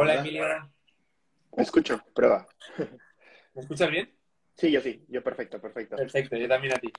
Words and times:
Hola, 0.00 0.14
Emilio. 0.20 0.44
Me 1.56 1.62
escucho, 1.64 2.00
prueba. 2.14 2.46
¿Me 3.54 3.62
escuchas 3.62 3.90
bien? 3.90 4.14
Sí, 4.54 4.70
yo 4.70 4.80
sí, 4.80 5.04
yo 5.08 5.24
perfecto, 5.24 5.60
perfecto. 5.60 5.96
Perfecto, 5.96 6.36
yo 6.36 6.46
también 6.46 6.74
a 6.74 6.78
ti. 6.78 6.92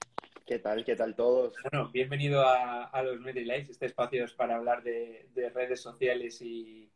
¿Qué 0.45 0.59
tal? 0.59 0.83
¿Qué 0.83 0.97
tal 0.97 1.15
todos? 1.15 1.53
Bueno, 1.63 1.89
bienvenido 1.93 2.45
a, 2.45 2.83
a 2.87 3.01
los 3.01 3.21
MediLives. 3.21 3.69
Este 3.69 3.85
espacio 3.85 4.25
es 4.25 4.33
para 4.33 4.57
hablar 4.57 4.83
de, 4.83 5.29
de 5.33 5.49
redes 5.49 5.79
sociales 5.81 6.41
y, 6.41 6.91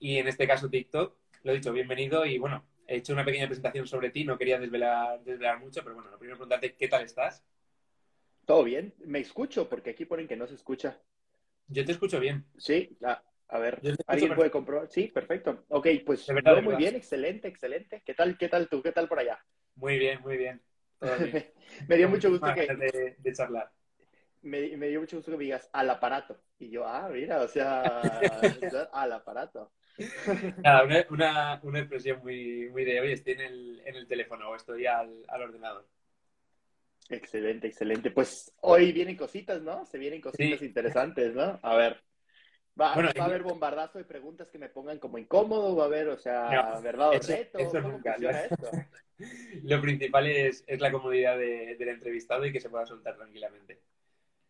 y, 0.00 0.16
en 0.16 0.28
este 0.28 0.46
caso, 0.46 0.70
TikTok. 0.70 1.14
Lo 1.42 1.52
he 1.52 1.56
dicho, 1.56 1.74
bienvenido 1.74 2.24
y 2.24 2.38
bueno, 2.38 2.64
he 2.86 2.96
hecho 2.96 3.12
una 3.12 3.26
pequeña 3.26 3.46
presentación 3.46 3.86
sobre 3.86 4.08
ti. 4.08 4.24
No 4.24 4.38
quería 4.38 4.58
desvelar, 4.58 5.22
desvelar 5.24 5.60
mucho, 5.60 5.82
pero 5.82 5.94
bueno, 5.94 6.10
lo 6.10 6.18
primero 6.18 6.38
preguntarte 6.38 6.74
qué 6.74 6.88
tal 6.88 7.04
estás. 7.04 7.44
¿Todo 8.46 8.64
bien? 8.64 8.94
Me 9.04 9.18
escucho 9.18 9.68
porque 9.68 9.90
aquí 9.90 10.06
ponen 10.06 10.26
que 10.26 10.36
no 10.36 10.46
se 10.46 10.54
escucha. 10.54 10.98
Yo 11.68 11.84
te 11.84 11.92
escucho 11.92 12.18
bien. 12.18 12.46
Sí, 12.56 12.96
ah, 13.04 13.22
a 13.48 13.58
ver, 13.58 13.84
¿alguien 14.06 14.34
puede 14.34 14.50
comprobar? 14.50 14.88
Sí, 14.90 15.08
perfecto. 15.08 15.64
Ok, 15.68 15.86
pues 16.06 16.26
De 16.26 16.34
verdad, 16.34 16.60
muy 16.62 16.74
verdad. 16.74 16.78
bien, 16.78 16.94
excelente, 16.96 17.48
excelente. 17.48 18.02
¿Qué 18.04 18.14
tal, 18.14 18.36
qué 18.38 18.48
tal 18.48 18.68
tú? 18.68 18.82
¿Qué 18.82 18.92
tal 18.92 19.08
por 19.08 19.18
allá? 19.18 19.38
Muy 19.76 19.98
bien, 19.98 20.20
muy 20.22 20.36
bien. 20.36 20.62
Todo 20.98 21.18
bien. 21.18 21.38
me 21.88 21.96
dio 21.96 22.08
mucho 22.08 22.30
gusto 22.30 22.52
que 22.52 22.66
de, 22.66 23.16
de 23.18 23.32
charlar. 23.32 23.70
me, 24.42 24.76
me 24.76 24.88
dio 24.88 25.00
mucho 25.00 25.16
gusto 25.16 25.30
que 25.32 25.38
me 25.38 25.44
digas 25.44 25.68
al 25.72 25.90
aparato. 25.90 26.40
Y 26.58 26.70
yo, 26.70 26.86
ah, 26.86 27.08
mira, 27.12 27.40
o 27.42 27.48
sea, 27.48 27.82
al 28.92 29.12
aparato. 29.12 29.72
Nada, 30.62 30.84
una, 30.84 31.06
una, 31.10 31.60
una 31.62 31.78
expresión 31.80 32.20
muy, 32.22 32.68
muy 32.70 32.84
de 32.84 33.00
hoy. 33.00 33.12
Estoy 33.12 33.34
en 33.34 33.40
el, 33.40 33.82
en 33.84 33.96
el 33.96 34.06
teléfono 34.08 34.50
o 34.50 34.56
estoy 34.56 34.86
al, 34.86 35.24
al 35.28 35.42
ordenador. 35.42 35.88
Excelente, 37.08 37.66
excelente. 37.68 38.10
Pues 38.10 38.52
hoy 38.60 38.92
vienen 38.92 39.16
cositas, 39.16 39.62
¿no? 39.62 39.86
Se 39.86 39.98
vienen 39.98 40.20
cositas 40.20 40.60
Sí. 40.60 40.62
interesantes, 40.62 41.34
¿no? 41.34 41.58
A 41.62 41.76
ver. 41.76 42.03
Va, 42.80 42.94
Bueno, 42.94 43.10
va 43.18 43.24
a 43.24 43.26
haber 43.28 43.42
bombardazo 43.42 43.98
de 43.98 44.04
preguntas 44.04 44.48
que 44.50 44.58
me 44.58 44.68
pongan 44.68 44.98
como 44.98 45.18
incómodo, 45.18 45.76
va 45.76 45.84
a 45.84 45.86
haber, 45.86 46.08
o 46.08 46.16
sea, 46.18 46.50
No, 46.74 46.80
verdad 46.82 47.10
o 47.10 47.18
eso- 47.18 47.32
reto, 47.32 47.58
eso 47.58 47.80
¿cómo 47.80 47.92
nunca, 47.92 48.12
funciona 48.14 48.40
¿no? 48.42 48.46
esto? 48.46 48.70
Lo 49.62 49.80
principal 49.80 50.26
es, 50.26 50.64
es 50.66 50.80
la 50.80 50.90
comodidad 50.92 51.38
de- 51.38 51.76
del 51.76 51.88
entrevistado 51.88 52.44
y 52.46 52.52
que 52.52 52.60
se 52.60 52.68
pueda 52.68 52.84
soltar 52.86 53.16
tranquilamente. 53.16 53.80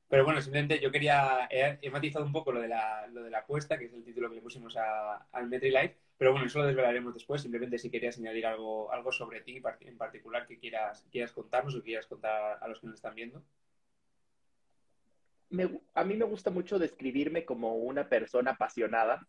Pero 0.09 0.25
bueno, 0.25 0.41
simplemente 0.43 0.81
yo 0.81 0.91
quería, 0.93 1.49
he, 1.51 1.79
he 1.83 1.91
matizado 1.91 2.25
un 2.25 2.33
poco 2.33 2.53
lo 2.53 2.61
de, 2.61 2.69
la, 2.69 3.07
lo 3.09 3.23
de 3.25 3.31
la 3.31 3.41
apuesta, 3.41 3.79
que 3.79 3.87
es 3.87 3.95
el 3.95 4.05
título 4.05 4.29
que 4.31 4.37
le 4.37 4.43
pusimos 4.43 4.77
a- 4.77 5.27
al 5.33 5.49
MetriLife, 5.49 5.97
pero 6.19 6.33
bueno, 6.33 6.47
eso 6.47 6.61
lo 6.61 6.67
desvelaremos 6.67 7.15
después. 7.15 7.43
Simplemente 7.43 7.79
si 7.79 7.91
querías 7.91 8.19
añadir 8.19 8.47
algo, 8.47 8.93
algo 8.93 9.13
sobre 9.13 9.41
ti 9.43 9.63
en 9.83 9.99
particular 9.99 10.47
que 10.47 10.59
quieras, 10.59 11.07
quieras 11.13 11.33
contarnos 11.33 11.75
o 11.77 11.83
quieras 11.83 12.07
contar 12.07 12.59
a 12.63 12.69
los 12.69 12.81
que 12.81 12.87
nos 12.89 12.97
están 12.97 13.15
viendo. 13.15 13.43
A 15.95 16.05
mí 16.05 16.17
me 16.17 16.25
gusta 16.25 16.51
mucho 16.51 16.79
describirme 16.79 17.45
como 17.45 17.75
una 17.77 18.09
persona 18.09 18.53
apasionada. 18.53 19.27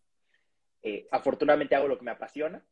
Eh, 0.82 1.06
afortunadamente 1.10 1.74
hago 1.74 1.88
lo 1.88 1.98
que 1.98 2.04
me 2.04 2.10
apasiona. 2.12 2.64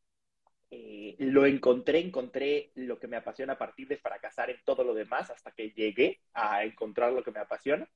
Eh, 0.71 1.17
lo 1.21 1.47
encontré, 1.47 2.01
encontré 2.01 2.73
lo 2.75 2.99
que 2.99 3.09
me 3.09 3.17
apasiona 3.17 3.55
a 3.55 3.59
partir 3.59 3.89
de 3.89 3.99
fracasar 3.99 4.51
en 4.51 4.59
todo 4.65 4.85
lo 4.85 4.95
demás 4.95 5.31
hasta 5.31 5.53
que 5.53 5.71
llegué 5.71 6.21
a 6.35 6.65
encontrar 6.65 7.13
lo 7.13 7.23
que 7.23 7.31
me 7.33 7.41
apasiona. 7.41 7.89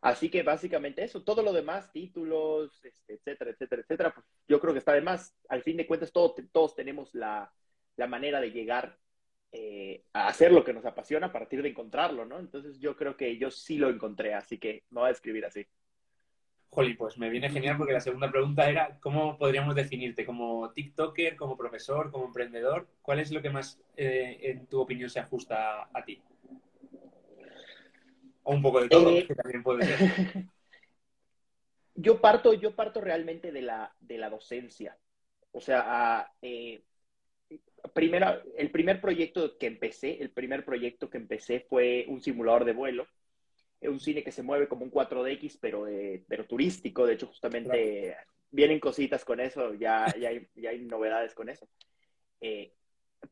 Así 0.00 0.30
que 0.30 0.42
básicamente 0.42 1.02
eso, 1.04 1.24
todo 1.24 1.42
lo 1.42 1.52
demás, 1.52 1.90
títulos, 1.92 2.84
este, 2.84 3.14
etcétera, 3.14 3.50
etcétera, 3.52 3.82
etcétera, 3.82 4.14
pues 4.14 4.26
yo 4.46 4.60
creo 4.60 4.72
que 4.74 4.78
está 4.80 4.92
de 4.92 5.00
más. 5.00 5.34
Al 5.48 5.62
fin 5.62 5.76
de 5.78 5.86
cuentas, 5.86 6.12
todo- 6.12 6.34
todos 6.52 6.74
tenemos 6.76 7.14
la, 7.14 7.52
la 7.96 8.06
manera 8.06 8.40
de 8.40 8.50
llegar 8.52 8.98
eh, 9.56 10.02
a 10.12 10.26
hacer 10.26 10.50
lo 10.50 10.64
que 10.64 10.72
nos 10.72 10.84
apasiona 10.84 11.28
a 11.28 11.32
partir 11.32 11.62
de 11.62 11.68
encontrarlo, 11.68 12.24
¿no? 12.24 12.40
Entonces 12.40 12.80
yo 12.80 12.96
creo 12.96 13.16
que 13.16 13.38
yo 13.38 13.52
sí 13.52 13.78
lo 13.78 13.88
encontré, 13.88 14.34
así 14.34 14.58
que 14.58 14.82
me 14.90 15.00
voy 15.00 15.10
a 15.10 15.12
escribir 15.12 15.46
así. 15.46 15.64
Joli, 16.70 16.94
pues 16.94 17.16
me 17.18 17.30
viene 17.30 17.48
genial 17.48 17.76
porque 17.76 17.92
la 17.92 18.00
segunda 18.00 18.28
pregunta 18.28 18.68
era 18.68 18.98
¿cómo 18.98 19.38
podríamos 19.38 19.76
definirte? 19.76 20.26
¿Como 20.26 20.72
TikToker, 20.72 21.36
como 21.36 21.56
profesor, 21.56 22.10
como 22.10 22.24
emprendedor? 22.24 22.88
¿Cuál 23.00 23.20
es 23.20 23.30
lo 23.30 23.40
que 23.40 23.50
más, 23.50 23.80
eh, 23.96 24.38
en 24.42 24.66
tu 24.66 24.80
opinión, 24.80 25.08
se 25.08 25.20
ajusta 25.20 25.82
a, 25.82 25.88
a 25.94 26.04
ti? 26.04 26.20
O 28.42 28.54
un 28.54 28.60
poco 28.60 28.80
de 28.80 28.88
todo, 28.88 29.10
Eh, 29.10 29.24
que 29.24 29.36
también 29.36 29.62
puede 29.62 29.86
ser. 29.86 29.98
yo 31.94 32.20
parto, 32.20 32.54
yo 32.54 32.74
parto 32.74 33.00
realmente 33.00 33.52
de 33.52 33.62
la, 33.62 33.94
de 34.00 34.18
la 34.18 34.30
docencia. 34.30 34.98
O 35.52 35.60
sea, 35.60 35.84
a, 35.86 36.32
eh, 36.42 36.82
primera, 37.92 38.42
el 38.56 38.70
primer 38.70 39.00
proyecto 39.00 39.58
que 39.58 39.66
empecé, 39.66 40.22
el 40.22 40.30
primer 40.30 40.64
proyecto 40.64 41.10
que 41.10 41.18
empecé 41.18 41.60
fue 41.68 42.06
un 42.08 42.20
simulador 42.20 42.64
de 42.64 42.72
vuelo. 42.72 43.06
Es 43.80 43.90
un 43.90 44.00
cine 44.00 44.24
que 44.24 44.32
se 44.32 44.42
mueve 44.42 44.68
como 44.68 44.84
un 44.84 44.90
4DX, 44.90 45.58
pero, 45.60 45.86
eh, 45.86 46.24
pero 46.26 46.46
turístico. 46.46 47.06
De 47.06 47.14
hecho, 47.14 47.26
justamente 47.26 48.16
vienen 48.50 48.80
cositas 48.80 49.24
con 49.24 49.40
eso, 49.40 49.74
ya, 49.74 50.06
ya, 50.18 50.28
hay, 50.30 50.48
ya 50.54 50.70
hay 50.70 50.80
novedades 50.80 51.34
con 51.34 51.48
eso. 51.48 51.68
Eh, 52.40 52.72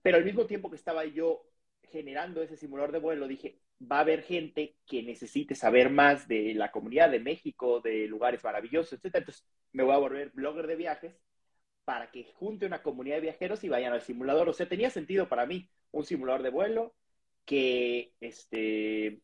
pero 0.03 0.19
al 0.19 0.25
mismo 0.25 0.47
tiempo 0.47 0.71
que 0.71 0.77
estaba 0.77 1.05
yo 1.05 1.47
generando 1.83 2.43
ese 2.43 2.57
simulador 2.57 2.93
de 2.93 2.99
vuelo, 2.99 3.29
dije, 3.29 3.61
va 3.81 3.99
a 3.99 4.01
haber 4.01 4.23
gente 4.23 4.77
que 4.87 5.03
necesite 5.03 5.55
saber 5.55 5.91
más 5.91 6.29
de 6.29 6.55
la 6.55 6.71
comunidad 6.71 7.11
de 7.11 7.21
México, 7.21 7.81
de 7.81 8.07
lugares 8.07 8.43
maravillosos, 8.45 8.93
etc. 8.95 9.17
Entonces 9.17 9.47
me 9.73 9.83
voy 9.83 9.95
a 9.95 9.99
volver 9.99 10.31
blogger 10.31 10.67
de 10.67 10.77
viajes 10.77 11.15
para 11.85 12.11
que 12.11 12.25
junte 12.35 12.67
una 12.67 12.83
comunidad 12.83 13.17
de 13.17 13.23
viajeros 13.23 13.65
y 13.65 13.69
vayan 13.69 13.93
al 13.93 14.03
simulador. 14.03 14.49
O 14.49 14.53
sea, 14.53 14.69
tenía 14.69 14.91
sentido 14.91 15.29
para 15.29 15.47
mí 15.47 15.69
un 15.91 16.05
simulador 16.05 16.43
de 16.43 16.51
vuelo 16.51 16.95
que, 17.45 18.13
este, 18.21 19.21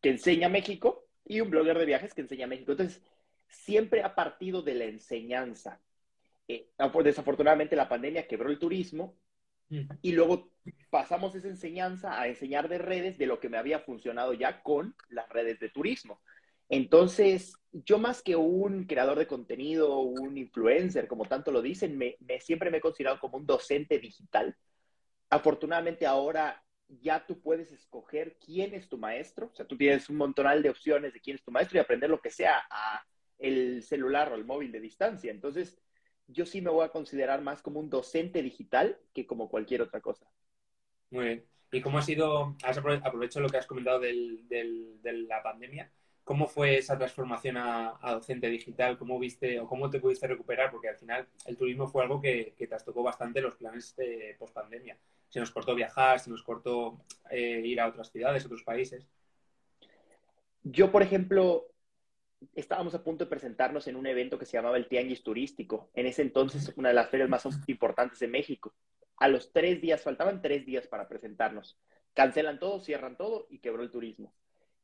que 0.00 0.10
enseña 0.10 0.48
México 0.48 1.06
y 1.24 1.40
un 1.40 1.50
blogger 1.50 1.78
de 1.78 1.86
viajes 1.86 2.14
que 2.14 2.22
enseña 2.22 2.46
México. 2.46 2.72
Entonces, 2.72 3.02
siempre 3.48 4.02
ha 4.02 4.14
partido 4.14 4.62
de 4.62 4.74
la 4.74 4.84
enseñanza. 4.84 5.80
Eh, 6.48 6.68
desafortunadamente 7.04 7.76
la 7.76 7.88
pandemia 7.88 8.26
quebró 8.26 8.50
el 8.50 8.58
turismo 8.58 9.16
y 10.02 10.12
luego 10.12 10.50
pasamos 10.90 11.36
esa 11.36 11.46
enseñanza 11.46 12.20
a 12.20 12.26
enseñar 12.26 12.68
de 12.68 12.78
redes 12.78 13.18
de 13.18 13.26
lo 13.26 13.38
que 13.38 13.48
me 13.48 13.56
había 13.56 13.78
funcionado 13.78 14.32
ya 14.34 14.64
con 14.64 14.96
las 15.08 15.28
redes 15.28 15.60
de 15.60 15.68
turismo. 15.68 16.20
Entonces, 16.70 17.54
yo 17.72 17.98
más 17.98 18.22
que 18.22 18.36
un 18.36 18.84
creador 18.86 19.18
de 19.18 19.26
contenido, 19.28 20.00
un 20.00 20.38
influencer, 20.38 21.08
como 21.08 21.26
tanto 21.26 21.52
lo 21.52 21.62
dicen, 21.62 21.98
me, 21.98 22.16
siempre 22.40 22.70
me 22.70 22.78
he 22.78 22.82
considerado 22.82 23.20
como 23.20 23.38
un 23.38 23.46
docente 23.46 23.98
digital. 23.98 24.56
Afortunadamente 25.30 26.06
ahora 26.06 26.64
ya 26.88 27.26
tú 27.26 27.40
puedes 27.40 27.72
escoger 27.72 28.38
quién 28.44 28.74
es 28.74 28.88
tu 28.88 28.98
maestro, 28.98 29.50
o 29.52 29.56
sea, 29.56 29.66
tú 29.66 29.76
tienes 29.76 30.08
un 30.10 30.16
montonal 30.16 30.62
de 30.62 30.70
opciones 30.70 31.12
de 31.12 31.20
quién 31.20 31.36
es 31.36 31.44
tu 31.44 31.52
maestro 31.52 31.78
y 31.78 31.80
aprender 31.80 32.10
lo 32.10 32.20
que 32.20 32.30
sea 32.30 32.62
a 32.70 33.04
el 33.38 33.82
celular 33.82 34.32
o 34.32 34.36
el 34.36 34.44
móvil 34.44 34.72
de 34.72 34.80
distancia. 34.80 35.30
Entonces, 35.32 35.80
yo 36.28 36.46
sí 36.46 36.60
me 36.60 36.70
voy 36.70 36.84
a 36.84 36.90
considerar 36.90 37.42
más 37.42 37.62
como 37.62 37.80
un 37.80 37.90
docente 37.90 38.42
digital 38.42 38.98
que 39.14 39.26
como 39.26 39.48
cualquier 39.48 39.82
otra 39.82 40.00
cosa. 40.00 40.26
Muy 41.10 41.24
bien. 41.26 41.44
¿Y 41.72 41.80
cómo 41.80 41.98
ha 41.98 42.02
sido, 42.02 42.56
has 42.64 42.78
aprove- 42.78 43.02
aprovecho 43.04 43.40
lo 43.40 43.48
que 43.48 43.58
has 43.58 43.66
comentado 43.66 44.00
del- 44.00 44.46
de 44.48 45.12
la 45.28 45.42
pandemia, 45.42 45.92
cómo 46.30 46.46
fue 46.46 46.78
esa 46.78 46.96
transformación 46.96 47.56
a, 47.56 47.98
docente 48.12 48.48
digital? 48.48 48.96
¿Cómo 48.96 49.18
viste 49.18 49.58
o 49.58 49.66
cómo 49.66 49.90
te 49.90 49.98
pudiste 49.98 50.28
recuperar? 50.28 50.70
Porque 50.70 50.88
al 50.88 50.96
final 50.96 51.26
el 51.44 51.56
turismo 51.56 51.88
fue 51.88 52.04
algo 52.04 52.20
que, 52.20 52.54
que 52.56 52.68
trastocó 52.68 53.02
bastante 53.02 53.40
los 53.40 53.56
planes 53.56 53.96
de 53.96 54.36
post-pandemia. 54.38 54.96
Se 55.28 55.40
nos 55.40 55.50
cortó 55.50 55.74
viajar, 55.74 56.20
se 56.20 56.30
nos 56.30 56.44
cortó 56.44 57.00
eh, 57.32 57.62
ir 57.64 57.80
a 57.80 57.88
otras 57.88 58.12
ciudades, 58.12 58.46
otros 58.46 58.62
países. 58.62 59.08
Yo, 60.62 60.92
por 60.92 61.02
ejemplo, 61.02 61.66
estábamos 62.54 62.94
a 62.94 63.02
punto 63.02 63.24
de 63.24 63.30
presentarnos 63.30 63.88
en 63.88 63.96
un 63.96 64.06
evento 64.06 64.38
que 64.38 64.46
se 64.46 64.52
llamaba 64.52 64.76
el 64.76 64.86
Tianguis 64.86 65.24
Turístico. 65.24 65.90
En 65.94 66.06
ese 66.06 66.22
entonces, 66.22 66.72
una 66.76 66.90
de 66.90 66.94
las 66.94 67.10
ferias 67.10 67.28
más 67.28 67.44
importantes 67.66 68.20
de 68.20 68.28
México. 68.28 68.72
A 69.16 69.26
los 69.26 69.52
tres 69.52 69.80
días, 69.80 70.00
faltaban 70.00 70.40
tres 70.40 70.64
días 70.64 70.86
para 70.86 71.08
presentarnos. 71.08 71.76
Cancelan 72.14 72.60
todo, 72.60 72.78
cierran 72.78 73.16
todo 73.16 73.48
y 73.50 73.58
quebró 73.58 73.82
el 73.82 73.90
turismo. 73.90 74.32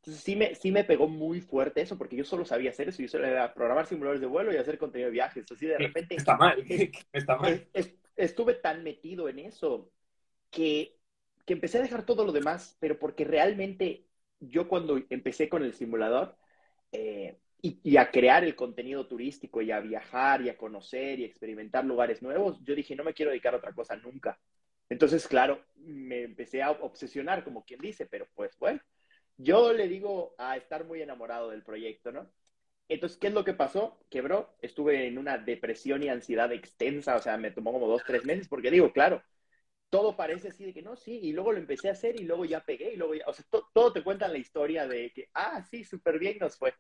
Entonces 0.07 0.25
sí 0.25 0.37
me, 0.37 0.55
sí 0.55 0.73
me 0.73 0.85
pegó 0.85 1.09
muy 1.09 1.41
fuerte 1.41 1.81
eso, 1.83 1.99
porque 1.99 2.17
yo 2.17 2.25
solo 2.25 2.45
sabía 2.45 2.71
hacer 2.71 2.89
eso. 2.89 3.03
Yo 3.03 3.09
solo 3.09 3.27
era 3.27 3.53
programar 3.55 3.87
simuladores 3.87 4.21
de 4.21 4.27
vuelo 4.29 4.53
y 4.53 4.57
hacer 4.57 4.79
contenido 4.79 5.09
de 5.09 5.13
viajes. 5.15 5.51
Así 5.51 5.67
de 5.67 5.79
repente 5.79 6.17
Está 6.17 6.37
mal, 6.37 6.65
está 7.13 7.37
mal. 7.37 7.55
es- 7.55 7.69
es- 7.73 7.95
estuve 8.17 8.55
tan 8.55 8.83
metido 8.83 9.29
en 9.29 9.39
eso 9.41 9.91
que, 10.51 10.99
que 11.47 11.55
empecé 11.55 11.79
a 11.79 11.83
dejar 11.83 12.07
todo 12.07 12.25
lo 12.25 12.33
demás, 12.33 12.77
pero 12.81 12.99
porque 12.99 13.25
realmente 13.25 14.07
yo 14.41 14.69
cuando 14.69 15.01
empecé 15.11 15.49
con 15.49 15.63
el 15.65 15.75
simulador 15.75 16.37
eh, 16.93 17.41
y, 17.63 17.81
y 17.85 17.97
a 17.99 18.11
crear 18.11 18.45
el 18.45 18.57
contenido 18.57 19.07
turístico 19.09 19.63
y 19.63 19.71
a 19.73 19.81
viajar 19.81 20.43
y 20.43 20.49
a 20.51 20.57
conocer 20.59 21.21
y 21.21 21.25
experimentar 21.25 21.85
lugares 21.85 22.23
nuevos, 22.23 22.61
yo 22.65 22.75
dije, 22.75 22.97
no 22.97 23.05
me 23.05 23.15
quiero 23.15 23.31
dedicar 23.31 23.55
a 23.55 23.59
otra 23.59 23.75
cosa 23.75 23.97
nunca. 23.97 24.39
Entonces, 24.89 25.27
claro, 25.29 25.65
me 25.77 26.23
empecé 26.25 26.63
a 26.63 26.71
obsesionar, 26.73 27.45
como 27.45 27.65
quien 27.65 27.81
dice, 27.81 28.07
pero 28.07 28.29
pues 28.35 28.57
bueno, 28.59 28.81
yo 29.39 29.73
le 29.73 29.89
digo 29.89 30.35
a 30.39 30.57
estar 30.57 30.85
muy 30.85 31.03
enamorado 31.03 31.51
del 31.51 31.63
proyecto, 31.63 32.13
¿no? 32.13 32.31
Entonces, 32.89 33.19
¿qué 33.19 33.29
es 33.29 33.35
lo 33.35 33.45
que 33.45 33.55
pasó? 33.55 33.99
Quebró, 34.11 34.57
estuve 34.63 35.07
en 35.09 35.19
una 35.19 35.39
depresión 35.39 36.03
y 36.03 36.09
ansiedad 36.09 36.53
extensa, 36.53 37.17
o 37.17 37.23
sea, 37.23 37.37
me 37.39 37.51
tomó 37.53 37.73
como 37.73 37.89
dos, 37.89 38.05
tres 38.07 38.25
meses, 38.25 38.49
porque 38.49 38.71
digo, 38.71 38.93
claro, 38.93 39.23
todo 39.91 40.17
parece 40.17 40.49
así 40.49 40.65
de 40.67 40.75
que 40.75 40.83
no, 40.83 40.97
sí, 40.97 41.21
y 41.23 41.33
luego 41.33 41.53
lo 41.53 41.59
empecé 41.59 41.89
a 41.89 41.93
hacer 41.93 42.17
y 42.21 42.25
luego 42.25 42.45
ya 42.45 42.65
pegué 42.65 42.93
y 42.95 42.97
luego 42.97 43.15
ya, 43.15 43.25
o 43.27 43.33
sea, 43.35 43.45
to- 43.51 43.69
todo 43.75 43.93
te 43.93 44.05
cuentan 44.05 44.33
la 44.33 44.39
historia 44.39 44.87
de 44.89 45.13
que, 45.13 45.31
ah, 45.35 45.63
sí, 45.71 45.85
súper 45.85 46.19
bien 46.19 46.39
nos 46.41 46.57
fue. 46.59 46.75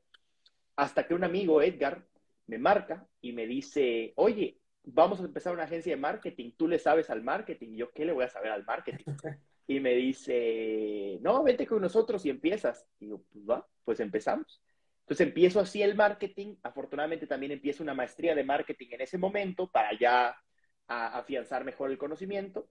Hasta 0.76 1.06
que 1.06 1.14
un 1.14 1.24
amigo, 1.24 1.62
Edgar, 1.62 2.06
me 2.46 2.58
marca 2.58 3.06
y 3.20 3.32
me 3.32 3.46
dice, 3.46 4.12
oye, 4.16 4.60
vamos 4.84 5.20
a 5.20 5.24
empezar 5.24 5.54
una 5.54 5.64
agencia 5.64 5.94
de 5.94 6.00
marketing, 6.00 6.52
tú 6.56 6.68
le 6.68 6.78
sabes 6.78 7.10
al 7.10 7.22
marketing, 7.22 7.76
yo, 7.76 7.92
¿qué 7.92 8.04
le 8.04 8.12
voy 8.12 8.24
a 8.24 8.28
saber 8.30 8.52
al 8.52 8.64
marketing? 8.64 9.06
Y 9.66 9.80
me 9.80 9.94
dice, 9.94 11.18
no, 11.22 11.42
vete 11.42 11.66
con 11.66 11.82
nosotros 11.82 12.24
y 12.24 12.30
empiezas. 12.30 12.86
Y 13.00 13.08
yo, 13.08 13.22
pues 13.32 13.44
va, 13.48 13.66
pues 13.84 14.00
empezamos. 14.00 14.62
Entonces 15.00 15.26
empiezo 15.26 15.60
así 15.60 15.82
el 15.82 15.94
marketing, 15.94 16.56
afortunadamente 16.62 17.26
también 17.26 17.52
empiezo 17.52 17.82
una 17.82 17.94
maestría 17.94 18.34
de 18.34 18.44
marketing 18.44 18.88
en 18.90 19.02
ese 19.02 19.18
momento 19.18 19.70
para 19.70 19.96
ya 19.98 20.36
afianzar 20.88 21.64
mejor 21.64 21.90
el 21.90 21.98
conocimiento. 21.98 22.68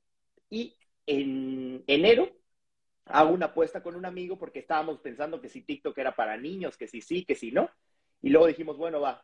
Y 0.50 0.78
en 1.06 1.84
enero 1.88 2.30
hago 3.06 3.34
una 3.34 3.48
apuesta 3.48 3.82
con 3.84 3.96
un 3.96 4.06
amigo 4.06 4.38
porque 4.38 4.60
estábamos 4.60 5.00
pensando 5.00 5.40
que 5.42 5.50
si 5.50 5.62
TikTok 5.62 5.98
era 5.98 6.16
para 6.16 6.38
niños, 6.38 6.78
que 6.78 6.88
si 6.88 7.02
sí, 7.02 7.26
que 7.26 7.36
si 7.36 7.52
no. 7.52 7.70
Y 8.22 8.30
luego 8.30 8.48
dijimos, 8.48 8.78
bueno, 8.78 9.00
va, 9.02 9.24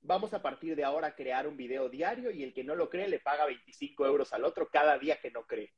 vamos 0.00 0.32
a 0.34 0.42
partir 0.42 0.76
de 0.76 0.84
ahora 0.84 1.08
a 1.08 1.14
crear 1.14 1.46
un 1.46 1.56
video 1.56 1.88
diario 1.88 2.30
y 2.30 2.42
el 2.42 2.54
que 2.54 2.64
no 2.64 2.74
lo 2.74 2.88
cree 2.88 3.08
le 3.08 3.20
paga 3.20 3.46
25 3.46 4.06
euros 4.06 4.32
al 4.32 4.44
otro 4.44 4.68
cada 4.68 4.98
día 4.98 5.18
que 5.20 5.30
no 5.30 5.44
cree. 5.46 5.72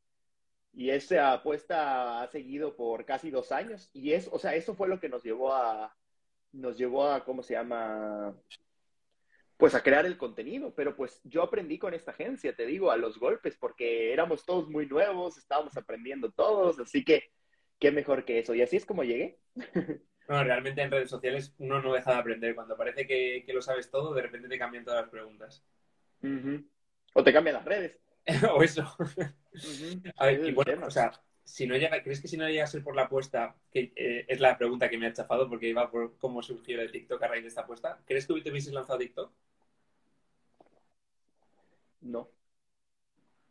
Y 0.72 0.90
esa 0.90 1.32
apuesta 1.32 2.22
ha 2.22 2.28
seguido 2.28 2.76
por 2.76 3.04
casi 3.04 3.30
dos 3.30 3.52
años. 3.52 3.90
Y 3.92 4.12
es, 4.12 4.28
o 4.30 4.38
sea, 4.38 4.54
eso 4.54 4.74
fue 4.74 4.88
lo 4.88 5.00
que 5.00 5.08
nos 5.08 5.22
llevó 5.22 5.54
a, 5.54 5.96
nos 6.52 6.78
llevó 6.78 7.06
a, 7.06 7.24
¿cómo 7.24 7.42
se 7.42 7.54
llama? 7.54 8.36
Pues 9.56 9.74
a 9.74 9.82
crear 9.82 10.06
el 10.06 10.16
contenido. 10.16 10.74
Pero 10.74 10.94
pues 10.94 11.20
yo 11.24 11.42
aprendí 11.42 11.78
con 11.78 11.94
esta 11.94 12.12
agencia, 12.12 12.54
te 12.54 12.66
digo, 12.66 12.90
a 12.90 12.96
los 12.96 13.18
golpes, 13.18 13.56
porque 13.56 14.12
éramos 14.12 14.44
todos 14.44 14.68
muy 14.68 14.86
nuevos, 14.86 15.36
estábamos 15.36 15.76
aprendiendo 15.76 16.30
todos, 16.30 16.78
así 16.78 17.04
que 17.04 17.30
qué 17.78 17.90
mejor 17.90 18.24
que 18.24 18.38
eso. 18.38 18.54
Y 18.54 18.62
así 18.62 18.76
es 18.76 18.86
como 18.86 19.04
llegué. 19.04 19.38
Bueno, 20.28 20.44
realmente 20.44 20.82
en 20.82 20.90
redes 20.90 21.08
sociales 21.08 21.54
uno 21.56 21.80
no 21.80 21.94
deja 21.94 22.12
de 22.12 22.18
aprender. 22.18 22.54
Cuando 22.54 22.76
parece 22.76 23.06
que, 23.06 23.42
lo 23.48 23.62
sabes 23.62 23.90
todo, 23.90 24.12
de 24.12 24.20
repente 24.20 24.46
te 24.46 24.58
cambian 24.58 24.84
todas 24.84 25.00
las 25.00 25.10
preguntas. 25.10 25.64
O 27.14 27.24
te 27.24 27.32
cambian 27.32 27.54
las 27.54 27.64
redes. 27.64 27.98
o 28.54 28.62
eso. 28.62 28.82
A 30.16 30.26
ver, 30.26 30.44
y 30.44 30.52
bueno, 30.52 30.86
o 30.86 30.90
sea, 30.90 31.12
si 31.44 31.66
no 31.66 31.76
llega, 31.76 32.02
¿crees 32.02 32.20
que 32.20 32.28
si 32.28 32.36
no 32.36 32.46
llega 32.48 32.64
a 32.64 32.66
ser 32.66 32.82
por 32.84 32.94
la 32.94 33.02
apuesta, 33.04 33.56
que 33.72 33.92
eh, 33.96 34.26
es 34.28 34.40
la 34.40 34.58
pregunta 34.58 34.88
que 34.90 34.98
me 34.98 35.06
ha 35.06 35.12
chafado 35.12 35.48
porque 35.48 35.68
iba 35.68 35.90
por 35.90 36.16
cómo 36.18 36.42
surgió 36.42 36.80
el 36.80 36.92
TikTok 36.92 37.22
a 37.22 37.28
raíz 37.28 37.42
de 37.42 37.48
esta 37.48 37.62
apuesta, 37.62 38.02
¿crees 38.06 38.26
que 38.26 38.40
te 38.40 38.50
hubieses 38.50 38.72
lanzado 38.72 38.98
TikTok? 38.98 39.32
No. 42.00 42.28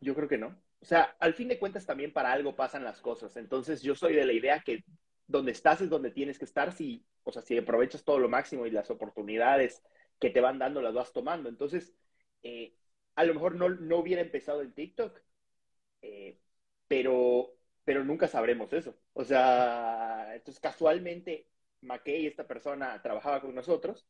Yo 0.00 0.14
creo 0.14 0.28
que 0.28 0.38
no. 0.38 0.56
O 0.80 0.84
sea, 0.84 1.16
al 1.18 1.34
fin 1.34 1.48
de 1.48 1.58
cuentas 1.58 1.86
también 1.86 2.12
para 2.12 2.32
algo 2.32 2.54
pasan 2.54 2.84
las 2.84 3.00
cosas. 3.00 3.36
Entonces 3.36 3.82
yo 3.82 3.94
soy 3.94 4.14
de 4.14 4.24
la 4.24 4.32
idea 4.32 4.60
que 4.60 4.84
donde 5.26 5.52
estás 5.52 5.80
es 5.80 5.90
donde 5.90 6.10
tienes 6.10 6.38
que 6.38 6.44
estar 6.44 6.72
si, 6.72 7.04
o 7.24 7.32
sea, 7.32 7.42
si 7.42 7.58
aprovechas 7.58 8.04
todo 8.04 8.18
lo 8.18 8.28
máximo 8.28 8.66
y 8.66 8.70
las 8.70 8.90
oportunidades 8.90 9.82
que 10.20 10.30
te 10.30 10.40
van 10.40 10.58
dando 10.58 10.82
las 10.82 10.94
vas 10.94 11.12
tomando. 11.12 11.48
Entonces, 11.48 11.92
eh, 12.42 12.74
a 13.18 13.24
lo 13.24 13.34
mejor 13.34 13.56
no, 13.56 13.68
no, 13.68 13.98
hubiera 13.98 14.22
empezado 14.22 14.62
en 14.62 14.72
TikTok, 14.72 15.20
eh, 16.02 16.38
pero, 16.86 17.52
pero 17.84 18.04
nunca 18.04 18.28
sabremos 18.28 18.72
eso. 18.72 18.96
O 19.12 19.24
sea, 19.24 20.36
entonces 20.36 20.60
casualmente 20.60 21.48
McKay, 21.80 22.28
esta 22.28 22.46
persona, 22.46 23.02
trabajaba 23.02 23.40
con 23.40 23.56
nosotros 23.56 24.06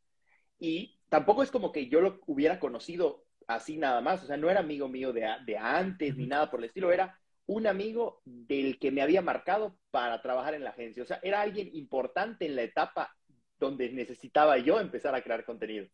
y 0.59 1.01
tampoco 1.09 1.43
es 1.43 1.51
como 1.51 1.73
que 1.73 1.89
yo 1.89 2.03
lo 2.03 2.21
hubiera 2.27 2.61
conocido 2.61 3.25
así 3.47 3.79
nada 3.79 4.03
más. 4.03 4.23
O 4.25 4.27
sea, 4.27 4.37
no 4.37 4.51
era 4.51 4.61
amigo 4.61 4.89
mío 4.89 5.15
de, 5.15 5.27
de 5.47 5.57
antes 5.57 6.15
ni 6.15 6.27
nada 6.27 6.51
por 6.51 6.61
el 6.61 6.67
estilo, 6.67 6.93
era 6.93 7.19
un 7.47 7.67
amigo 7.67 8.21
del 8.27 8.79
que 8.79 8.91
me 8.91 9.01
había 9.01 9.23
marcado 9.23 9.79
para 9.91 10.21
trabajar 10.21 10.53
en 10.53 10.65
la 10.65 10.71
agencia. 10.71 11.03
O 11.03 11.07
sea, 11.07 11.19
era 11.23 11.41
alguien 11.41 11.71
importante 11.75 12.45
en 12.45 12.57
la 12.57 12.63
etapa 12.63 13.17
donde 13.59 13.89
necesitaba 13.89 14.59
yo 14.59 14.79
empezar 14.79 15.15
a 15.15 15.23
crear 15.23 15.47
contenido. 15.47 15.87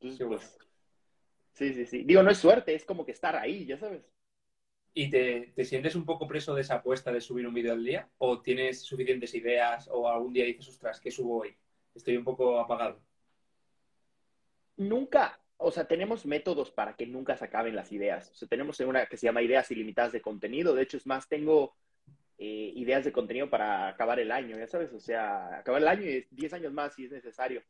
Entonces, 0.00 0.26
pues, 0.26 0.58
sí, 1.52 1.74
sí, 1.74 1.86
sí. 1.86 2.04
Digo, 2.04 2.22
no 2.22 2.30
es 2.30 2.38
suerte, 2.38 2.74
es 2.74 2.84
como 2.84 3.04
que 3.04 3.12
estar 3.12 3.36
ahí, 3.36 3.66
ya 3.66 3.78
sabes. 3.78 4.02
¿Y 4.94 5.08
te, 5.10 5.52
te, 5.54 5.64
sientes 5.64 5.94
un 5.94 6.04
poco 6.04 6.28
preso 6.28 6.54
de 6.54 6.60
esa 6.60 6.76
apuesta 6.76 7.10
de 7.12 7.20
subir 7.20 7.46
un 7.46 7.54
vídeo 7.54 7.72
al 7.72 7.84
día? 7.84 8.08
¿O 8.18 8.42
tienes 8.42 8.82
suficientes 8.82 9.34
ideas? 9.34 9.88
¿O 9.90 10.08
algún 10.08 10.32
día 10.32 10.44
dices, 10.44 10.68
ostras, 10.68 11.00
¿qué 11.00 11.10
subo 11.10 11.42
hoy? 11.42 11.56
Estoy 11.94 12.16
un 12.16 12.24
poco 12.24 12.58
apagado. 12.58 13.00
Nunca, 14.76 15.40
o 15.56 15.70
sea, 15.70 15.86
tenemos 15.86 16.26
métodos 16.26 16.70
para 16.70 16.94
que 16.94 17.06
nunca 17.06 17.36
se 17.36 17.44
acaben 17.44 17.76
las 17.76 17.92
ideas. 17.92 18.30
O 18.30 18.34
sea, 18.34 18.48
tenemos 18.48 18.80
una 18.80 19.06
que 19.06 19.16
se 19.16 19.26
llama 19.26 19.42
ideas 19.42 19.70
ilimitadas 19.70 20.12
de 20.12 20.20
contenido. 20.20 20.74
De 20.74 20.82
hecho, 20.82 20.96
es 20.96 21.06
más, 21.06 21.28
tengo 21.28 21.74
eh, 22.38 22.72
ideas 22.74 23.04
de 23.04 23.12
contenido 23.12 23.48
para 23.48 23.88
acabar 23.88 24.18
el 24.20 24.32
año, 24.32 24.58
ya 24.58 24.66
sabes. 24.66 24.92
O 24.92 25.00
sea, 25.00 25.58
acabar 25.58 25.80
el 25.80 25.88
año 25.88 26.02
y 26.02 26.26
10 26.30 26.52
años 26.54 26.72
más 26.72 26.94
si 26.94 27.04
es 27.06 27.12
necesario, 27.12 27.62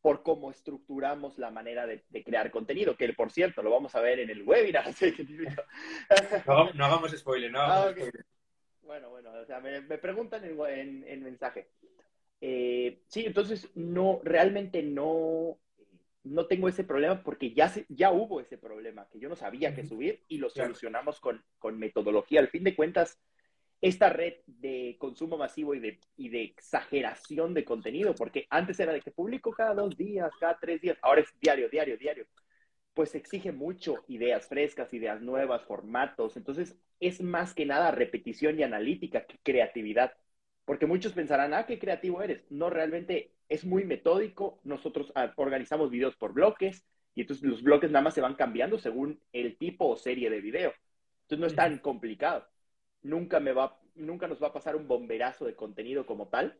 por 0.00 0.22
cómo 0.22 0.50
estructuramos 0.50 1.38
la 1.38 1.50
manera 1.50 1.86
de, 1.86 2.04
crear 2.24 2.50
contenido, 2.50 2.96
que 2.96 3.12
por 3.12 3.30
cierto, 3.30 3.62
lo 3.62 3.70
vamos 3.70 3.94
a 3.94 4.00
ver 4.00 4.20
en 4.20 4.30
el 4.30 4.42
webinar. 4.42 4.86
no, 6.46 6.72
no, 6.72 6.84
hagamos 6.84 7.12
spoiler, 7.12 7.50
no 7.50 7.60
hagamos 7.60 7.86
ah, 7.86 7.92
spoiler. 7.92 8.26
Bueno, 8.82 9.10
bueno, 9.10 9.32
o 9.32 9.44
sea, 9.44 9.60
me, 9.60 9.80
preguntan 9.98 10.44
en, 10.44 11.04
en, 11.06 11.22
mensaje. 11.22 11.68
Eh, 12.40 13.02
sí, 13.08 13.24
entonces, 13.26 13.68
no, 13.74 14.20
realmente 14.22 14.82
no 14.82 15.58
no 16.28 16.46
tengo 16.46 16.68
ese 16.68 16.84
problema 16.84 17.22
porque 17.22 17.52
ya, 17.52 17.72
ya 17.88 18.12
hubo 18.12 18.40
ese 18.40 18.58
problema 18.58 19.08
que 19.10 19.18
yo 19.18 19.28
no 19.28 19.36
sabía 19.36 19.74
qué 19.74 19.84
subir 19.84 20.24
y 20.28 20.38
lo 20.38 20.50
solucionamos 20.50 21.20
con, 21.20 21.42
metodología. 21.78 22.40
Al 22.40 22.48
fin 22.48 22.64
de 22.64 22.76
cuentas, 22.76 23.18
esta 23.80 24.10
red 24.10 24.34
de 24.46 24.96
consumo 24.98 25.36
masivo 25.38 25.74
y 25.74 25.80
de, 25.80 26.00
y 26.16 26.28
de 26.30 26.42
exageración 26.42 27.54
de 27.54 27.64
contenido, 27.64 28.14
porque 28.14 28.46
antes 28.50 28.80
era 28.80 28.92
de 28.92 29.00
que 29.00 29.10
publico 29.10 29.52
cada 29.52 29.74
dos 29.74 29.96
días, 29.96 30.30
cada 30.40 30.58
tres 30.58 30.80
días, 30.80 30.98
ahora 31.02 31.20
es 31.20 31.28
diario, 31.40 31.68
diario, 31.68 31.96
diario, 31.96 32.26
pues 32.94 33.14
exige 33.14 33.52
mucho 33.52 34.04
ideas 34.08 34.48
frescas, 34.48 34.92
ideas 34.92 35.20
nuevas, 35.20 35.62
formatos. 35.64 36.36
Entonces, 36.36 36.76
es 36.98 37.22
más 37.22 37.54
que 37.54 37.64
nada 37.64 37.92
repetición 37.92 38.58
y 38.58 38.64
analítica 38.64 39.24
que 39.24 39.38
creatividad. 39.42 40.14
Porque 40.64 40.86
muchos 40.86 41.12
pensarán, 41.12 41.54
ah, 41.54 41.64
qué 41.66 41.78
creativo 41.78 42.22
eres. 42.22 42.44
No, 42.50 42.70
realmente 42.70 43.34
es 43.48 43.64
muy 43.64 43.84
metódico. 43.84 44.60
Nosotros 44.64 45.12
ah, 45.14 45.32
organizamos 45.36 45.90
videos 45.90 46.16
por 46.16 46.32
bloques 46.32 46.84
y 47.14 47.20
entonces 47.20 47.48
los 47.48 47.62
bloques 47.62 47.90
nada 47.92 48.02
más 48.02 48.14
se 48.14 48.20
van 48.20 48.34
cambiando 48.34 48.78
según 48.78 49.20
el 49.32 49.56
tipo 49.56 49.86
o 49.86 49.96
serie 49.96 50.28
de 50.28 50.40
video. 50.40 50.72
Entonces 51.22 51.38
no 51.38 51.46
es 51.46 51.54
tan 51.54 51.78
complicado. 51.78 52.48
Nunca, 53.08 53.40
me 53.40 53.52
va, 53.52 53.80
nunca 53.94 54.28
nos 54.28 54.42
va 54.42 54.48
a 54.48 54.52
pasar 54.52 54.76
un 54.76 54.86
bomberazo 54.86 55.46
de 55.46 55.54
contenido 55.54 56.04
como 56.04 56.28
tal, 56.28 56.58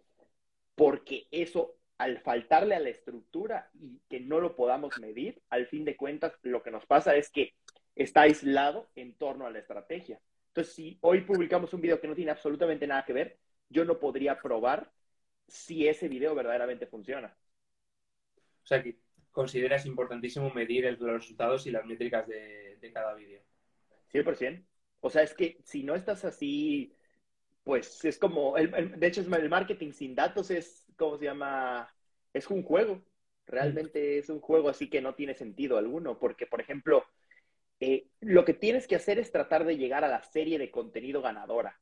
porque 0.75 1.29
eso, 1.31 1.77
al 1.99 2.21
faltarle 2.21 2.75
a 2.75 2.81
la 2.81 2.89
estructura 2.89 3.71
y 3.75 4.01
que 4.09 4.21
no 4.21 4.41
lo 4.41 4.57
podamos 4.57 4.99
medir, 4.99 5.43
al 5.51 5.67
fin 5.67 5.85
de 5.85 5.97
cuentas, 5.97 6.33
lo 6.43 6.63
que 6.63 6.71
nos 6.71 6.87
pasa 6.87 7.17
es 7.17 7.31
que 7.31 7.55
está 7.95 8.23
aislado 8.23 8.89
en 8.95 9.15
torno 9.15 9.47
a 9.47 9.51
la 9.51 9.59
estrategia. 9.59 10.21
Entonces, 10.49 10.75
si 10.75 10.99
hoy 11.03 11.21
publicamos 11.21 11.75
un 11.75 11.83
video 11.83 12.01
que 12.01 12.09
no 12.09 12.15
tiene 12.15 12.31
absolutamente 12.31 12.87
nada 12.87 13.05
que 13.05 13.13
ver, 13.13 13.39
yo 13.69 13.85
no 13.85 13.99
podría 13.99 14.41
probar 14.41 14.91
si 15.47 15.87
ese 15.87 16.09
video 16.09 16.35
verdaderamente 16.35 16.87
funciona. 16.87 17.37
O 18.63 18.67
sea 18.67 18.83
que 18.83 18.99
consideras 19.33 19.85
importantísimo 19.85 20.51
medir 20.55 20.85
los 20.99 21.13
resultados 21.13 21.67
y 21.67 21.71
las 21.71 21.85
métricas 21.85 22.27
de, 22.27 22.91
cada 22.95 23.15
vídeo. 23.15 23.43
100%. 24.13 24.65
O 25.01 25.11
sea, 25.11 25.23
es 25.23 25.35
que 25.35 25.61
si 25.65 25.83
no 25.83 25.95
estás 25.95 26.25
así, 26.25 26.95
pues 27.65 28.05
es 28.05 28.19
como, 28.19 28.55
de 28.57 29.07
hecho, 29.07 29.21
el 29.21 29.49
marketing 29.49 29.93
sin 29.93 30.15
datos 30.15 30.51
es, 30.51 30.87
¿cómo 30.97 31.19
se 31.19 31.27
llama? 31.27 31.95
Es 32.33 32.49
un 32.49 32.63
juego. 32.63 33.03
Realmente 33.47 34.19
es 34.19 34.29
un 34.29 34.41
juego 34.41 34.69
así 34.69 34.91
que 34.91 35.01
no 35.01 35.15
tiene 35.15 35.35
sentido 35.35 35.79
alguno, 35.79 36.19
porque, 36.19 36.47
por 36.47 36.61
ejemplo, 36.61 37.05
eh, 37.81 38.09
lo 38.21 38.45
que 38.45 38.55
tienes 38.55 38.87
que 38.87 38.97
hacer 38.97 39.19
es 39.19 39.33
tratar 39.33 39.65
de 39.65 39.77
llegar 39.77 40.05
a 40.05 40.09
la 40.09 40.23
serie 40.23 40.59
de 40.59 40.71
contenido 40.71 41.23
ganadora, 41.23 41.79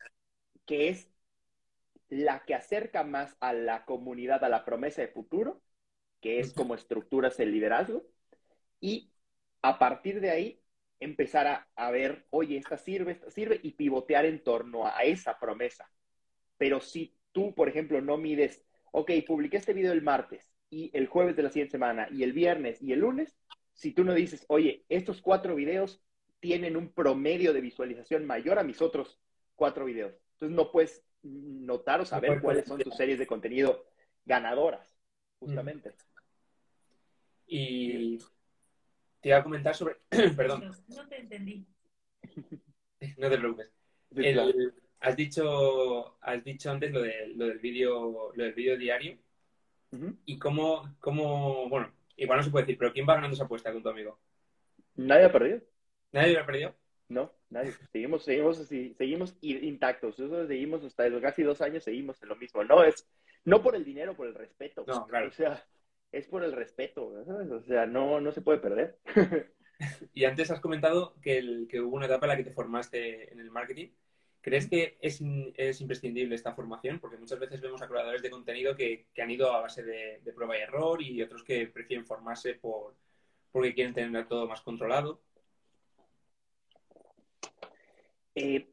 que 0.66 0.88
es 0.88 1.10
la 2.08 2.44
que 2.44 2.54
acerca 2.54 3.02
más 3.02 3.36
a 3.40 3.52
la 3.52 3.84
comunidad 3.84 4.44
a 4.44 4.48
la 4.48 4.64
promesa 4.64 5.02
de 5.02 5.08
futuro, 5.08 5.60
que 6.20 6.40
es 6.40 6.52
como 6.52 6.74
estructuras 6.74 7.40
el 7.40 7.52
liderazgo, 7.52 8.04
y 8.80 9.10
a 9.62 9.78
partir 9.78 10.20
de 10.20 10.30
ahí 10.30 10.60
empezar 11.00 11.66
a, 11.74 11.90
ver, 11.90 12.26
oye, 12.30 12.56
esta 12.56 12.78
sirve, 12.78 13.12
esta 13.12 13.30
sirve, 13.30 13.60
y 13.62 13.72
pivotear 13.72 14.24
en 14.24 14.42
torno 14.42 14.86
a 14.86 15.02
esa 15.04 15.38
promesa. 15.38 15.90
Pero 16.56 16.80
si 16.80 17.14
tú, 17.32 17.54
por 17.54 17.68
ejemplo, 17.68 18.00
no 18.00 18.16
mides, 18.16 18.64
ok, 18.92 19.10
publiqué 19.26 19.58
este 19.58 19.74
video 19.74 19.92
el 19.92 20.02
martes 20.02 20.50
y 20.70 20.90
el 20.94 21.06
jueves 21.06 21.36
de 21.36 21.42
la 21.42 21.50
siguiente 21.50 21.72
semana 21.72 22.08
y 22.10 22.22
el 22.22 22.32
viernes 22.32 22.82
y 22.82 22.92
el 22.92 23.00
lunes, 23.00 23.36
si 23.74 23.92
tú 23.92 24.04
no 24.04 24.14
dices, 24.14 24.44
oye, 24.48 24.84
estos 24.88 25.20
cuatro 25.20 25.54
videos 25.54 26.02
tienen 26.40 26.76
un 26.76 26.92
promedio 26.92 27.52
de 27.52 27.60
visualización 27.60 28.24
mayor 28.24 28.58
a 28.58 28.64
mis 28.64 28.80
otros 28.80 29.20
cuatro 29.54 29.84
videos. 29.84 30.14
Entonces 30.32 30.56
no 30.56 30.70
puedes 30.70 31.04
notar 31.22 32.00
o 32.00 32.06
saber 32.06 32.40
cuáles 32.40 32.66
son 32.66 32.80
tus 32.80 32.96
series 32.96 33.18
de 33.18 33.26
contenido 33.26 33.84
ganadoras, 34.24 34.96
justamente. 35.38 35.92
Y 37.46 38.18
te 39.26 39.30
iba 39.30 39.38
a 39.38 39.42
comentar 39.42 39.74
sobre. 39.74 39.96
Perdón. 40.36 40.72
No, 40.86 41.08
te 41.08 41.18
entendí. 41.18 41.66
no 43.18 43.28
te 43.28 43.38
preocupes. 43.38 43.72
has 45.00 45.16
dicho, 45.16 46.16
has 46.20 46.44
dicho 46.44 46.70
antes 46.70 46.92
lo, 46.92 47.02
de, 47.02 47.32
lo 47.34 47.46
del 47.46 47.58
vídeo, 47.58 48.30
lo 48.32 48.44
del 48.44 48.52
vídeo 48.52 48.78
diario. 48.78 49.18
Y 50.26 50.38
cómo, 50.38 50.94
cómo, 51.00 51.68
bueno, 51.68 51.92
igual 52.16 52.38
no 52.38 52.44
se 52.44 52.50
puede 52.50 52.66
decir, 52.66 52.78
pero 52.78 52.92
¿quién 52.92 53.04
va 53.08 53.14
ganando 53.14 53.34
esa 53.34 53.44
apuesta 53.44 53.72
con 53.72 53.82
tu 53.82 53.88
amigo? 53.88 54.16
Nadie 54.94 55.24
ha 55.24 55.32
perdido. 55.32 55.60
¿Nadie 56.12 56.34
lo 56.34 56.40
ha 56.42 56.46
perdido? 56.46 56.76
No, 57.08 57.32
nadie. 57.50 57.72
Seguimos, 57.90 58.24
seguimos 58.24 58.60
así, 58.60 58.94
seguimos 58.94 59.36
intactos. 59.40 60.20
Nosotros 60.20 60.46
seguimos 60.46 60.84
hasta 60.84 61.08
los 61.08 61.20
casi 61.20 61.42
dos 61.42 61.60
años, 61.62 61.82
seguimos 61.82 62.22
en 62.22 62.28
lo 62.28 62.36
mismo. 62.36 62.62
No 62.62 62.84
es, 62.84 63.08
no 63.44 63.60
por 63.60 63.74
el 63.74 63.84
dinero, 63.84 64.14
por 64.14 64.28
el 64.28 64.34
respeto. 64.34 64.84
No, 64.86 65.04
claro. 65.08 65.28
O 65.28 65.32
sea, 65.32 65.66
es 66.12 66.26
por 66.26 66.44
el 66.44 66.52
respeto, 66.52 67.24
¿sabes? 67.24 67.50
O 67.50 67.62
sea, 67.62 67.86
no, 67.86 68.20
no 68.20 68.32
se 68.32 68.42
puede 68.42 68.58
perder. 68.58 68.98
y 70.14 70.24
antes 70.24 70.50
has 70.50 70.60
comentado 70.60 71.14
que, 71.20 71.38
el, 71.38 71.68
que 71.68 71.80
hubo 71.80 71.96
una 71.96 72.06
etapa 72.06 72.26
en 72.26 72.30
la 72.30 72.36
que 72.36 72.44
te 72.44 72.52
formaste 72.52 73.32
en 73.32 73.40
el 73.40 73.50
marketing. 73.50 73.88
¿Crees 74.40 74.68
que 74.68 74.96
es, 75.00 75.20
es, 75.56 75.80
imprescindible 75.80 76.36
esta 76.36 76.54
formación? 76.54 77.00
Porque 77.00 77.16
muchas 77.16 77.40
veces 77.40 77.60
vemos 77.60 77.82
a 77.82 77.88
creadores 77.88 78.22
de 78.22 78.30
contenido 78.30 78.76
que, 78.76 79.08
que 79.12 79.22
han 79.22 79.30
ido 79.30 79.52
a 79.52 79.60
base 79.60 79.82
de, 79.82 80.20
de, 80.22 80.32
prueba 80.32 80.56
y 80.56 80.60
error 80.60 81.02
y 81.02 81.20
otros 81.20 81.42
que 81.42 81.66
prefieren 81.66 82.06
formarse 82.06 82.54
por, 82.54 82.94
porque 83.50 83.74
quieren 83.74 83.92
tener 83.92 84.28
todo 84.28 84.46
más 84.46 84.60
controlado. 84.60 85.20
Eh, 88.36 88.68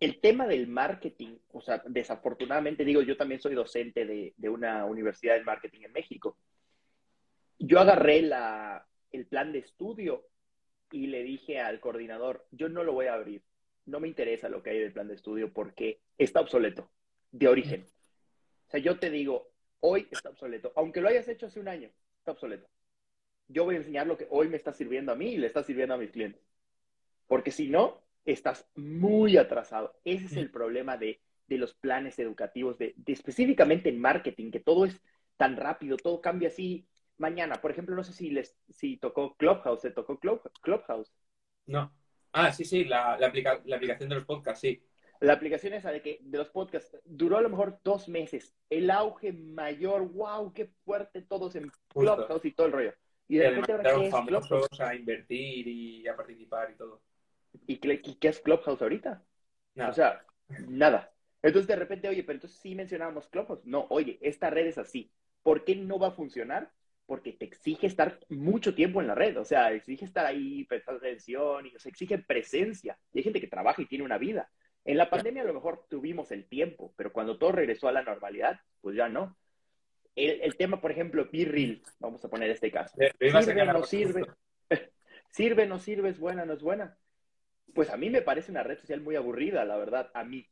el 0.00 0.20
tema 0.20 0.46
del 0.46 0.66
marketing, 0.66 1.36
o 1.52 1.60
sea, 1.60 1.82
desafortunadamente 1.86 2.84
digo, 2.84 3.02
yo 3.02 3.16
también 3.16 3.40
soy 3.40 3.54
docente 3.54 4.06
de, 4.06 4.34
de 4.36 4.48
una 4.48 4.86
universidad 4.86 5.34
de 5.36 5.44
marketing 5.44 5.82
en 5.82 5.92
México. 5.92 6.36
Yo 7.58 7.78
agarré 7.78 8.22
la, 8.22 8.86
el 9.12 9.26
plan 9.26 9.52
de 9.52 9.58
estudio 9.58 10.26
y 10.90 11.06
le 11.06 11.22
dije 11.22 11.60
al 11.60 11.78
coordinador, 11.80 12.46
yo 12.50 12.68
no 12.68 12.82
lo 12.82 12.94
voy 12.94 13.06
a 13.06 13.14
abrir 13.14 13.42
no 13.90 14.00
me 14.00 14.08
interesa 14.08 14.48
lo 14.48 14.62
que 14.62 14.70
hay 14.70 14.78
del 14.78 14.92
plan 14.92 15.08
de 15.08 15.14
estudio 15.14 15.52
porque 15.52 16.00
está 16.16 16.40
obsoleto, 16.40 16.90
de 17.32 17.48
origen. 17.48 17.86
O 18.68 18.70
sea, 18.70 18.80
yo 18.80 18.98
te 18.98 19.10
digo, 19.10 19.50
hoy 19.80 20.08
está 20.10 20.30
obsoleto, 20.30 20.72
aunque 20.76 21.00
lo 21.00 21.08
hayas 21.08 21.28
hecho 21.28 21.46
hace 21.46 21.60
un 21.60 21.68
año, 21.68 21.90
está 22.18 22.32
obsoleto. 22.32 22.68
Yo 23.48 23.64
voy 23.64 23.74
a 23.74 23.78
enseñar 23.78 24.06
lo 24.06 24.16
que 24.16 24.28
hoy 24.30 24.48
me 24.48 24.56
está 24.56 24.72
sirviendo 24.72 25.12
a 25.12 25.16
mí 25.16 25.32
y 25.32 25.38
le 25.38 25.48
está 25.48 25.64
sirviendo 25.64 25.94
a 25.94 25.98
mis 25.98 26.12
clientes. 26.12 26.40
Porque 27.26 27.50
si 27.50 27.68
no, 27.68 28.00
estás 28.32 28.68
muy 28.74 29.36
atrasado. 29.36 29.94
Ese 30.04 30.26
es 30.26 30.36
el 30.36 30.50
problema 30.50 30.96
de, 30.96 31.20
los 31.48 31.74
planes 31.74 32.18
educativos, 32.18 32.78
de, 32.78 32.94
específicamente 33.06 33.88
en 33.88 34.00
marketing, 34.00 34.50
que 34.50 34.60
todo 34.60 34.84
es 34.84 35.00
tan 35.36 35.56
rápido, 35.56 35.96
todo 35.96 36.20
cambia 36.20 36.48
así 36.48 36.86
mañana. 37.18 37.60
Por 37.60 37.70
ejemplo, 37.70 37.94
no 37.96 38.04
sé 38.04 38.12
si 38.12 38.30
les 38.30 38.56
si 38.68 38.96
tocó 38.96 39.36
Clubhouse, 39.36 39.80
¿se 39.80 39.90
tocó 39.90 40.18
Clubhouse? 40.18 41.12
No. 41.66 41.92
Ah, 42.32 42.52
sí, 42.52 42.64
sí, 42.64 42.84
la, 42.84 43.18
la, 43.18 43.26
aplicación 43.26 44.08
de 44.08 44.14
los 44.14 44.24
podcasts, 44.24 44.60
sí. 44.60 44.82
La 45.20 45.34
aplicación 45.34 45.74
esa 45.74 45.90
de 45.90 46.00
que 46.00 46.18
de 46.22 46.38
los 46.38 46.48
podcasts 46.48 46.96
duró 47.04 47.36
a 47.36 47.42
lo 47.42 47.50
mejor 47.50 47.80
dos 47.84 48.08
meses. 48.08 48.54
El 48.70 48.90
auge 48.90 49.32
mayor, 49.32 50.08
wow, 50.12 50.52
qué 50.52 50.66
fuerte 50.84 51.22
todos 51.22 51.56
en 51.56 51.70
Clubhouse 51.88 52.44
y 52.44 52.52
todo 52.52 52.68
el 52.68 52.72
rollo. 52.72 52.94
Y 53.28 53.36
de 53.36 53.50
repente 53.50 53.72
ahora 53.72 53.94
¿qué 53.94 54.06
es 54.06 54.10
famosos 54.10 54.80
a 54.80 54.94
invertir 54.94 55.68
y 55.68 56.08
a 56.08 56.16
participar 56.16 56.70
y 56.70 56.76
todo. 56.76 57.02
¿Y 57.66 57.78
qué, 57.78 58.28
es 58.28 58.40
Clubhouse 58.40 58.82
ahorita? 58.82 59.24
Nada. 59.74 59.90
O 59.90 59.92
sea, 59.92 60.24
nada. 60.68 61.12
Entonces 61.42 61.68
de 61.68 61.76
repente, 61.76 62.08
oye, 62.08 62.22
pero 62.22 62.36
entonces 62.36 62.58
sí 62.58 62.74
mencionábamos 62.74 63.28
Clubhouse. 63.28 63.64
No, 63.64 63.86
oye, 63.90 64.18
esta 64.22 64.50
red 64.50 64.66
es 64.66 64.78
así. 64.78 65.12
¿Por 65.42 65.64
qué 65.64 65.76
no 65.76 65.98
va 65.98 66.08
a 66.08 66.12
funcionar? 66.12 66.72
porque 67.10 67.32
te 67.32 67.44
exige 67.44 67.88
estar 67.88 68.20
mucho 68.28 68.72
tiempo 68.72 69.00
en 69.00 69.08
la 69.08 69.16
red, 69.16 69.36
o 69.36 69.44
sea, 69.44 69.72
exige 69.72 70.04
estar 70.04 70.24
ahí, 70.24 70.62
prestar 70.62 70.94
atención, 70.94 71.66
y, 71.66 71.74
o 71.74 71.78
sea, 71.80 71.90
exige 71.90 72.18
presencia. 72.18 72.96
Y 73.12 73.18
hay 73.18 73.24
gente 73.24 73.40
que 73.40 73.48
trabaja 73.48 73.82
y 73.82 73.86
tiene 73.86 74.04
una 74.04 74.16
vida. 74.16 74.48
En 74.84 74.96
la 74.96 75.10
pandemia 75.10 75.42
a 75.42 75.46
lo 75.46 75.52
mejor 75.52 75.86
tuvimos 75.90 76.30
el 76.30 76.46
tiempo, 76.46 76.94
pero 76.96 77.12
cuando 77.12 77.36
todo 77.36 77.50
regresó 77.50 77.88
a 77.88 77.92
la 77.92 78.04
normalidad, 78.04 78.60
pues 78.80 78.94
ya 78.94 79.08
no. 79.08 79.36
El, 80.14 80.56
tema, 80.56 80.80
por 80.80 80.92
ejemplo, 80.92 81.28
Be 81.32 81.82
vamos 81.98 82.24
a 82.24 82.30
poner 82.30 82.48
este 82.48 82.70
caso. 82.70 82.96
¿Sirve 83.18 83.62
o 83.62 83.72
no 83.72 83.82
sirve? 83.82 84.26
¿Sirve 85.30 85.66
no 85.66 85.80
sirve? 85.80 86.10
¿Es 86.10 86.18
buena 86.20 86.44
no 86.44 86.52
es 86.52 86.62
buena? 86.62 86.96
Pues 87.74 87.90
a 87.90 87.96
mí 87.96 88.10
me 88.10 88.22
parece 88.22 88.50
una 88.50 88.62
red 88.62 88.78
social 88.78 89.00
muy 89.00 89.16
aburrida, 89.16 89.64
la 89.64 89.76
verdad, 89.76 90.10
a 90.14 90.24
mí. 90.24 90.48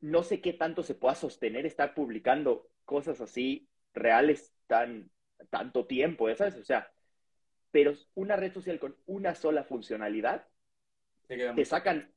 No 0.00 0.22
sé 0.22 0.40
qué 0.40 0.52
tanto 0.52 0.82
se 0.82 0.94
pueda 0.94 1.14
sostener 1.14 1.66
estar 1.66 1.94
publicando 1.94 2.68
cosas 2.84 3.20
así 3.20 3.68
reales 3.94 4.52
tan 4.66 5.10
tanto 5.50 5.86
tiempo, 5.86 6.28
¿ya 6.28 6.36
sabes? 6.36 6.56
O 6.56 6.64
sea, 6.64 6.92
pero 7.70 7.94
una 8.14 8.36
red 8.36 8.52
social 8.52 8.78
con 8.78 8.96
una 9.06 9.34
sola 9.34 9.64
funcionalidad, 9.64 10.46
te 11.26 11.64
sacan, 11.64 12.12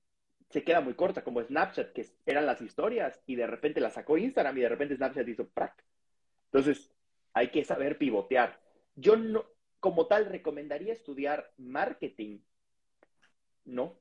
se 0.49 0.63
queda 0.63 0.81
muy 0.81 0.93
corta, 0.95 1.23
como 1.23 1.41
Snapchat, 1.41 1.93
que 1.93 2.05
eran 2.25 2.45
las 2.45 2.61
historias, 2.61 3.21
y 3.25 3.35
de 3.35 3.47
repente 3.47 3.79
la 3.79 3.89
sacó 3.89 4.17
Instagram 4.17 4.57
y 4.57 4.61
de 4.61 4.69
repente 4.69 4.95
Snapchat 4.95 5.27
hizo 5.27 5.47
prac. 5.49 5.83
Entonces, 6.45 6.91
hay 7.33 7.49
que 7.49 7.63
saber 7.63 7.97
pivotear. 7.97 8.59
Yo 8.95 9.15
no, 9.15 9.45
como 9.79 10.07
tal, 10.07 10.25
recomendaría 10.25 10.93
estudiar 10.93 11.51
marketing. 11.57 12.39
No. 13.65 13.97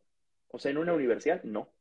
O 0.48 0.58
sea, 0.58 0.70
en 0.70 0.78
una 0.78 0.92
universidad, 0.92 1.42
no. 1.44 1.72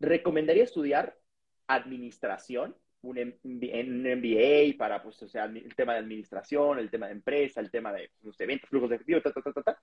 Recomendaría 0.00 0.64
estudiar 0.64 1.18
administración 1.66 2.76
un, 3.02 3.38
MBA 3.44 4.76
para, 4.76 5.02
pues, 5.02 5.22
o 5.22 5.28
sea, 5.28 5.44
el 5.44 5.74
tema 5.74 5.94
de 5.94 6.00
administración, 6.00 6.78
el 6.78 6.90
tema 6.90 7.06
de 7.06 7.12
empresa, 7.12 7.60
el 7.60 7.70
tema 7.70 7.92
de 7.92 8.10
los 8.22 8.38
eventos, 8.40 8.68
flujos 8.68 8.90
de 8.90 8.96
efectivo, 8.96 9.20
ta, 9.22 9.32
ta, 9.32 9.42
ta, 9.42 9.62
ta, 9.62 9.82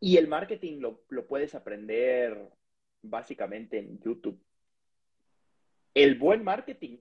Y 0.00 0.16
el 0.16 0.28
marketing 0.28 0.80
lo, 0.80 1.02
lo 1.10 1.26
puedes 1.26 1.54
aprender 1.54 2.48
básicamente 3.02 3.78
en 3.78 4.00
YouTube. 4.00 4.40
El 5.92 6.16
buen 6.18 6.42
marketing 6.42 6.98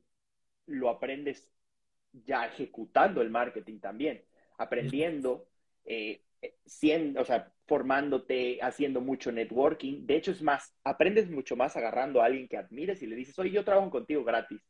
lo 0.67 0.89
aprendes 0.89 1.49
ya 2.11 2.45
ejecutando 2.45 3.21
el 3.21 3.29
marketing 3.29 3.79
también, 3.79 4.23
aprendiendo, 4.57 5.47
eh, 5.85 6.21
siendo, 6.65 7.21
o 7.21 7.25
sea, 7.25 7.51
formándote, 7.67 8.59
haciendo 8.61 9.01
mucho 9.01 9.31
networking. 9.31 10.05
De 10.05 10.15
hecho, 10.15 10.31
es 10.31 10.41
más, 10.41 10.75
aprendes 10.83 11.29
mucho 11.29 11.55
más 11.55 11.75
agarrando 11.75 12.21
a 12.21 12.25
alguien 12.25 12.47
que 12.47 12.57
admires 12.57 13.01
y 13.01 13.07
le 13.07 13.15
dices, 13.15 13.37
oye, 13.39 13.51
yo 13.51 13.63
trabajo 13.63 13.89
contigo 13.89 14.23
gratis 14.23 14.61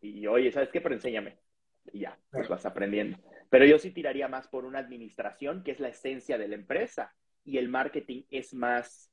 y 0.00 0.26
oye, 0.26 0.50
¿sabes 0.52 0.70
qué? 0.70 0.80
Pero 0.80 0.94
enséñame. 0.94 1.38
Y 1.92 2.00
ya, 2.00 2.18
pues 2.30 2.48
vas 2.48 2.64
aprendiendo. 2.66 3.18
Pero 3.48 3.64
yo 3.64 3.78
sí 3.78 3.90
tiraría 3.90 4.28
más 4.28 4.48
por 4.48 4.64
una 4.64 4.78
administración, 4.78 5.62
que 5.62 5.72
es 5.72 5.80
la 5.80 5.88
esencia 5.88 6.38
de 6.38 6.48
la 6.48 6.54
empresa, 6.54 7.14
y 7.44 7.58
el 7.58 7.68
marketing 7.68 8.22
es 8.30 8.54
más 8.54 9.10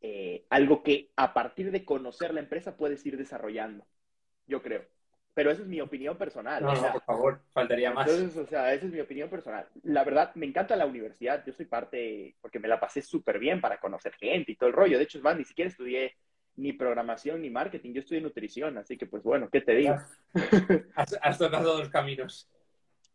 eh, 0.00 0.46
algo 0.50 0.82
que 0.82 1.10
a 1.16 1.34
partir 1.34 1.70
de 1.70 1.84
conocer 1.84 2.32
la 2.32 2.40
empresa 2.40 2.76
puedes 2.76 3.04
ir 3.04 3.16
desarrollando, 3.16 3.86
yo 4.46 4.62
creo. 4.62 4.86
Pero 5.34 5.50
esa 5.50 5.62
es 5.62 5.68
mi 5.68 5.80
opinión 5.80 6.16
personal. 6.18 6.62
No, 6.62 6.74
no, 6.74 6.92
por 6.92 7.02
favor, 7.02 7.40
faltaría 7.52 7.92
más. 7.92 8.08
Entonces, 8.08 8.36
o 8.36 8.46
sea, 8.46 8.74
esa 8.74 8.86
es 8.86 8.92
mi 8.92 9.00
opinión 9.00 9.30
personal. 9.30 9.66
La 9.84 10.02
verdad, 10.02 10.34
me 10.34 10.46
encanta 10.46 10.74
la 10.76 10.86
universidad. 10.86 11.44
Yo 11.46 11.52
soy 11.52 11.66
parte, 11.66 12.34
porque 12.40 12.58
me 12.58 12.68
la 12.68 12.80
pasé 12.80 13.00
súper 13.00 13.38
bien 13.38 13.60
para 13.60 13.78
conocer 13.78 14.12
gente 14.14 14.52
y 14.52 14.56
todo 14.56 14.68
el 14.68 14.74
rollo. 14.74 14.98
De 14.98 15.04
hecho, 15.04 15.18
es 15.18 15.24
más, 15.24 15.36
ni 15.36 15.44
siquiera 15.44 15.70
estudié 15.70 16.14
ni 16.56 16.72
programación 16.72 17.42
ni 17.42 17.50
marketing. 17.50 17.92
Yo 17.92 18.00
estudié 18.00 18.20
nutrición, 18.20 18.76
así 18.78 18.96
que 18.96 19.06
pues 19.06 19.22
bueno, 19.22 19.48
¿qué 19.50 19.60
te 19.60 19.74
digo? 19.74 19.96
Has, 20.94 21.38
tocado 21.38 21.78
dos 21.78 21.88
caminos. 21.88 22.48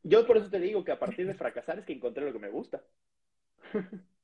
Yo 0.04 0.26
por 0.26 0.38
eso 0.38 0.50
te 0.50 0.60
digo 0.60 0.84
que 0.84 0.92
a 0.92 1.00
partir 1.00 1.28
de 1.28 1.34
fracasar 1.34 1.80
es 1.80 1.86
que 1.86 1.94
encontré 1.94 2.26
lo 2.26 2.34
que 2.34 2.40
me 2.40 2.50
gusta. 2.50 2.82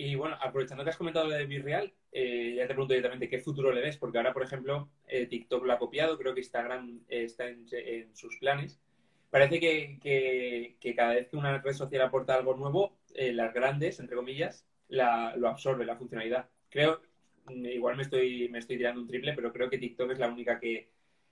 Y 0.00 0.14
bueno, 0.14 0.36
aprovechando 0.40 0.84
que 0.84 0.90
has 0.90 0.96
comentado 0.96 1.26
lo 1.26 1.34
de 1.34 1.44
Virreal, 1.44 1.92
eh, 2.12 2.54
ya 2.56 2.62
te 2.62 2.68
pregunto 2.68 2.94
directamente 2.94 3.28
qué 3.28 3.40
futuro 3.40 3.72
le 3.72 3.80
ves, 3.80 3.96
porque 3.96 4.18
ahora, 4.18 4.32
por 4.32 4.44
ejemplo, 4.44 4.88
eh, 5.08 5.26
TikTok 5.26 5.64
lo 5.64 5.72
ha 5.72 5.78
copiado, 5.78 6.16
creo 6.16 6.34
que 6.34 6.40
Instagram 6.40 7.00
está 7.08 7.48
en, 7.48 8.14
sus 8.14 8.38
planes. 8.38 8.80
Parece 9.28 9.58
que, 9.58 10.76
cada 10.96 11.14
vez 11.14 11.28
que 11.28 11.36
una 11.36 11.58
red 11.58 11.72
social 11.72 12.02
aporta 12.02 12.36
algo 12.36 12.56
nuevo, 12.56 12.96
eh, 13.12 13.32
las 13.32 13.52
grandes, 13.52 13.98
entre 13.98 14.14
comillas, 14.14 14.64
lo 14.88 15.48
absorbe 15.48 15.84
la 15.84 15.96
funcionalidad. 15.96 16.48
Creo, 16.70 17.02
igual 17.48 17.96
me 17.96 18.04
estoy, 18.04 18.48
me 18.50 18.60
estoy 18.60 18.76
tirando 18.76 19.00
un 19.00 19.08
triple, 19.08 19.32
pero 19.34 19.52
creo 19.52 19.68
que 19.68 19.78
TikTok 19.78 20.12
es 20.12 20.20
la 20.20 20.28
única 20.28 20.60
que, 20.60 20.90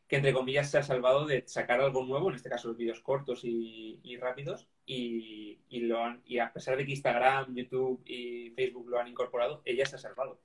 entre 0.08 0.32
comillas, 0.32 0.70
se 0.70 0.78
ha 0.78 0.82
salvado 0.82 1.26
de 1.26 1.42
sacar 1.48 1.80
algo 1.80 2.04
nuevo, 2.04 2.30
en 2.30 2.36
este 2.36 2.48
caso 2.48 2.68
los 2.68 2.76
vídeos 2.76 3.00
cortos 3.00 3.40
y, 3.42 4.16
rápidos, 4.20 4.68
y, 4.86 5.58
lo 5.70 5.98
y 6.24 6.38
a 6.38 6.52
pesar 6.52 6.76
de 6.76 6.86
que 6.86 6.92
Instagram, 6.92 7.54
YouTube 7.54 8.02
y 8.06 8.50
Facebook 8.50 8.88
lo 8.88 9.00
han 9.00 9.08
incorporado, 9.08 9.62
ella 9.64 9.84
se 9.84 9.96
ha 9.96 9.98
salvado. 9.98 10.40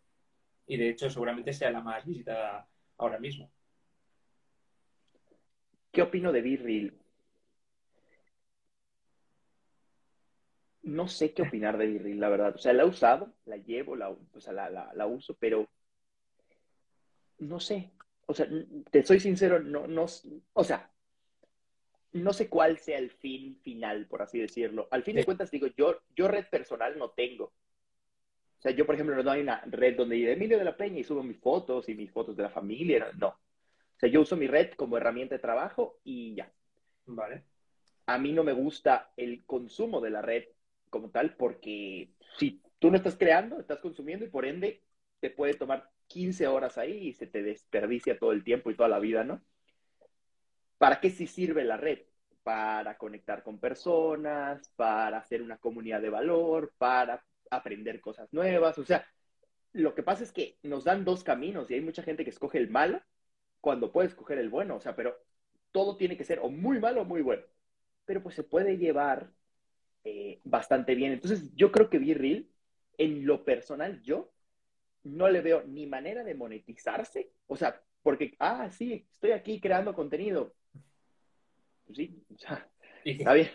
Y 0.66 0.78
de 0.78 0.90
hecho, 0.90 1.10
seguramente 1.10 1.54
sea 1.54 1.72
la 1.72 1.82
más 1.82 2.06
visitada 2.06 2.68
ahora 2.98 3.20
mismo. 3.20 3.52
¿Qué 5.92 6.02
opino 6.02 6.32
de 6.32 6.42
Virreel? 6.42 7.02
no 10.84 11.08
sé 11.08 11.34
qué 11.34 11.44
opinar 11.44 11.78
de 11.78 11.88
Virreel, 11.88 12.20
la 12.20 12.30
verdad. 12.30 12.56
O 12.56 12.58
sea, 12.58 12.74
la 12.74 12.84
he 12.84 12.86
usado, 12.86 13.34
la 13.46 13.58
llevo, 13.58 13.96
la, 13.96 14.10
o 14.10 14.40
sea, 14.40 14.54
la, 14.54 14.70
la, 14.70 15.08
uso, 15.08 15.36
pero 15.40 15.70
no 17.40 17.60
sé. 17.60 17.92
O 18.32 18.34
sea, 18.34 18.48
te 18.90 19.04
soy 19.04 19.20
sincero, 19.20 19.60
no, 19.60 19.88
no, 19.88 20.06
o 20.54 20.64
sea, 20.64 20.90
no 22.14 22.32
sé 22.32 22.48
cuál 22.48 22.78
sea 22.78 22.98
el 22.98 23.10
fin 23.10 23.60
final, 23.62 24.08
por 24.08 24.22
así 24.22 24.40
decirlo. 24.40 24.88
Al 24.90 25.04
fin 25.04 25.18
de 25.18 25.26
cuentas, 25.26 25.52
digo, 25.52 25.68
yo, 25.76 26.02
yo 26.16 26.30
red 26.30 26.46
personal 26.50 26.98
no 26.98 27.10
tengo. 27.10 27.46
O 27.46 28.62
sea, 28.62 28.72
yo, 28.72 28.86
por 28.86 28.96
ejemplo, 28.96 29.22
no 29.22 29.32
hay 29.32 29.42
una 29.42 29.62
red 29.66 29.98
donde 29.98 30.16
diga 30.16 30.32
Emilio 30.32 30.58
de 30.58 30.64
la 30.64 30.78
Peña 30.78 31.00
y 31.00 31.04
subo 31.04 31.24
mis 31.24 31.40
fotos 31.40 31.90
y 31.90 31.96
mis 31.96 32.10
fotos 32.10 32.38
de 32.38 32.44
la 32.44 32.50
familia. 32.50 33.12
No. 33.18 33.28
O 33.28 34.00
sea, 34.00 34.08
yo 34.08 34.22
uso 34.22 34.38
mi 34.38 34.48
red 34.48 34.72
como 34.76 34.96
herramienta 34.96 35.36
de 35.36 35.40
trabajo 35.40 36.00
y 36.06 36.36
ya. 36.36 36.50
Vale. 37.06 37.44
A 38.06 38.18
mí 38.18 38.32
no 38.32 38.46
me 38.46 38.54
gusta 38.54 39.12
el 39.18 39.46
consumo 39.46 40.00
de 40.00 40.10
la 40.10 40.22
red 40.22 40.46
como 40.90 41.10
tal, 41.10 41.36
porque 41.36 42.12
si 42.38 42.62
tú 42.80 42.92
no 42.92 42.96
estás 42.96 43.18
creando, 43.18 43.60
estás 43.60 43.80
consumiendo 43.80 44.24
y 44.24 44.30
por 44.30 44.46
ende 44.46 44.84
te 45.20 45.32
puede 45.32 45.54
tomar 45.54 45.90
15 46.12 46.48
horas 46.48 46.78
ahí 46.78 47.08
y 47.08 47.14
se 47.14 47.28
te 47.28 47.42
desperdicia 47.42 48.20
todo 48.20 48.34
el 48.34 48.44
tiempo 48.44 48.70
y 48.70 48.76
toda 48.76 48.90
la 48.90 49.00
vida, 49.00 49.24
¿no? 49.24 49.42
¿Para 50.78 51.00
qué 51.00 51.10
sí 51.10 51.26
sirve 51.26 51.64
la 51.64 51.78
red? 51.78 52.00
Para 52.44 52.98
conectar 52.98 53.44
con 53.44 53.60
personas, 53.60 54.70
para 54.76 55.20
hacer 55.20 55.42
una 55.42 55.58
comunidad 55.58 56.02
de 56.02 56.10
valor, 56.10 56.74
para 56.78 57.24
aprender 57.50 58.02
cosas 58.02 58.32
nuevas. 58.34 58.78
O 58.78 58.84
sea, 58.86 59.06
lo 59.74 59.96
que 59.96 60.04
pasa 60.04 60.24
es 60.24 60.32
que 60.32 60.58
nos 60.64 60.84
dan 60.84 61.06
dos 61.06 61.24
caminos 61.24 61.70
y 61.70 61.76
hay 61.76 61.82
mucha 61.82 62.04
gente 62.04 62.24
que 62.24 62.32
escoge 62.32 62.58
el 62.58 62.70
malo 62.70 63.02
cuando 63.62 63.92
puede 63.92 64.08
escoger 64.10 64.38
el 64.38 64.50
bueno. 64.50 64.76
O 64.76 64.82
sea, 64.82 64.96
pero 64.96 65.16
todo 65.72 65.96
tiene 65.96 66.18
que 66.18 66.24
ser 66.24 66.40
o 66.40 66.50
muy 66.50 66.80
malo 66.80 67.02
o 67.02 67.06
muy 67.06 67.22
bueno. 67.22 67.44
Pero 68.06 68.22
pues 68.22 68.36
se 68.36 68.44
puede 68.44 68.78
llevar 68.78 69.32
eh, 70.04 70.40
bastante 70.44 70.96
bien. 70.96 71.14
Entonces, 71.14 71.54
yo 71.56 71.72
creo 71.72 71.90
que 71.90 72.00
Be 72.00 72.48
en 72.98 73.26
lo 73.26 73.46
personal, 73.46 74.02
yo 74.02 74.32
no 75.04 75.30
le 75.30 75.42
veo 75.42 75.64
ni 75.64 75.88
manera 75.88 76.24
de 76.24 76.36
monetizarse. 76.36 77.32
O 77.48 77.56
sea, 77.56 77.82
porque, 78.04 78.36
ah, 78.40 78.70
sí, 78.72 79.08
estoy 79.14 79.32
aquí 79.32 79.60
creando 79.60 79.94
contenido. 79.94 80.54
Pues 81.86 81.98
sí, 81.98 82.24
o 82.34 82.38
sea, 82.38 82.70
está 83.06 83.34
bien. 83.34 83.50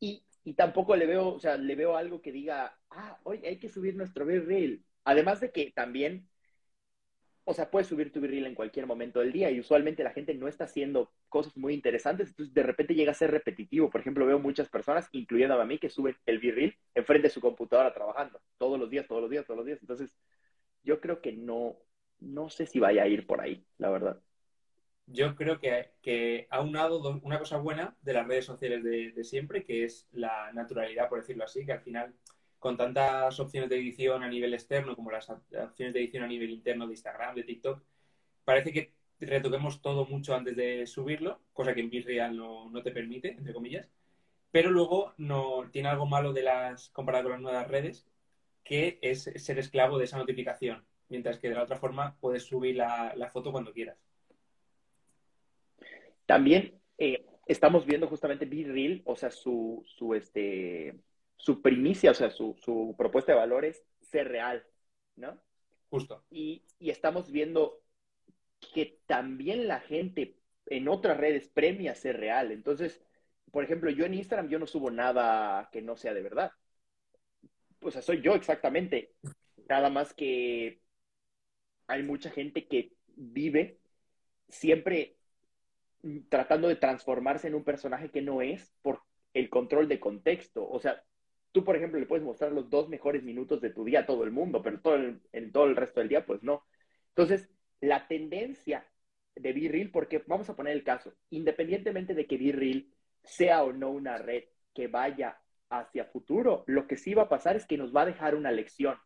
Y, 0.00 0.22
y, 0.44 0.54
tampoco 0.54 0.96
le 0.96 1.06
veo, 1.06 1.28
o 1.28 1.40
sea, 1.40 1.56
le 1.56 1.74
veo 1.74 1.96
algo 1.96 2.20
que 2.20 2.32
diga, 2.32 2.78
ah, 2.90 3.18
hoy 3.24 3.44
hay 3.44 3.58
que 3.58 3.68
subir 3.68 3.96
nuestro 3.96 4.26
Be 4.26 4.80
Además 5.04 5.40
de 5.40 5.52
que 5.52 5.72
también 5.72 6.28
o 7.48 7.54
sea, 7.54 7.70
puedes 7.70 7.86
subir 7.86 8.12
tu 8.12 8.20
virreel 8.20 8.44
en 8.46 8.56
cualquier 8.56 8.88
momento 8.88 9.20
del 9.20 9.30
día 9.32 9.52
y 9.52 9.60
usualmente 9.60 10.02
la 10.02 10.10
gente 10.10 10.34
no 10.34 10.48
está 10.48 10.64
haciendo 10.64 11.12
cosas 11.28 11.56
muy 11.56 11.74
interesantes, 11.74 12.30
entonces 12.30 12.52
de 12.52 12.62
repente 12.64 12.92
llega 12.92 13.12
a 13.12 13.14
ser 13.14 13.30
repetitivo. 13.30 13.88
Por 13.88 14.00
ejemplo, 14.00 14.26
veo 14.26 14.40
muchas 14.40 14.68
personas, 14.68 15.08
incluyendo 15.12 15.60
a 15.60 15.64
mí, 15.64 15.78
que 15.78 15.88
suben 15.88 16.16
el 16.26 16.40
virreel 16.40 16.76
enfrente 16.92 17.28
de 17.28 17.34
su 17.34 17.40
computadora 17.40 17.94
trabajando, 17.94 18.40
todos 18.58 18.80
los 18.80 18.90
días, 18.90 19.06
todos 19.06 19.22
los 19.22 19.30
días, 19.30 19.46
todos 19.46 19.58
los 19.58 19.66
días. 19.66 19.78
Entonces, 19.80 20.16
yo 20.86 21.00
creo 21.00 21.20
que 21.20 21.32
no, 21.32 21.76
no 22.20 22.48
sé 22.48 22.64
si 22.66 22.78
vaya 22.78 23.02
a 23.02 23.08
ir 23.08 23.26
por 23.26 23.40
ahí, 23.40 23.66
la 23.76 23.90
verdad. 23.90 24.22
Yo 25.06 25.36
creo 25.36 25.60
que, 25.60 25.90
que 26.00 26.46
ha 26.50 26.60
unado 26.60 27.00
una 27.22 27.38
cosa 27.38 27.58
buena 27.58 27.96
de 28.02 28.12
las 28.12 28.26
redes 28.26 28.44
sociales 28.44 28.82
de, 28.82 29.24
siempre, 29.24 29.64
que 29.64 29.84
es 29.84 30.08
la 30.12 30.52
naturalidad, 30.52 31.08
por 31.08 31.20
decirlo 31.20 31.44
así, 31.44 31.66
que 31.66 31.72
al 31.72 31.80
final 31.80 32.14
con 32.58 32.76
tantas 32.76 33.38
opciones 33.38 33.68
de 33.68 33.76
edición 33.76 34.22
a 34.22 34.28
nivel 34.28 34.54
externo 34.54 34.96
como 34.96 35.10
las 35.10 35.28
opciones 35.28 35.92
de 35.92 36.00
edición 36.00 36.24
a 36.24 36.28
nivel 36.28 36.50
interno 36.50 36.86
de 36.86 36.94
Instagram, 36.94 37.34
de 37.34 37.44
TikTok, 37.44 37.82
parece 38.44 38.72
que 38.72 38.92
retoquemos 39.20 39.80
todo 39.82 40.06
mucho 40.06 40.34
antes 40.34 40.56
de 40.56 40.86
subirlo, 40.86 41.40
cosa 41.52 41.74
que 41.74 41.80
en 41.80 41.90
Virreal 41.90 42.36
no, 42.36 42.70
no 42.70 42.82
te 42.82 42.90
permite, 42.90 43.32
entre 43.32 43.52
comillas. 43.52 43.88
Pero 44.50 44.70
luego 44.70 45.14
no 45.18 45.68
tiene 45.70 45.88
algo 45.88 46.06
malo 46.06 46.32
de 46.32 46.42
las 46.42 46.88
comparado 46.90 47.24
con 47.24 47.32
las 47.32 47.40
nuevas 47.40 47.68
redes, 47.68 48.06
que 48.66 48.98
es 49.00 49.30
ser 49.36 49.58
esclavo 49.58 49.96
de 49.96 50.04
esa 50.04 50.18
notificación, 50.18 50.84
mientras 51.08 51.38
que 51.38 51.48
de 51.48 51.54
la 51.54 51.62
otra 51.62 51.76
forma 51.76 52.16
puedes 52.20 52.42
subir 52.42 52.76
la, 52.76 53.30
foto 53.32 53.52
cuando 53.52 53.72
quieras. 53.72 53.96
También 56.26 56.80
eh, 56.98 57.24
estamos 57.46 57.86
viendo 57.86 58.08
justamente 58.08 58.44
Real, 58.44 59.02
o 59.04 59.14
sea, 59.14 59.30
su, 59.30 59.84
su 59.86 60.14
este, 60.14 60.98
su 61.36 61.62
primicia, 61.62 62.10
o 62.10 62.14
sea, 62.14 62.30
su, 62.30 62.94
propuesta 62.98 63.32
de 63.32 63.38
valores, 63.38 63.84
ser 64.00 64.28
real, 64.28 64.64
¿no? 65.14 65.40
Justo. 65.88 66.24
Y, 66.30 66.64
estamos 66.80 67.30
viendo 67.30 67.80
que 68.74 68.98
también 69.06 69.68
la 69.68 69.80
gente 69.80 70.38
en 70.66 70.88
otras 70.88 71.16
redes 71.16 71.48
premia 71.48 71.94
ser 71.94 72.18
real. 72.18 72.50
Entonces, 72.50 73.00
por 73.52 73.62
ejemplo, 73.62 73.90
yo 73.90 74.04
en 74.04 74.14
Instagram 74.14 74.48
yo 74.48 74.58
no 74.58 74.66
subo 74.66 74.90
nada 74.90 75.68
que 75.70 75.82
no 75.82 75.96
sea 75.96 76.14
de 76.14 76.22
verdad. 76.22 76.50
O 77.86 77.90
sea, 77.90 78.02
soy 78.02 78.20
yo 78.22 78.34
exactamente. 78.34 79.14
Nada 79.68 79.90
más 79.90 80.14
que 80.14 80.80
hay 81.86 82.02
mucha 82.02 82.30
gente 82.30 82.66
que 82.66 82.92
vive 83.16 83.80
siempre 84.48 85.16
tratando 86.28 86.68
de 86.68 86.76
transformarse 86.76 87.48
en 87.48 87.54
un 87.54 87.64
personaje 87.64 88.10
que 88.10 88.22
no 88.22 88.42
es 88.42 88.72
por 88.82 89.02
el 89.34 89.50
control 89.50 89.88
de 89.88 90.00
contexto. 90.00 90.68
O 90.68 90.78
sea, 90.78 91.02
Tú, 91.56 91.64
por 91.64 91.74
ejemplo, 91.74 91.98
le 91.98 92.04
puedes 92.04 92.22
mostrar 92.22 92.52
los 92.52 92.68
dos 92.68 92.90
mejores 92.90 93.22
minutos 93.22 93.62
de 93.62 93.70
tu 93.70 93.82
día 93.82 94.00
a 94.00 94.06
todo 94.06 94.24
el 94.24 94.30
mundo, 94.30 94.60
pero 94.62 94.78
todo 94.78 94.96
en 95.32 95.52
todo 95.52 95.64
el 95.64 95.74
resto 95.74 96.00
del 96.00 96.10
día, 96.10 96.26
pues 96.26 96.42
no. 96.42 96.66
Entonces, 97.08 97.48
la 97.80 98.06
tendencia 98.08 98.86
de 99.34 99.54
BeReal, 99.54 99.90
porque 99.90 100.22
vamos 100.26 100.50
a 100.50 100.54
poner 100.54 100.74
el 100.74 100.84
caso, 100.84 101.14
independientemente 101.30 102.12
de 102.12 102.26
que 102.26 102.36
BeReal 102.36 102.92
sea 103.22 103.64
o 103.64 103.72
no 103.72 103.88
una 103.88 104.18
red 104.18 104.44
que 104.74 104.88
vaya 104.88 105.40
hacia 105.70 106.04
futuro, 106.04 106.64
lo 106.66 106.86
que 106.86 106.96
sí 106.96 107.14
va 107.14 107.22
a 107.22 107.28
pasar 107.28 107.56
es 107.56 107.66
que 107.66 107.78
nos 107.78 107.94
va 107.94 108.02
a 108.02 108.06
dejar 108.06 108.34
una 108.34 108.52
lección. 108.52 108.96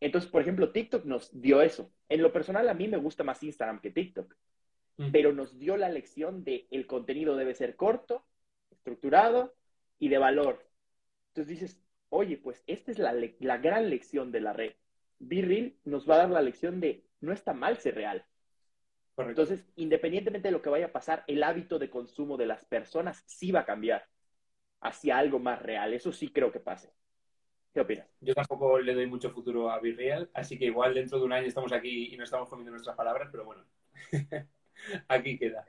Entonces, 0.00 0.30
por 0.30 0.42
ejemplo, 0.42 0.72
TikTok 0.72 1.04
nos 1.04 1.40
dio 1.40 1.62
eso. 1.62 1.92
En 2.08 2.22
lo 2.22 2.32
personal, 2.32 2.68
a 2.68 2.74
mí 2.74 2.88
me 2.88 2.96
gusta 2.96 3.24
más 3.24 3.42
Instagram 3.42 3.80
que 3.80 3.90
TikTok, 3.90 4.34
pero 5.12 5.32
nos 5.32 5.58
dio 5.58 5.78
la 5.78 5.88
lección 5.88 6.44
de 6.44 6.66
el 6.70 6.86
contenido 6.86 7.36
debe 7.36 7.54
ser 7.54 7.74
corto, 7.74 8.26
estructurado 8.70 9.54
y 9.98 10.08
de 10.08 10.18
valor. 10.18 10.66
Entonces 11.28 11.48
dices, 11.48 11.82
oye, 12.10 12.36
pues 12.36 12.62
esta 12.66 12.90
es 12.90 12.98
la, 12.98 13.14
la 13.38 13.58
gran 13.58 13.88
lección 13.88 14.30
de 14.30 14.40
la 14.40 14.52
red. 14.52 14.72
Be 15.18 15.42
Real 15.42 15.74
nos 15.84 16.08
va 16.08 16.16
a 16.16 16.18
dar 16.18 16.30
la 16.30 16.42
lección 16.42 16.80
de 16.80 17.04
no 17.20 17.32
está 17.32 17.54
mal 17.54 17.78
ser 17.78 17.94
real. 17.94 18.26
Entonces, 19.16 19.66
independientemente 19.76 20.48
de 20.48 20.52
lo 20.52 20.62
que 20.62 20.70
vaya 20.70 20.86
a 20.86 20.92
pasar, 20.92 21.24
el 21.26 21.42
hábito 21.42 21.78
de 21.78 21.90
consumo 21.90 22.36
de 22.36 22.46
las 22.46 22.64
personas 22.64 23.22
sí 23.26 23.52
va 23.52 23.60
a 23.60 23.66
cambiar 23.66 24.06
hacia 24.80 25.18
algo 25.18 25.38
más 25.38 25.60
real. 25.62 25.92
Eso 25.92 26.12
sí 26.12 26.28
creo 26.28 26.50
que 26.50 26.60
pase. 26.60 26.92
¿Qué 27.72 27.80
opinas? 27.80 28.06
Yo 28.20 28.34
tampoco 28.34 28.80
le 28.80 28.94
doy 28.94 29.06
mucho 29.06 29.30
futuro 29.30 29.70
a 29.70 29.78
Be 29.78 29.92
Real, 29.92 30.28
así 30.34 30.58
que 30.58 30.64
igual 30.64 30.94
dentro 30.94 31.18
de 31.18 31.24
un 31.24 31.32
año 31.32 31.46
estamos 31.46 31.72
aquí 31.72 32.12
y 32.12 32.16
no 32.16 32.24
estamos 32.24 32.48
comiendo 32.48 32.72
nuestras 32.72 32.96
palabras, 32.96 33.28
pero 33.30 33.44
bueno, 33.44 33.64
aquí 35.08 35.38
queda. 35.38 35.64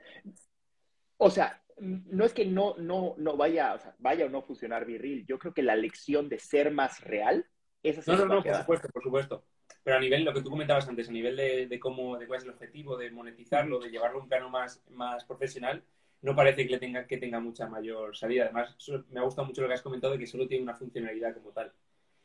O 1.16 1.30
sea, 1.30 1.62
no 1.78 2.24
es 2.24 2.32
que 2.32 2.44
no, 2.44 2.74
no, 2.78 3.14
no 3.18 3.36
vaya, 3.36 3.74
o 3.74 3.78
sea, 3.78 3.94
vaya 3.98 4.26
o 4.26 4.28
no 4.28 4.42
funcionar 4.42 4.84
Virril. 4.84 5.24
Yo 5.26 5.38
creo 5.38 5.54
que 5.54 5.62
la 5.62 5.76
lección 5.76 6.28
de 6.28 6.40
ser 6.40 6.72
más 6.72 7.00
real, 7.02 7.46
esa 7.84 8.02
No, 8.12 8.18
no, 8.18 8.34
no, 8.34 8.42
por 8.42 8.56
supuesto, 8.56 8.88
por 8.88 9.02
supuesto. 9.02 9.44
Pero 9.84 9.96
a 9.96 10.00
nivel, 10.00 10.24
lo 10.24 10.32
que 10.32 10.42
tú 10.42 10.50
comentabas 10.50 10.88
antes, 10.88 11.08
a 11.08 11.12
nivel 11.12 11.36
de, 11.36 11.80
cómo, 11.80 12.16
de 12.18 12.26
cuál 12.26 12.38
es 12.38 12.44
el 12.44 12.50
objetivo, 12.50 12.96
de 12.96 13.10
monetizarlo, 13.10 13.80
de 13.80 13.90
llevarlo 13.90 14.18
a 14.18 14.22
un 14.22 14.28
plano 14.28 14.48
más, 14.48 14.82
más 14.90 15.24
profesional, 15.24 15.82
no 16.22 16.36
parece 16.36 16.64
que, 16.64 16.72
le 16.72 16.78
tenga, 16.78 17.06
que 17.06 17.18
tenga 17.18 17.40
mucha 17.40 17.66
mayor 17.68 18.16
salida. 18.16 18.44
Además, 18.44 18.76
me 19.10 19.20
ha 19.20 19.24
gustado 19.24 19.46
mucho 19.46 19.60
lo 19.62 19.68
que 19.68 19.74
has 19.74 19.82
comentado 19.82 20.12
de 20.12 20.18
que 20.20 20.26
solo 20.26 20.46
tiene 20.46 20.62
una 20.62 20.74
funcionalidad 20.74 21.34
como 21.34 21.50
tal. 21.50 21.72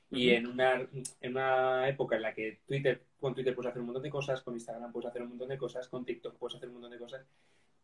Y 0.10 0.30
en, 0.30 0.48
una, 0.48 0.88
en 1.20 1.32
una 1.32 1.90
época 1.90 2.16
en 2.16 2.22
la 2.22 2.34
que 2.34 2.62
Twitter, 2.66 3.04
con 3.20 3.36
Twitter 3.36 3.54
puedes 3.54 3.70
hacer 3.70 3.82
un 3.82 3.88
montón 3.88 4.04
de 4.04 4.10
cosas, 4.10 4.42
con 4.42 4.54
Instagram 4.54 4.92
puedes 4.94 5.10
hacer 5.10 5.22
un 5.22 5.30
montón 5.30 5.50
de 5.50 5.58
cosas, 5.58 5.90
con 5.90 6.06
TikTok 6.06 6.38
puedes 6.38 6.56
hacer 6.56 6.70
un 6.70 6.76
montón 6.76 6.92
de 6.92 7.00
cosas, 7.00 7.26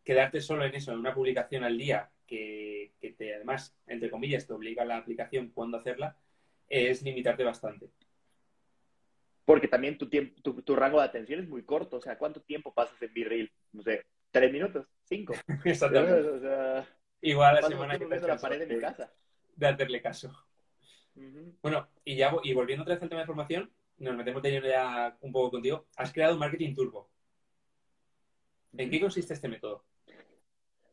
quedarte 0.04 0.39
solo 0.39 0.63
en 0.63 0.73
eso, 0.76 0.93
en 0.93 0.99
una 0.99 1.13
publicación 1.13 1.63
al 1.63 1.78
día, 1.78 2.12
que, 2.26 2.93
te, 3.17 3.36
además, 3.36 3.76
entre 3.88 4.10
comillas, 4.10 4.47
te 4.47 4.54
obliga 4.54 4.84
a 4.84 4.86
la 4.86 4.97
aplicación 4.97 5.49
cuándo 5.49 5.78
hacerla, 5.78 6.15
es 6.69 7.02
limitarte 7.02 7.43
bastante. 7.43 7.89
Porque 9.45 9.67
también 9.67 9.97
tu, 9.97 10.08
tiempo, 10.08 10.41
tu, 10.41 10.76
rango 10.76 10.99
de 10.99 11.06
atención 11.06 11.41
es 11.41 11.49
muy 11.49 11.63
corto. 11.63 11.97
O 11.97 12.02
sea, 12.02 12.17
¿cuánto 12.17 12.41
tiempo 12.41 12.73
pasas 12.73 13.02
en 13.02 13.13
B-Reel? 13.13 13.52
No 13.73 13.84
sé, 13.84 14.06
¿tres 14.32 14.52
minutos? 14.52 14.88
¿Cinco? 15.15 15.34
Exactamente. 15.65 16.30
O 16.30 16.39
sea, 16.39 16.88
Igual 17.21 17.56
la 17.56 17.67
semana 17.67 17.97
que 17.97 18.06
te 18.06 18.19
la 18.19 18.38
pared 18.38 18.60
de 18.60 18.76
mi 18.76 18.82
casa. 18.82 19.12
De 19.56 19.67
hacerle 19.67 20.02
caso. 20.02 20.32
Bueno, 21.62 21.88
y 22.04 22.15
ya 22.15 22.36
y 22.43 22.54
volviendo 22.54 22.82
otra 22.82 22.95
vez 22.95 23.04
al 23.04 23.10
tema 23.10 23.21
de 23.21 23.28
formación, 23.28 23.71
nos 23.97 24.15
metemos 24.15 24.41
de 24.41 24.52
lleno 24.52 24.67
ya 24.67 25.15
un 25.21 25.32
poco 25.32 25.52
contigo. 25.52 25.86
Has 25.95 26.12
creado 26.12 26.34
un 26.34 26.39
marketing 26.39 26.73
turbo. 26.73 27.10
¿En 28.76 28.89
qué 28.89 28.99
consiste 28.99 29.34
este 29.34 29.47
método? 29.47 29.86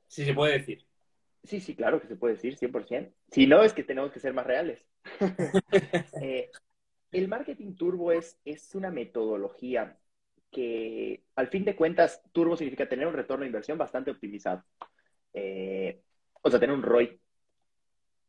Si 0.07 0.25
se 0.25 0.35
puede 0.35 0.59
decir. 0.59 0.85
Sí, 1.43 1.59
sí, 1.59 1.75
claro 1.75 2.01
que 2.01 2.07
se 2.07 2.17
puede 2.17 2.35
decir, 2.35 2.57
100%. 2.59 3.13
Si 3.33 3.47
no, 3.47 3.63
es 3.63 3.73
que 3.73 3.83
tenemos 3.83 4.13
que 4.13 4.21
ser 4.21 4.35
más 4.35 4.47
reales. 4.47 4.87
Eh, 6.23 6.51
el 7.13 7.29
marketing 7.29 7.75
turbo 7.75 8.13
es, 8.13 8.39
es 8.45 8.75
una 8.75 8.91
metodología 8.91 9.99
que, 10.51 11.25
al 11.37 11.49
fin 11.49 11.65
de 11.65 11.77
cuentas, 11.77 12.23
turbo 12.33 12.57
significa 12.57 12.89
tener 12.89 13.07
un 13.07 13.15
retorno 13.15 13.43
de 13.43 13.49
inversión 13.49 13.79
bastante 13.79 14.11
optimizado. 14.11 14.65
Eh, 15.33 16.03
o 16.43 16.51
sea, 16.51 16.59
tener 16.59 16.75
un 16.75 16.83
ROI. 16.83 17.21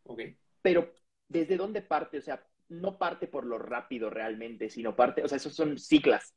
Ok. 0.03 0.21
Pero, 0.61 0.93
¿desde 1.27 1.57
dónde 1.57 1.81
parte? 1.81 2.17
O 2.17 2.21
sea, 2.21 2.45
no 2.69 2.97
parte 2.97 3.27
por 3.27 3.45
lo 3.45 3.57
rápido 3.57 4.09
realmente, 4.09 4.69
sino 4.69 4.95
parte, 4.95 5.23
o 5.23 5.27
sea, 5.27 5.37
esos 5.37 5.53
son 5.53 5.77
ciclas. 5.77 6.33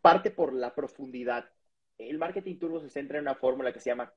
Parte 0.00 0.30
por 0.30 0.52
la 0.52 0.74
profundidad. 0.74 1.50
El 1.98 2.18
marketing 2.18 2.58
turbo 2.58 2.80
se 2.80 2.90
centra 2.90 3.18
en 3.18 3.24
una 3.24 3.34
fórmula 3.34 3.72
que 3.72 3.80
se 3.80 3.90
llama 3.90 4.12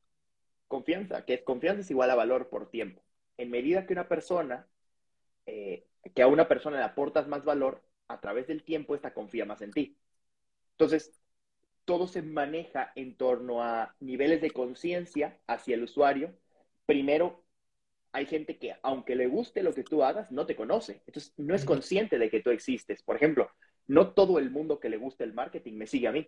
confianza, 0.67 1.25
que 1.25 1.35
es 1.35 1.43
confianza 1.43 1.81
es 1.81 1.91
igual 1.91 2.09
a 2.09 2.15
valor 2.15 2.49
por 2.49 2.69
tiempo. 2.69 3.03
En 3.37 3.49
medida 3.51 3.85
que 3.85 3.93
una 3.93 4.07
persona, 4.07 4.67
eh, 5.45 5.87
que 6.13 6.21
a 6.21 6.27
una 6.27 6.47
persona 6.47 6.77
le 6.77 6.83
aportas 6.83 7.27
más 7.27 7.45
valor, 7.45 7.83
a 8.07 8.19
través 8.19 8.47
del 8.47 8.63
tiempo, 8.63 8.95
esta 8.95 9.13
confía 9.13 9.45
más 9.45 9.61
en 9.61 9.71
ti. 9.71 9.97
Entonces, 10.73 11.13
todo 11.85 12.07
se 12.07 12.21
maneja 12.21 12.91
en 12.95 13.17
torno 13.17 13.63
a 13.63 13.95
niveles 13.99 14.41
de 14.41 14.51
conciencia 14.51 15.39
hacia 15.47 15.75
el 15.75 15.83
usuario. 15.83 16.33
Primero, 16.85 17.43
hay 18.11 18.25
gente 18.25 18.57
que, 18.59 18.75
aunque 18.83 19.15
le 19.15 19.27
guste 19.27 19.63
lo 19.63 19.73
que 19.73 19.83
tú 19.83 20.03
hagas, 20.03 20.31
no 20.31 20.45
te 20.45 20.55
conoce. 20.55 21.01
Entonces, 21.07 21.33
no 21.37 21.55
es 21.55 21.65
consciente 21.65 22.19
de 22.19 22.29
que 22.29 22.41
tú 22.41 22.51
existes. 22.51 23.03
Por 23.03 23.15
ejemplo, 23.17 23.49
no 23.87 24.13
todo 24.13 24.39
el 24.39 24.51
mundo 24.51 24.79
que 24.79 24.89
le 24.89 24.97
gusta 24.97 25.23
el 25.23 25.33
marketing 25.33 25.73
me 25.75 25.87
sigue 25.87 26.07
a 26.07 26.11
mí. 26.11 26.27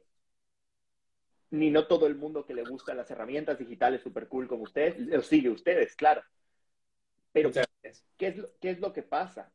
Ni 1.51 1.71
no 1.71 1.87
todo 1.87 2.05
el 2.05 2.15
mundo 2.15 2.45
que 2.45 2.53
le 2.53 2.63
gustan 2.63 2.97
las 2.97 3.09
herramientas 3.09 3.57
digitales 3.57 4.01
super 4.01 4.27
cool 4.27 4.47
como 4.47 4.63
ustedes, 4.63 4.99
los 4.99 5.25
sigue 5.27 5.49
ustedes, 5.49 5.95
claro. 5.95 6.21
Pero, 7.31 7.51
¿qué 8.17 8.27
es, 8.27 8.37
lo, 8.37 8.49
¿qué 8.59 8.71
es 8.71 8.79
lo 8.79 8.93
que 8.93 9.03
pasa? 9.03 9.51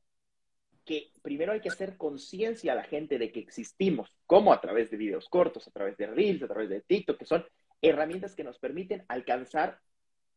Primero 1.22 1.52
hay 1.52 1.60
que 1.60 1.68
hacer 1.68 1.96
conciencia 1.96 2.72
a 2.72 2.76
la 2.76 2.84
gente 2.84 3.18
de 3.18 3.30
que 3.30 3.40
existimos, 3.40 4.14
como 4.26 4.52
a 4.52 4.60
través 4.60 4.90
de 4.90 4.96
videos 4.96 5.28
cortos, 5.28 5.66
a 5.68 5.70
través 5.70 5.96
de 5.96 6.06
Reels, 6.06 6.42
a 6.42 6.48
través 6.48 6.68
de 6.68 6.80
TikTok, 6.80 7.18
que 7.18 7.26
son 7.26 7.44
herramientas 7.82 8.34
que 8.34 8.44
nos 8.44 8.58
permiten 8.58 9.04
alcanzar 9.08 9.80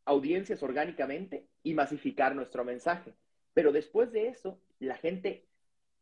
audiencias 0.06 0.62
orgánicamente 0.64 1.48
y 1.64 1.74
masificar 1.74 2.36
nuestro 2.36 2.64
mensaje. 2.64 3.14
Pero 3.54 3.72
después 3.72 4.12
de 4.12 4.28
eso, 4.28 4.60
la 4.80 4.98
gente 4.98 5.46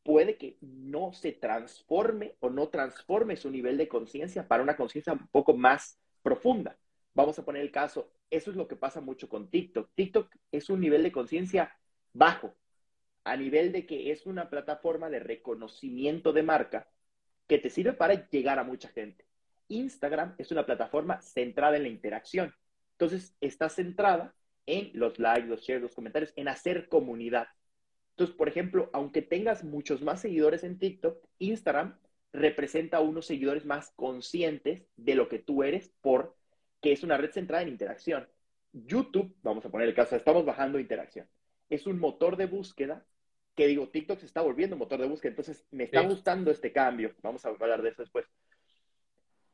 puede 0.04 0.38
que 0.38 0.58
no 0.62 1.14
se 1.14 1.32
transforme 1.32 2.36
o 2.40 2.50
no 2.50 2.70
transforme 2.70 3.36
su 3.36 3.52
nivel 3.52 3.78
de 3.78 3.88
conciencia 3.88 4.48
para 4.48 4.64
una 4.64 4.76
conciencia 4.76 5.14
un 5.14 5.28
poco 5.28 5.54
más 5.54 6.00
profunda. 6.24 6.78
Vamos 7.14 7.38
a 7.38 7.46
poner 7.46 7.62
el 7.62 7.72
caso, 7.72 8.12
eso 8.30 8.52
es 8.52 8.58
lo 8.58 8.68
que 8.68 8.76
pasa 8.76 9.02
mucho 9.02 9.30
con 9.30 9.50
TikTok. 9.50 9.90
TikTok 9.94 10.34
es 10.52 10.70
un 10.70 10.80
nivel 10.80 11.04
de 11.04 11.12
conciencia 11.12 11.76
bajo, 12.14 12.56
a 13.24 13.38
nivel 13.38 13.72
de 13.72 13.86
que 13.86 14.12
es 14.12 14.26
una 14.26 14.50
plataforma 14.50 15.10
de 15.10 15.20
reconocimiento 15.20 16.34
de 16.34 16.44
marca 16.44 16.90
que 17.48 17.58
te 17.58 17.70
sirve 17.70 17.94
para 17.94 18.30
llegar 18.30 18.60
a 18.60 18.64
mucha 18.64 18.90
gente. 18.90 19.26
Instagram 19.68 20.36
es 20.38 20.52
una 20.52 20.66
plataforma 20.66 21.22
centrada 21.22 21.78
en 21.78 21.84
la 21.84 21.90
interacción. 21.90 22.54
Entonces, 22.94 23.36
está 23.42 23.70
centrada 23.70 24.36
en 24.66 24.92
los 24.94 25.20
likes, 25.20 25.48
los 25.48 25.62
shares, 25.62 25.82
los 25.82 25.96
comentarios, 25.96 26.34
en 26.36 26.48
hacer 26.48 26.88
comunidad. 26.88 27.48
Entonces, 28.12 28.36
por 28.36 28.48
ejemplo, 28.48 28.90
aunque 28.94 29.22
tengas 29.22 29.64
muchos 29.64 30.02
más 30.02 30.22
seguidores 30.22 30.64
en 30.64 30.78
TikTok, 30.78 31.18
Instagram 31.40 31.98
representa 32.34 32.98
a 32.98 33.02
unos 33.02 33.26
seguidores 33.26 33.66
más 33.66 33.92
conscientes 33.96 34.86
de 34.96 35.16
lo 35.16 35.28
que 35.28 35.40
tú 35.40 35.64
eres 35.64 35.92
por 36.02 36.36
que 36.82 36.92
es 36.92 37.04
una 37.04 37.18
red 37.18 37.32
centrada 37.32 37.64
en 37.64 37.70
interacción. 37.70 38.28
YouTube, 38.74 39.36
vamos 39.44 39.66
a 39.66 39.70
poner 39.70 39.88
el 39.88 39.94
caso, 39.94 40.16
estamos 40.16 40.46
bajando 40.46 40.80
interacción. 40.80 41.28
Es 41.70 41.86
un 41.86 42.00
motor 42.00 42.38
de 42.38 42.48
búsqueda 42.48 43.06
que 43.56 43.68
digo, 43.68 43.90
TikTok 43.90 44.20
se 44.20 44.26
está 44.26 44.42
volviendo 44.42 44.76
motor 44.76 45.00
de 45.00 45.08
búsqueda, 45.08 45.32
entonces 45.32 45.66
me 45.72 45.84
está 45.86 46.02
gustando 46.02 46.52
este 46.52 46.72
cambio. 46.72 47.14
Vamos 47.22 47.46
a 47.46 47.50
hablar 47.50 47.82
de 47.82 47.90
eso 47.90 48.02
después. 48.02 48.26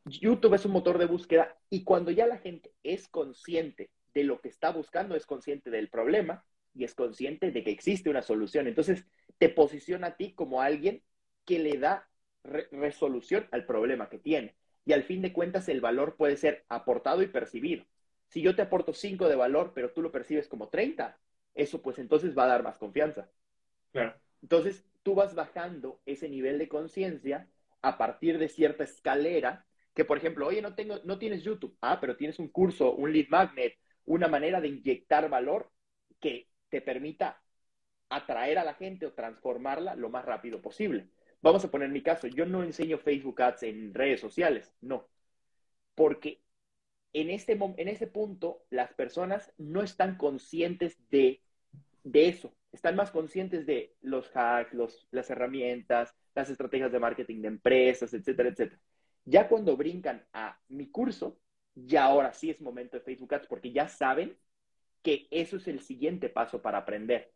YouTube 0.06 0.54
es 0.54 0.66
un 0.66 0.72
motor 0.72 0.98
de 0.98 1.06
búsqueda 1.06 1.58
y 1.70 1.84
cuando 1.84 2.12
ya 2.12 2.28
la 2.28 2.38
gente 2.38 2.72
es 2.84 3.08
consciente 3.08 3.90
de 4.14 4.24
lo 4.24 4.40
que 4.40 4.50
está 4.50 4.72
buscando, 4.72 5.16
es 5.16 5.26
consciente 5.26 5.70
del 5.70 5.90
problema 5.90 6.46
y 6.74 6.84
es 6.84 6.94
consciente 6.94 7.52
de 7.52 7.64
que 7.64 7.72
existe 7.72 8.10
una 8.10 8.22
solución. 8.22 8.68
Entonces, 8.68 9.06
te 9.38 9.50
posiciona 9.50 10.08
a 10.08 10.16
ti 10.16 10.34
como 10.34 10.62
alguien 10.62 11.04
que 11.46 11.60
le 11.60 11.78
da 11.78 12.08
resolución 12.44 13.48
al 13.52 13.66
problema 13.66 14.10
que 14.10 14.20
tiene. 14.20 14.56
Y 14.86 14.94
al 14.94 15.04
fin 15.04 15.22
de 15.22 15.34
cuentas, 15.34 15.68
el 15.70 15.82
valor 15.82 16.16
puede 16.16 16.38
ser 16.38 16.66
aportado 16.70 17.22
y 17.22 17.28
percibido. 17.28 17.86
Si 18.30 18.42
yo 18.42 18.56
te 18.56 18.62
aporto 18.62 18.94
5 18.94 19.28
de 19.28 19.36
valor, 19.36 19.72
pero 19.74 19.92
tú 19.92 20.02
lo 20.02 20.12
percibes 20.12 20.48
como 20.48 20.70
30, 20.70 21.18
eso 21.56 21.82
pues 21.82 22.00
entonces 22.00 22.38
va 22.38 22.46
a 22.46 22.48
dar 22.48 22.64
más 22.64 22.78
confianza. 22.78 23.30
Entonces, 24.42 24.86
tú 25.04 25.16
vas 25.16 25.36
bajando 25.36 26.02
ese 26.06 26.30
nivel 26.30 26.60
de 26.60 26.68
conciencia 26.68 27.50
a 27.82 27.98
partir 27.98 28.38
de 28.38 28.50
cierta 28.50 28.84
escalera 28.84 29.66
que, 29.94 30.06
por 30.06 30.18
ejemplo, 30.18 30.48
oye, 30.48 30.62
no, 30.62 30.76
tengo, 30.76 31.00
no 31.06 31.18
tienes 31.18 31.44
YouTube, 31.44 31.76
ah, 31.82 32.00
pero 32.00 32.18
tienes 32.18 32.38
un 32.40 32.50
curso, 32.50 32.94
un 32.94 33.12
lead 33.12 33.28
magnet, 33.30 33.76
una 34.06 34.28
manera 34.28 34.62
de 34.62 34.68
inyectar 34.68 35.30
valor 35.30 35.72
que 36.20 36.50
te 36.70 36.82
permita 36.82 37.42
atraer 38.10 38.60
a 38.60 38.64
la 38.64 38.76
gente 38.76 39.06
o 39.06 39.14
transformarla 39.14 39.96
lo 39.96 40.10
más 40.10 40.26
rápido 40.26 40.62
posible. 40.62 41.10
Vamos 41.42 41.64
a 41.66 41.72
poner 41.72 41.90
mi 41.90 42.02
caso, 42.02 42.28
yo 42.28 42.46
no 42.46 42.64
enseño 42.64 42.98
Facebook 42.98 43.42
Ads 43.42 43.64
en 43.64 43.94
redes 43.94 44.20
sociales, 44.20 44.74
no, 44.82 45.08
porque 45.96 46.42
en 47.14 47.30
este, 47.30 47.54
en 47.54 48.10
punto 48.10 48.66
las 48.70 48.94
personas 48.94 49.52
no 49.58 49.82
están 49.82 50.18
conscientes 50.18 50.98
de, 51.10 51.42
de 52.04 52.28
eso, 52.28 52.54
están 52.72 52.96
más 52.96 53.12
conscientes 53.12 53.66
de 53.66 53.96
los 54.02 54.30
hacks, 54.36 54.74
los, 54.74 55.08
las 55.12 55.30
herramientas, 55.30 56.14
las 56.36 56.50
estrategias 56.50 56.92
de 56.92 57.00
marketing 57.00 57.42
de 57.42 57.48
empresas, 57.48 58.14
etcétera, 58.14 58.50
etcétera. 58.50 58.82
Ya 59.26 59.48
cuando 59.48 59.76
brincan 59.76 60.26
a 60.34 60.60
mi 60.70 60.90
curso, 60.90 61.40
ya 61.76 62.06
ahora 62.06 62.34
sí 62.34 62.50
es 62.50 62.62
momento 62.62 62.98
de 62.98 63.04
Facebook 63.04 63.34
Ads 63.34 63.48
porque 63.48 63.72
ya 63.72 63.88
saben 63.88 64.38
que 65.02 65.28
eso 65.32 65.58
es 65.58 65.68
el 65.68 65.80
siguiente 65.82 66.30
paso 66.30 66.62
para 66.62 66.80
aprender. 66.80 67.32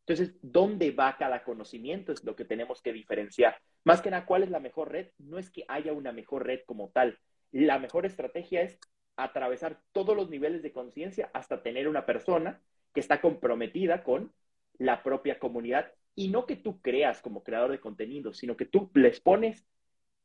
Entonces, 0.00 0.36
¿dónde 0.42 0.92
va 0.92 1.16
cada 1.16 1.42
conocimiento? 1.42 2.12
Es 2.12 2.22
lo 2.22 2.36
que 2.36 2.44
tenemos 2.44 2.80
que 2.80 2.92
diferenciar. 2.92 3.56
Más 3.84 4.00
que 4.00 4.10
nada, 4.10 4.26
¿cuál 4.26 4.44
es 4.44 4.50
la 4.50 4.60
mejor 4.60 4.92
red? 4.92 5.08
No 5.18 5.38
es 5.38 5.50
que 5.50 5.64
haya 5.68 5.92
una 5.92 6.12
mejor 6.12 6.46
red 6.46 6.60
como 6.66 6.90
tal. 6.90 7.18
La 7.50 7.78
mejor 7.78 8.06
estrategia 8.06 8.62
es 8.62 8.78
atravesar 9.16 9.80
todos 9.92 10.16
los 10.16 10.30
niveles 10.30 10.62
de 10.62 10.72
conciencia 10.72 11.30
hasta 11.32 11.62
tener 11.62 11.88
una 11.88 12.06
persona 12.06 12.60
que 12.92 13.00
está 13.00 13.20
comprometida 13.20 14.04
con 14.04 14.32
la 14.78 15.02
propia 15.02 15.38
comunidad 15.38 15.92
y 16.14 16.28
no 16.28 16.46
que 16.46 16.56
tú 16.56 16.80
creas 16.80 17.20
como 17.20 17.42
creador 17.42 17.70
de 17.70 17.80
contenido, 17.80 18.32
sino 18.32 18.56
que 18.56 18.64
tú 18.64 18.90
les 18.94 19.20
pones 19.20 19.66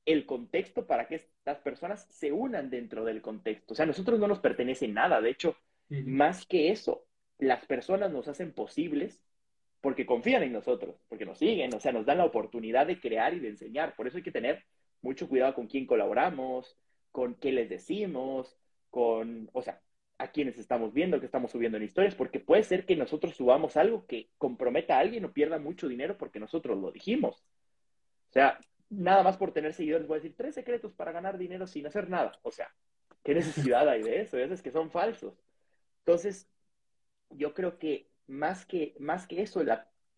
el 0.05 0.25
contexto 0.25 0.87
para 0.87 1.07
que 1.07 1.15
estas 1.15 1.59
personas 1.59 2.07
se 2.09 2.31
unan 2.31 2.69
dentro 2.69 3.05
del 3.05 3.21
contexto. 3.21 3.73
O 3.73 3.75
sea, 3.75 3.83
a 3.83 3.87
nosotros 3.87 4.19
no 4.19 4.27
nos 4.27 4.39
pertenece 4.39 4.87
nada. 4.87 5.21
De 5.21 5.29
hecho, 5.29 5.55
más 5.89 6.45
que 6.45 6.71
eso, 6.71 7.05
las 7.37 7.65
personas 7.65 8.11
nos 8.11 8.27
hacen 8.27 8.53
posibles 8.53 9.21
porque 9.81 10.05
confían 10.05 10.43
en 10.43 10.53
nosotros, 10.53 10.95
porque 11.09 11.25
nos 11.25 11.39
siguen, 11.39 11.73
o 11.73 11.79
sea, 11.79 11.91
nos 11.91 12.05
dan 12.05 12.19
la 12.19 12.25
oportunidad 12.25 12.87
de 12.87 12.99
crear 12.99 13.33
y 13.33 13.39
de 13.39 13.49
enseñar. 13.49 13.95
Por 13.95 14.07
eso 14.07 14.17
hay 14.17 14.23
que 14.23 14.31
tener 14.31 14.63
mucho 15.01 15.27
cuidado 15.27 15.55
con 15.55 15.67
quién 15.67 15.87
colaboramos, 15.87 16.77
con 17.11 17.35
qué 17.35 17.51
les 17.51 17.69
decimos, 17.69 18.55
con, 18.89 19.49
o 19.53 19.61
sea, 19.61 19.81
a 20.21 20.31
quienes 20.31 20.59
estamos 20.59 20.93
viendo, 20.93 21.19
que 21.19 21.25
estamos 21.25 21.49
subiendo 21.49 21.77
en 21.77 21.83
historias, 21.83 22.13
porque 22.13 22.39
puede 22.39 22.63
ser 22.63 22.85
que 22.85 22.95
nosotros 22.95 23.35
subamos 23.35 23.75
algo 23.75 24.05
que 24.05 24.29
comprometa 24.37 24.95
a 24.95 24.99
alguien 24.99 25.25
o 25.25 25.33
pierda 25.33 25.57
mucho 25.57 25.87
dinero 25.87 26.15
porque 26.15 26.39
nosotros 26.39 26.77
lo 26.79 26.91
dijimos. 26.91 27.43
O 28.29 28.33
sea, 28.33 28.59
nada 28.89 29.23
más 29.23 29.37
por 29.37 29.51
tener 29.51 29.73
seguidores, 29.73 30.07
voy 30.07 30.17
a 30.17 30.21
decir 30.21 30.35
tres 30.37 30.53
secretos 30.53 30.93
para 30.93 31.11
ganar 31.11 31.39
dinero 31.39 31.65
sin 31.65 31.87
hacer 31.87 32.07
nada. 32.07 32.39
O 32.43 32.51
sea, 32.51 32.71
¿qué 33.23 33.33
necesidad 33.33 33.89
hay 33.89 34.03
de 34.03 34.21
eso? 34.21 34.37
Es 34.37 34.61
que 34.61 34.71
son 34.71 34.91
falsos. 34.91 35.33
Entonces, 36.05 36.47
yo 37.31 37.55
creo 37.55 37.79
que 37.79 38.07
más 38.27 38.65
que, 38.67 38.95
más 38.99 39.25
que 39.25 39.41
eso, 39.41 39.63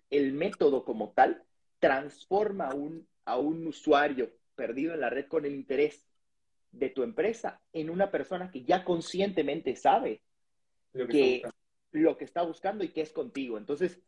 el 0.10 0.34
método 0.34 0.84
como 0.84 1.14
tal 1.14 1.44
transforma 1.80 2.74
un, 2.74 3.08
a 3.24 3.38
un 3.38 3.66
usuario 3.68 4.34
perdido 4.56 4.94
en 4.94 5.00
la 5.00 5.10
red 5.10 5.28
con 5.28 5.46
el 5.46 5.56
interés 5.56 6.06
de 6.74 6.90
tu 6.90 7.04
empresa 7.04 7.62
en 7.72 7.90
una 7.90 8.12
persona 8.12 8.52
que 8.52 8.64
ya 8.64 8.84
conscientemente 8.84 9.76
sabe 9.76 10.22
que 11.10 11.44
lo 11.92 12.18
que 12.18 12.26
está 12.26 12.42
buscando 12.42 12.84
y 12.84 12.90
que 12.90 13.02
es 13.02 13.12
contigo. 13.12 13.58
Entonces, 13.58 14.02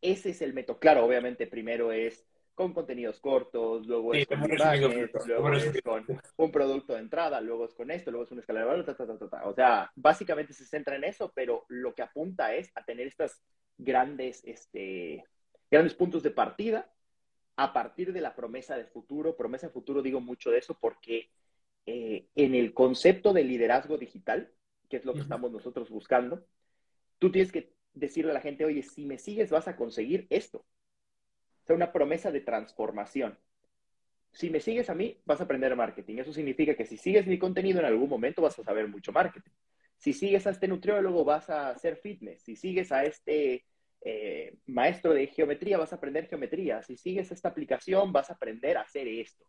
ese 0.00 0.30
es 0.30 0.42
el 0.42 0.52
método. 0.52 0.78
Claro, 0.78 1.06
obviamente, 1.06 1.46
primero 1.46 1.92
es 1.92 2.26
con 2.54 2.74
contenidos 2.74 3.18
cortos, 3.20 3.86
luego 3.86 4.12
es 4.12 4.26
con 4.26 4.44
imágenes, 4.44 5.10
luego 5.26 5.52
es 5.54 5.82
con 5.82 6.04
un 6.36 6.52
producto 6.52 6.92
de 6.92 6.98
entrada, 6.98 7.40
luego 7.40 7.64
es 7.64 7.72
con 7.72 7.90
esto, 7.90 8.10
luego 8.10 8.24
es 8.24 8.32
una 8.32 8.40
escala 8.40 8.60
de 8.60 8.66
valor, 8.66 8.96
o 9.44 9.54
sea, 9.54 9.90
básicamente 9.94 10.52
se 10.52 10.66
centra 10.66 10.96
en 10.96 11.04
eso, 11.04 11.32
pero 11.34 11.64
lo 11.68 11.94
que 11.94 12.02
apunta 12.02 12.54
es 12.54 12.70
a 12.74 12.84
tener 12.84 13.06
estas 13.06 13.40
grandes, 13.78 14.42
este, 14.44 15.24
grandes 15.70 15.94
puntos 15.94 16.22
de 16.22 16.30
partida 16.30 16.92
a 17.56 17.72
partir 17.72 18.12
de 18.12 18.20
la 18.20 18.34
promesa 18.34 18.76
de 18.76 18.86
futuro. 18.86 19.36
Promesa 19.36 19.68
de 19.68 19.72
futuro 19.72 20.02
digo 20.02 20.20
mucho 20.20 20.50
de 20.50 20.58
eso 20.58 20.76
porque 20.78 21.30
eh, 21.86 22.26
en 22.34 22.54
el 22.54 22.74
concepto 22.74 23.32
de 23.32 23.44
liderazgo 23.44 23.98
digital, 23.98 24.52
que 24.88 24.96
es 24.98 25.04
lo 25.04 25.14
que 25.14 25.20
estamos 25.20 25.50
nosotros 25.50 25.90
buscando, 25.90 26.44
tú 27.18 27.32
tienes 27.32 27.52
que 27.52 27.72
decirle 27.94 28.30
a 28.30 28.34
la 28.34 28.40
gente, 28.40 28.64
oye, 28.64 28.82
si 28.82 29.04
me 29.04 29.18
sigues 29.18 29.50
vas 29.50 29.68
a 29.68 29.76
conseguir 29.76 30.26
esto 30.30 30.64
sea, 31.64 31.76
una 31.76 31.92
promesa 31.92 32.30
de 32.30 32.40
transformación. 32.40 33.38
Si 34.32 34.50
me 34.50 34.60
sigues 34.60 34.88
a 34.88 34.94
mí, 34.94 35.20
vas 35.24 35.40
a 35.40 35.44
aprender 35.44 35.76
marketing. 35.76 36.18
Eso 36.18 36.32
significa 36.32 36.74
que 36.74 36.86
si 36.86 36.96
sigues 36.96 37.26
mi 37.26 37.38
contenido, 37.38 37.80
en 37.80 37.86
algún 37.86 38.08
momento 38.08 38.42
vas 38.42 38.58
a 38.58 38.64
saber 38.64 38.88
mucho 38.88 39.12
marketing. 39.12 39.50
Si 39.98 40.12
sigues 40.12 40.46
a 40.46 40.50
este 40.50 40.68
nutriólogo, 40.68 41.24
vas 41.24 41.50
a 41.50 41.70
hacer 41.70 41.96
fitness. 41.96 42.42
Si 42.42 42.56
sigues 42.56 42.90
a 42.92 43.04
este 43.04 43.64
eh, 44.00 44.56
maestro 44.66 45.12
de 45.12 45.26
geometría, 45.26 45.78
vas 45.78 45.92
a 45.92 45.96
aprender 45.96 46.28
geometría. 46.28 46.82
Si 46.82 46.96
sigues 46.96 47.30
esta 47.30 47.50
aplicación, 47.50 48.12
vas 48.12 48.30
a 48.30 48.34
aprender 48.34 48.78
a 48.78 48.82
hacer 48.82 49.06
esto. 49.06 49.44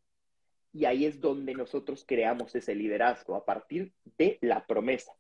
Y 0.74 0.86
ahí 0.86 1.06
es 1.06 1.22
donde 1.22 1.54
nosotros 1.54 2.04
creamos 2.08 2.56
ese 2.56 2.76
liderazgo, 2.76 3.36
a 3.36 3.46
partir 3.46 3.94
de 4.18 4.40
la 4.42 4.66
promesa. 4.66 5.14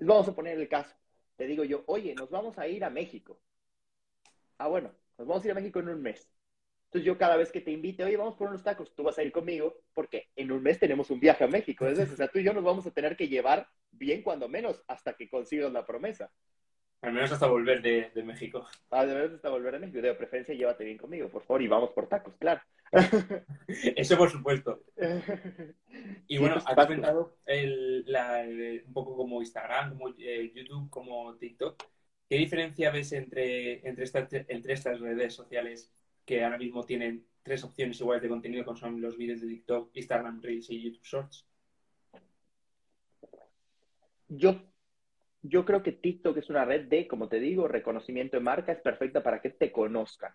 vamos 0.00 0.28
a 0.28 0.34
poner 0.34 0.58
el 0.58 0.68
caso. 0.68 0.94
Te 1.36 1.46
digo 1.46 1.62
yo, 1.62 1.84
oye, 1.86 2.14
nos 2.14 2.30
vamos 2.30 2.58
a 2.58 2.66
ir 2.66 2.84
a 2.84 2.90
México. 2.90 3.38
Ah, 4.56 4.68
bueno, 4.68 4.92
nos 5.18 5.28
vamos 5.28 5.44
a 5.44 5.46
ir 5.46 5.52
a 5.52 5.54
México 5.54 5.78
en 5.78 5.88
un 5.88 6.02
mes. 6.02 6.28
Entonces 6.86 7.04
yo 7.04 7.18
cada 7.18 7.36
vez 7.36 7.52
que 7.52 7.60
te 7.60 7.70
invite, 7.70 8.02
oye, 8.02 8.16
vamos 8.16 8.34
por 8.34 8.48
unos 8.48 8.62
tacos, 8.62 8.94
tú 8.94 9.02
vas 9.02 9.18
a 9.18 9.22
ir 9.22 9.30
conmigo, 9.30 9.82
porque 9.92 10.30
en 10.34 10.50
un 10.50 10.62
mes 10.62 10.78
tenemos 10.78 11.10
un 11.10 11.20
viaje 11.20 11.44
a 11.44 11.48
México. 11.48 11.86
Es 11.86 11.98
o 11.98 12.16
sea, 12.16 12.28
tú 12.28 12.38
y 12.38 12.44
yo 12.44 12.54
nos 12.54 12.64
vamos 12.64 12.86
a 12.86 12.90
tener 12.90 13.14
que 13.14 13.28
llevar 13.28 13.68
bien 13.90 14.22
cuando 14.22 14.48
menos 14.48 14.82
hasta 14.88 15.12
que 15.12 15.28
consigas 15.28 15.70
la 15.70 15.84
promesa. 15.84 16.32
Al 17.00 17.12
menos 17.12 17.30
hasta 17.30 17.46
volver 17.46 17.80
de, 17.80 18.10
de 18.14 18.22
México. 18.24 18.66
Al 18.90 19.06
menos 19.08 19.32
hasta 19.32 19.50
volver 19.50 19.72
de 19.74 19.78
México. 19.80 20.00
De 20.02 20.14
preferencia, 20.14 20.54
llévate 20.54 20.84
bien 20.84 20.98
conmigo, 20.98 21.28
por 21.28 21.42
favor, 21.42 21.62
y 21.62 21.68
vamos 21.68 21.90
por 21.90 22.08
tacos, 22.08 22.34
claro. 22.38 22.60
Eso 23.68 24.16
por 24.16 24.30
supuesto. 24.30 24.82
Y 26.30 26.38
bueno, 26.38 26.56
has 26.56 26.64
paso. 26.64 26.88
comentado 26.88 27.36
el- 27.46 28.04
la- 28.06 28.42
el- 28.44 28.84
un 28.86 28.92
poco 28.92 29.16
como 29.16 29.40
Instagram, 29.40 29.90
como 29.96 30.10
eh, 30.18 30.52
YouTube, 30.54 30.90
como 30.90 31.34
TikTok. 31.36 31.82
¿Qué 32.28 32.36
diferencia 32.36 32.90
ves 32.90 33.12
entre, 33.12 33.86
entre, 33.88 34.04
estas, 34.04 34.28
entre 34.32 34.74
estas 34.74 35.00
redes 35.00 35.34
sociales 35.34 35.90
que 36.26 36.44
ahora 36.44 36.58
mismo 36.58 36.84
tienen 36.84 37.26
tres 37.42 37.64
opciones 37.64 37.98
iguales 38.00 38.22
de 38.22 38.28
contenido, 38.28 38.64
como 38.64 38.76
son 38.76 39.00
los 39.00 39.16
vídeos 39.16 39.40
de 39.40 39.48
TikTok, 39.48 39.90
Instagram 39.96 40.42
Reels 40.42 40.68
y 40.70 40.82
YouTube 40.82 41.04
Shorts? 41.04 41.46
Yo, 44.28 44.60
yo 45.48 45.64
creo 45.64 45.82
que 45.82 45.92
TikTok 45.92 46.36
es 46.38 46.50
una 46.50 46.64
red 46.64 46.86
de, 46.88 47.06
como 47.06 47.28
te 47.28 47.40
digo, 47.40 47.68
reconocimiento 47.68 48.36
de 48.36 48.42
marca, 48.42 48.72
es 48.72 48.80
perfecta 48.80 49.22
para 49.22 49.40
que 49.40 49.50
te 49.50 49.72
conozcan. 49.72 50.32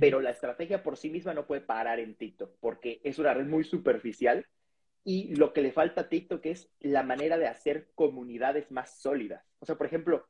Pero 0.00 0.22
la 0.22 0.30
estrategia 0.30 0.82
por 0.82 0.96
sí 0.96 1.10
misma 1.10 1.34
no 1.34 1.46
puede 1.46 1.60
parar 1.60 2.00
en 2.00 2.14
TikTok, 2.14 2.56
porque 2.60 3.02
es 3.04 3.18
una 3.18 3.34
red 3.34 3.44
muy 3.44 3.62
superficial 3.62 4.46
y 5.04 5.34
lo 5.34 5.52
que 5.52 5.60
le 5.60 5.70
falta 5.70 6.02
a 6.02 6.08
TikTok 6.08 6.46
es 6.46 6.70
la 6.80 7.02
manera 7.02 7.36
de 7.36 7.46
hacer 7.46 7.90
comunidades 7.94 8.70
más 8.70 9.00
sólidas. 9.00 9.44
O 9.58 9.66
sea, 9.66 9.76
por 9.76 9.86
ejemplo, 9.86 10.26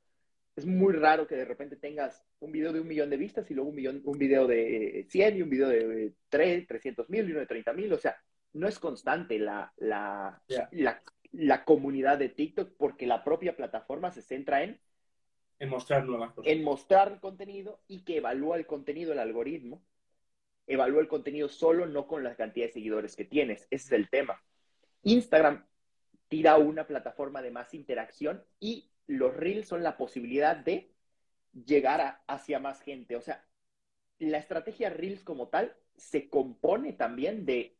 es 0.56 0.66
muy 0.66 0.92
raro 0.94 1.26
que 1.26 1.36
de 1.36 1.44
repente 1.44 1.76
tengas 1.76 2.24
un 2.40 2.50
video 2.50 2.72
de 2.72 2.80
un 2.80 2.88
millón 2.88 3.08
de 3.10 3.16
vistas 3.16 3.48
y 3.50 3.54
luego 3.54 3.70
un, 3.70 3.76
millón, 3.76 4.02
un 4.04 4.18
video 4.18 4.46
de 4.46 5.06
100 5.08 5.36
y 5.36 5.42
un 5.42 5.50
video 5.50 5.68
de 5.68 6.12
3, 6.28 6.66
300 6.66 7.08
mil 7.08 7.28
y 7.28 7.30
uno 7.30 7.40
de 7.40 7.46
30 7.46 7.72
mil. 7.72 7.92
O 7.92 7.98
sea, 7.98 8.16
no 8.54 8.66
es 8.66 8.78
constante 8.78 9.38
la, 9.38 9.72
la, 9.76 10.42
Ya. 10.48 10.68
la, 10.72 11.02
la 11.32 11.64
comunidad 11.64 12.18
de 12.18 12.28
TikTok 12.28 12.72
porque 12.76 13.06
la 13.06 13.24
propia 13.24 13.56
plataforma 13.56 14.10
se 14.10 14.22
centra 14.22 14.62
en 14.62 14.80
En 15.58 15.68
mostrar 15.70 16.04
nuevas 16.04 16.32
cosas. 16.32 16.52
en 16.52 16.62
mostrar 16.62 17.12
el 17.12 17.20
contenido 17.20 17.80
y 17.88 18.04
que 18.04 18.18
evalúa 18.18 18.56
el 18.56 18.66
contenido 18.66 19.12
el 19.12 19.18
algoritmo. 19.18 19.82
Evalúa 20.66 21.00
el 21.00 21.08
contenido 21.08 21.48
solo, 21.48 21.86
no 21.86 22.06
con 22.06 22.22
la 22.22 22.36
cantidad 22.36 22.66
de 22.66 22.72
seguidores 22.72 23.16
que 23.16 23.24
tienes. 23.24 23.66
Ese 23.70 23.86
es 23.86 23.92
el 23.92 24.08
tema. 24.08 24.40
Instagram 25.02 25.66
tira 26.28 26.56
una 26.58 26.86
plataforma 26.86 27.42
de 27.42 27.50
más 27.50 27.74
interacción 27.74 28.44
y 28.60 28.90
los 29.06 29.34
reels 29.34 29.68
son 29.68 29.82
la 29.82 29.96
posibilidad 29.96 30.56
de 30.56 30.92
llegar 31.66 32.00
a- 32.00 32.22
hacia 32.26 32.58
más 32.58 32.80
gente. 32.80 33.16
O 33.16 33.20
sea, 33.20 33.44
la 34.18 34.38
estrategia 34.38 34.90
reels 34.90 35.24
como 35.24 35.48
tal 35.48 35.76
se 35.96 36.28
compone 36.28 36.92
también 36.92 37.44
de 37.44 37.76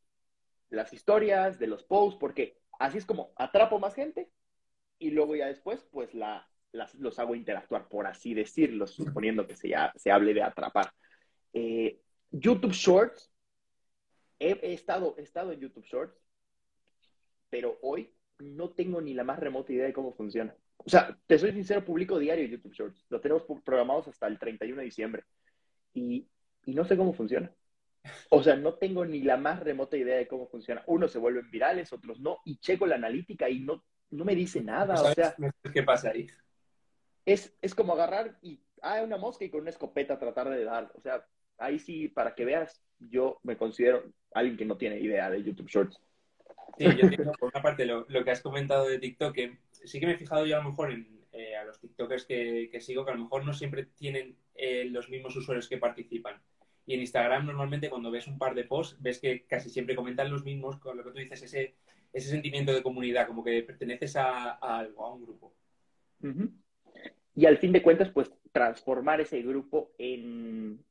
las 0.71 0.93
historias, 0.93 1.59
de 1.59 1.67
los 1.67 1.85
posts, 1.85 2.19
porque 2.19 2.62
así 2.83 2.99
es 2.99 3.07
como 3.07 3.33
atrapo 3.37 3.79
más 3.79 3.95
gente 3.95 4.31
y 4.99 5.11
luego 5.11 5.37
ya 5.37 5.47
después, 5.47 5.87
pues 5.91 6.15
la, 6.15 6.49
los 6.99 7.19
hago 7.19 7.35
interactuar, 7.35 7.89
por 7.89 8.07
así 8.07 8.35
decirlo, 8.35 8.87
suponiendo 8.87 9.47
que 9.47 9.57
se, 9.57 9.69
ya, 9.69 9.93
se 9.97 10.11
hable 10.11 10.35
de 10.35 10.43
atrapar. 10.43 10.93
Eh, 11.53 12.01
YouTube 12.31 12.73
Shorts, 12.73 13.31
he, 14.39 14.73
estado, 14.73 15.15
estado 15.19 15.53
en 15.53 15.61
YouTube 15.61 15.85
Shorts, 15.85 16.21
pero 17.51 17.79
hoy 17.83 18.13
no 18.39 18.71
tengo 18.71 19.01
ni 19.01 19.15
la 19.15 19.25
más 19.25 19.39
remota 19.39 19.73
idea 19.73 19.87
de 19.87 19.93
cómo 19.93 20.13
funciona. 20.13 20.55
O 20.79 20.91
sea, 20.91 21.17
te 21.27 21.39
soy 21.39 21.53
sincero, 21.53 21.85
publico 21.85 22.19
diario 22.19 22.47
YouTube 22.47 22.73
Shorts. 22.73 23.05
Lo 23.09 23.21
tenemos 23.21 23.45
programados 23.65 24.09
hasta 24.09 24.27
el 24.27 24.39
31 24.39 24.79
de 24.79 24.85
diciembre. 24.85 25.25
Y, 25.95 26.27
y 26.65 26.75
no 26.75 26.85
sé 26.85 26.97
cómo 26.97 27.13
funciona. 27.13 27.53
O 28.31 28.43
sea, 28.43 28.57
no 28.57 28.75
tengo 28.75 29.05
ni 29.05 29.23
la 29.23 29.37
más 29.37 29.61
remota 29.61 29.97
idea 29.97 30.17
de 30.17 30.27
cómo 30.27 30.47
funciona. 30.47 30.83
Unos 30.87 31.13
se 31.13 31.19
vuelven 31.19 31.51
virales, 31.51 31.93
otros 31.93 32.21
no. 32.21 32.39
Y 32.45 32.59
checo 32.59 32.87
la 32.87 32.97
analítica 32.97 33.49
y 33.49 33.61
no, 33.61 33.85
no 34.11 34.25
me 34.25 34.35
dice 34.35 34.61
nada. 34.61 34.95
No 34.95 35.03
O 35.03 35.13
sea, 35.13 35.35
¿Qué 35.73 35.83
pasa 35.83 36.11
ahí? 36.11 36.27
es, 37.25 37.57
es 37.63 37.75
como 37.75 37.93
agarrar 37.93 38.39
y, 38.43 38.61
ah, 38.83 39.03
una 39.03 39.17
mosca 39.17 39.45
y 39.45 39.51
con 39.51 39.61
una 39.61 39.71
escopeta 39.71 40.19
tratar 40.19 40.51
de 40.51 40.65
dar. 40.65 40.91
O 40.95 41.01
sea, 41.01 41.25
ahí 41.59 41.79
sí, 41.79 42.09
para 42.09 42.35
que 42.35 42.45
veas, 42.45 42.83
yo 42.99 43.39
me 43.43 43.57
considero 43.57 44.05
alguien 44.35 44.57
que 44.57 44.65
no 44.65 44.77
tiene 44.77 44.99
idea 44.99 45.31
de 45.31 45.43
YouTube 45.43 45.69
Shorts. 45.69 46.01
Sí, 46.79 46.85
yo 46.85 47.03
entiendo 47.03 47.33
por 47.39 47.51
una 47.55 47.63
parte 47.63 47.85
lo, 47.85 48.07
lo 48.09 48.25
que 48.25 48.31
has 48.31 48.41
comentado 48.41 48.89
de 48.89 48.99
TikTok, 48.99 49.35
que 49.35 49.59
sí 49.85 50.01
que 50.01 50.07
me 50.07 50.13
he 50.13 50.19
fijado 50.19 50.47
yo 50.47 50.57
a 50.57 50.63
lo 50.63 50.71
mejor 50.71 50.91
en 50.91 51.23
eh, 51.33 51.57
a 51.57 51.65
los 51.65 51.81
TikTokers 51.81 52.27
que, 52.27 52.69
que 52.71 52.81
sigo, 52.83 53.07
que 53.07 53.11
a 53.13 53.15
lo 53.15 53.23
mejor 53.23 53.47
no 53.47 53.55
siempre 53.55 53.87
tienen 53.87 54.37
eh, 54.55 54.85
los 54.85 55.09
mismos 55.09 55.35
usuarios 55.35 55.67
que 55.67 55.79
participan. 55.79 56.43
Y 56.87 56.95
en 56.95 57.01
Instagram 57.01 57.47
normalmente 57.47 57.91
cuando 57.91 58.11
ves 58.11 58.27
un 58.27 58.39
par 58.39 58.55
de 58.55 58.65
posts, 58.65 59.01
ves 59.01 59.21
que 59.21 59.45
casi 59.47 59.71
siempre 59.71 59.95
comentan 59.95 60.31
los 60.31 60.45
mismos, 60.45 60.79
con 60.79 60.97
lo 60.97 61.05
que 61.05 61.11
tú 61.11 61.19
dices, 61.19 61.43
ese, 61.43 61.75
ese 62.13 62.29
sentimiento 62.29 62.73
de 62.73 62.83
comunidad, 62.83 63.27
como 63.27 63.45
que 63.45 63.63
perteneces 63.63 64.17
a, 64.17 64.53
a 64.53 64.79
algo, 64.79 65.05
a 65.05 65.15
un 65.15 65.23
grupo. 65.23 65.55
Y 67.35 67.47
al 67.47 67.59
fin 67.59 67.73
de 67.73 67.83
cuentas, 67.83 68.11
pues 68.11 68.33
transformar 68.53 69.21
ese 69.21 69.41
grupo 69.43 69.93
en, 69.99 70.85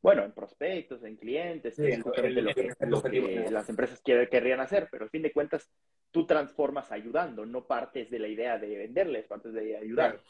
bueno, 0.00 0.24
en 0.24 0.32
prospectos, 0.32 1.02
en 1.02 1.16
clientes, 1.16 1.74
Sí, 1.74 1.86
es 1.86 2.02
justamente 2.02 2.42
lo 2.42 2.54
que, 2.54 2.74
lo 2.86 3.50
las 3.50 3.68
empresas 3.68 4.00
querrían 4.02 4.60
hacer, 4.60 4.88
pero 4.90 5.04
al 5.04 5.10
fin 5.10 5.22
de 5.22 5.32
cuentas 5.32 5.70
tú 6.10 6.26
transformas 6.26 6.92
ayudando, 6.92 7.44
no 7.44 7.66
partes 7.66 8.10
de 8.10 8.18
la 8.18 8.28
idea 8.28 8.58
de 8.58 8.78
venderles, 8.78 9.26
partes 9.26 9.52
de 9.52 9.76
ayudar. 9.76 10.12
Claro. 10.12 10.24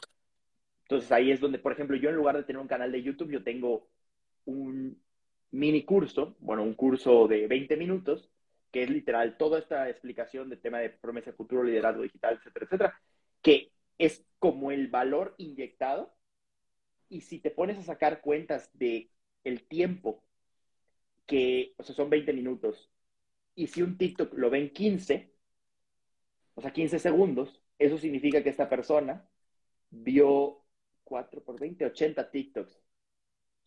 Entonces 0.81 1.11
ahí 1.11 1.31
es 1.31 1.39
donde, 1.39 1.59
por 1.59 1.71
ejemplo, 1.71 1.95
yo 1.97 2.09
en 2.09 2.15
lugar 2.15 2.35
de 2.35 2.43
tener 2.43 2.59
un 2.59 2.67
canal 2.67 2.91
de 2.91 3.03
YouTube, 3.03 3.31
yo 3.31 3.43
tengo 3.43 3.87
un 4.45 4.99
mini 5.51 5.83
curso, 5.83 6.35
bueno, 6.39 6.63
un 6.63 6.73
curso 6.73 7.27
de 7.27 7.47
20 7.47 7.77
minutos, 7.77 8.29
que 8.71 8.83
es 8.83 8.89
literal 8.89 9.37
toda 9.37 9.59
esta 9.59 9.89
explicación 9.89 10.49
del 10.49 10.61
tema 10.61 10.79
de 10.79 10.89
promesa 10.89 11.33
futuro, 11.33 11.63
liderazgo 11.63 12.03
digital, 12.03 12.35
etcétera, 12.35 12.65
etcétera, 12.65 13.01
que 13.41 13.71
es 13.97 14.25
como 14.37 14.71
el 14.71 14.87
valor 14.87 15.35
inyectado. 15.37 16.13
Y 17.09 17.21
si 17.21 17.39
te 17.39 17.51
pones 17.51 17.77
a 17.79 17.83
sacar 17.83 18.21
cuentas 18.21 18.69
de 18.73 19.09
el 19.43 19.67
tiempo 19.67 20.23
que, 21.25 21.73
o 21.77 21.83
sea, 21.83 21.95
son 21.95 22.09
20 22.09 22.33
minutos, 22.33 22.89
y 23.55 23.67
si 23.67 23.81
un 23.81 23.97
TikTok 23.97 24.33
lo 24.35 24.49
ven 24.49 24.71
15, 24.71 25.33
o 26.55 26.61
sea, 26.61 26.71
15 26.71 26.99
segundos, 26.99 27.61
eso 27.77 27.97
significa 27.97 28.43
que 28.43 28.49
esta 28.49 28.69
persona 28.69 29.27
vio 29.89 30.63
4 31.03 31.43
por 31.43 31.59
20, 31.59 31.85
80 31.85 32.31
TikToks, 32.31 32.79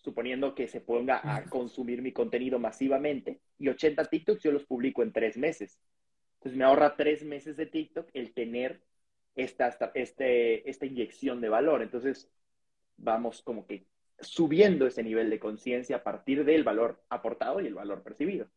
suponiendo 0.03 0.55
que 0.55 0.69
se 0.69 0.81
ponga 0.81 1.21
a 1.23 1.45
consumir 1.45 2.03
mi 2.03 2.13
contenido 2.13 2.59
masivamente, 2.59 3.41
y 3.59 3.69
80 3.69 4.05
TikToks 4.05 4.43
yo 4.43 4.53
los 4.53 4.65
publico 4.65 5.03
en 5.03 5.13
tres 5.13 5.37
meses. 5.37 5.79
Entonces 6.35 6.59
me 6.59 6.65
ahorra 6.65 6.97
tres 6.97 7.25
meses 7.25 7.57
de 7.57 7.67
TikTok 7.67 8.09
el 8.13 8.35
tener 8.35 8.83
esta, 9.37 9.69
esta, 9.69 9.93
este, 9.95 10.69
esta 10.69 10.87
inyección 10.87 11.41
de 11.41 11.49
valor. 11.49 11.83
Entonces 11.83 12.29
vamos 12.97 13.43
como 13.43 13.67
que 13.67 13.87
subiendo 14.19 14.87
ese 14.87 15.03
nivel 15.03 15.31
de 15.31 15.39
conciencia 15.39 15.97
a 15.97 16.03
partir 16.03 16.45
del 16.45 16.65
valor 16.65 17.03
aportado 17.09 17.61
y 17.61 17.67
el 17.67 17.75
valor 17.75 18.03
percibido. 18.03 18.49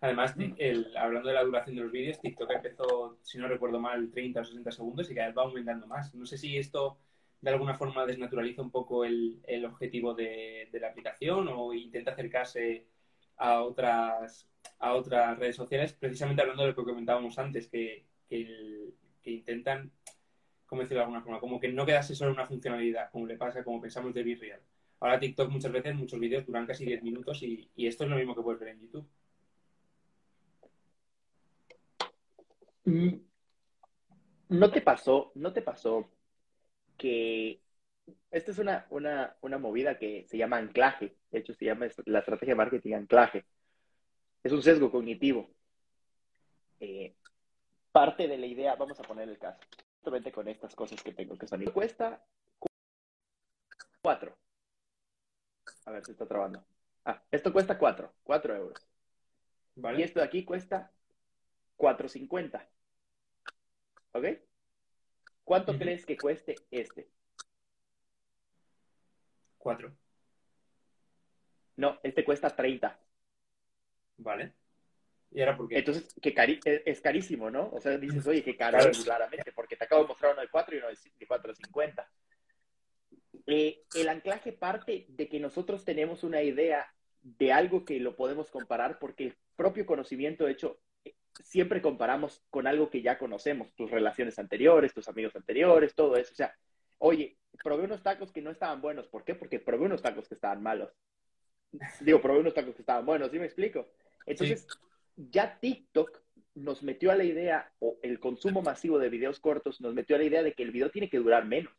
Además, 0.00 0.34
el, 0.58 0.96
hablando 0.96 1.28
de 1.28 1.34
la 1.34 1.44
duración 1.44 1.76
de 1.76 1.82
los 1.82 1.92
vídeos, 1.92 2.20
TikTok 2.20 2.50
empezó, 2.52 3.18
si 3.22 3.38
no 3.38 3.48
recuerdo 3.48 3.80
mal, 3.80 4.10
30 4.10 4.40
o 4.40 4.44
60 4.44 4.70
segundos 4.70 5.10
y 5.10 5.14
cada 5.14 5.28
vez 5.28 5.36
va 5.36 5.42
aumentando 5.42 5.86
más. 5.86 6.14
No 6.14 6.24
sé 6.24 6.38
si 6.38 6.56
esto 6.56 6.98
de 7.40 7.50
alguna 7.50 7.74
forma 7.74 8.06
desnaturaliza 8.06 8.62
un 8.62 8.70
poco 8.70 9.04
el, 9.04 9.40
el 9.46 9.64
objetivo 9.64 10.14
de, 10.14 10.68
de, 10.72 10.80
la 10.80 10.88
aplicación 10.88 11.48
o 11.48 11.72
intenta 11.72 12.12
acercarse 12.12 12.86
a 13.36 13.62
otras, 13.62 14.48
a 14.78 14.94
otras 14.94 15.38
redes 15.38 15.56
sociales, 15.56 15.92
precisamente 15.92 16.42
hablando 16.42 16.62
de 16.62 16.70
lo 16.70 16.76
que 16.76 16.84
comentábamos 16.84 17.38
antes, 17.38 17.68
que, 17.68 18.06
que, 18.28 18.94
intentan, 19.24 19.92
¿cómo 20.66 20.82
decirlo 20.82 21.00
de 21.00 21.04
alguna 21.04 21.22
forma? 21.22 21.40
Como 21.40 21.60
que 21.60 21.68
no 21.68 21.86
quedase 21.86 22.14
solo 22.14 22.32
una 22.32 22.46
funcionalidad, 22.46 23.10
como 23.10 23.26
le 23.26 23.36
pasa, 23.36 23.62
como 23.62 23.80
pensamos 23.80 24.12
de 24.14 24.22
Virreal. 24.22 24.60
Ahora 25.00 25.20
TikTok 25.20 25.50
muchas 25.50 25.70
veces, 25.70 25.94
muchos 25.94 26.18
vídeos 26.18 26.44
duran 26.44 26.66
casi 26.66 26.84
10 26.84 27.02
minutos 27.02 27.42
y, 27.42 27.70
y 27.76 27.86
esto 27.86 28.04
es 28.04 28.10
lo 28.10 28.16
mismo 28.16 28.34
que 28.34 28.42
puedes 28.42 28.60
ver 28.60 28.70
en 28.70 28.80
YouTube. 28.80 29.08
¿No 34.48 34.70
te 34.70 34.80
pasó, 34.80 35.30
no 35.34 35.52
te 35.52 35.62
pasó 35.62 36.10
que 36.98 37.62
esta 38.30 38.50
es 38.50 38.58
una, 38.58 38.86
una, 38.90 39.36
una 39.40 39.58
movida 39.58 39.98
que 39.98 40.26
se 40.28 40.36
llama 40.36 40.58
anclaje? 40.58 41.16
De 41.30 41.38
hecho, 41.38 41.54
se 41.54 41.64
llama 41.64 41.86
la 42.04 42.18
estrategia 42.18 42.52
de 42.52 42.58
marketing 42.58 42.94
anclaje. 42.94 43.46
Es 44.42 44.52
un 44.52 44.62
sesgo 44.62 44.90
cognitivo. 44.90 45.50
Eh, 46.80 47.14
parte 47.92 48.28
de 48.28 48.38
la 48.38 48.46
idea, 48.46 48.76
vamos 48.76 49.00
a 49.00 49.02
poner 49.02 49.28
el 49.28 49.38
caso, 49.38 49.60
justamente 49.96 50.30
con 50.30 50.48
estas 50.48 50.74
cosas 50.74 51.02
que 51.02 51.12
tengo 51.12 51.36
que 51.36 51.46
son. 51.46 51.64
Cuesta 51.66 52.24
cuatro. 54.02 54.36
A 55.86 55.90
ver 55.90 56.04
si 56.04 56.12
está 56.12 56.26
trabando. 56.26 56.64
Ah, 57.04 57.22
esto 57.30 57.52
cuesta 57.52 57.78
cuatro, 57.78 58.12
cuatro 58.22 58.54
euros. 58.54 58.86
¿Vale? 59.76 60.00
Y 60.00 60.02
esto 60.02 60.20
de 60.20 60.26
aquí 60.26 60.44
cuesta 60.44 60.92
4.50. 61.78 62.68
¿Ok? 64.12 64.24
¿Cuánto 65.48 65.72
uh 65.72 65.76
-huh. 65.76 65.78
crees 65.78 66.04
que 66.04 66.18
cueste 66.18 66.56
este? 66.70 67.08
Cuatro. 69.56 69.96
No, 71.76 71.98
este 72.02 72.22
cuesta 72.22 72.54
30. 72.54 73.00
Vale. 74.18 74.52
¿Y 75.30 75.40
ahora 75.40 75.56
por 75.56 75.68
qué? 75.68 75.78
Entonces, 75.78 76.14
que 76.20 76.34
cari 76.34 76.60
es 76.62 77.00
carísimo, 77.00 77.50
¿no? 77.50 77.70
O 77.70 77.80
sea, 77.80 77.96
dices, 77.96 78.26
oye, 78.26 78.44
qué 78.44 78.58
caro, 78.58 78.76
claro. 78.76 78.92
claramente, 79.02 79.50
porque 79.52 79.76
te 79.76 79.84
acabo 79.84 80.02
de 80.02 80.08
mostrar 80.08 80.32
uno 80.32 80.42
de 80.42 80.50
4 80.50 80.74
y 80.74 80.78
uno 80.80 80.88
de 80.88 81.26
4.50. 81.26 82.06
eh, 83.46 83.84
el 83.94 84.08
anclaje 84.10 84.52
parte 84.52 85.06
de 85.08 85.28
que 85.30 85.40
nosotros 85.40 85.82
tenemos 85.82 86.24
una 86.24 86.42
idea 86.42 86.94
de 87.22 87.54
algo 87.54 87.86
que 87.86 88.00
lo 88.00 88.16
podemos 88.16 88.50
comparar 88.50 88.98
porque 88.98 89.24
el 89.24 89.36
propio 89.56 89.86
conocimiento, 89.86 90.44
de 90.44 90.52
hecho, 90.52 90.78
siempre 91.44 91.82
comparamos 91.82 92.42
con 92.50 92.66
algo 92.66 92.90
que 92.90 93.02
ya 93.02 93.18
conocemos, 93.18 93.74
tus 93.74 93.90
relaciones 93.90 94.38
anteriores, 94.38 94.94
tus 94.94 95.08
amigos 95.08 95.34
anteriores, 95.36 95.94
todo 95.94 96.16
eso. 96.16 96.32
O 96.32 96.36
sea, 96.36 96.54
oye, 96.98 97.38
probé 97.62 97.84
unos 97.84 98.02
tacos 98.02 98.32
que 98.32 98.42
no 98.42 98.50
estaban 98.50 98.80
buenos. 98.80 99.06
¿Por 99.08 99.24
qué? 99.24 99.34
Porque 99.34 99.58
probé 99.60 99.86
unos 99.86 100.02
tacos 100.02 100.28
que 100.28 100.34
estaban 100.34 100.62
malos. 100.62 100.92
Digo, 102.00 102.20
probé 102.20 102.40
unos 102.40 102.54
tacos 102.54 102.74
que 102.74 102.82
estaban 102.82 103.04
buenos, 103.04 103.30
¿sí 103.30 103.38
me 103.38 103.46
explico? 103.46 103.88
Entonces, 104.26 104.66
ya 105.16 105.58
TikTok 105.58 106.22
nos 106.54 106.82
metió 106.82 107.10
a 107.10 107.16
la 107.16 107.24
idea, 107.24 107.72
o 107.78 107.98
el 108.02 108.18
consumo 108.18 108.62
masivo 108.62 108.98
de 108.98 109.08
videos 109.08 109.40
cortos 109.40 109.80
nos 109.80 109.94
metió 109.94 110.16
a 110.16 110.18
la 110.18 110.24
idea 110.24 110.42
de 110.42 110.54
que 110.54 110.62
el 110.62 110.70
video 110.70 110.90
tiene 110.90 111.08
que 111.08 111.18
durar 111.18 111.44
menos. 111.44 111.72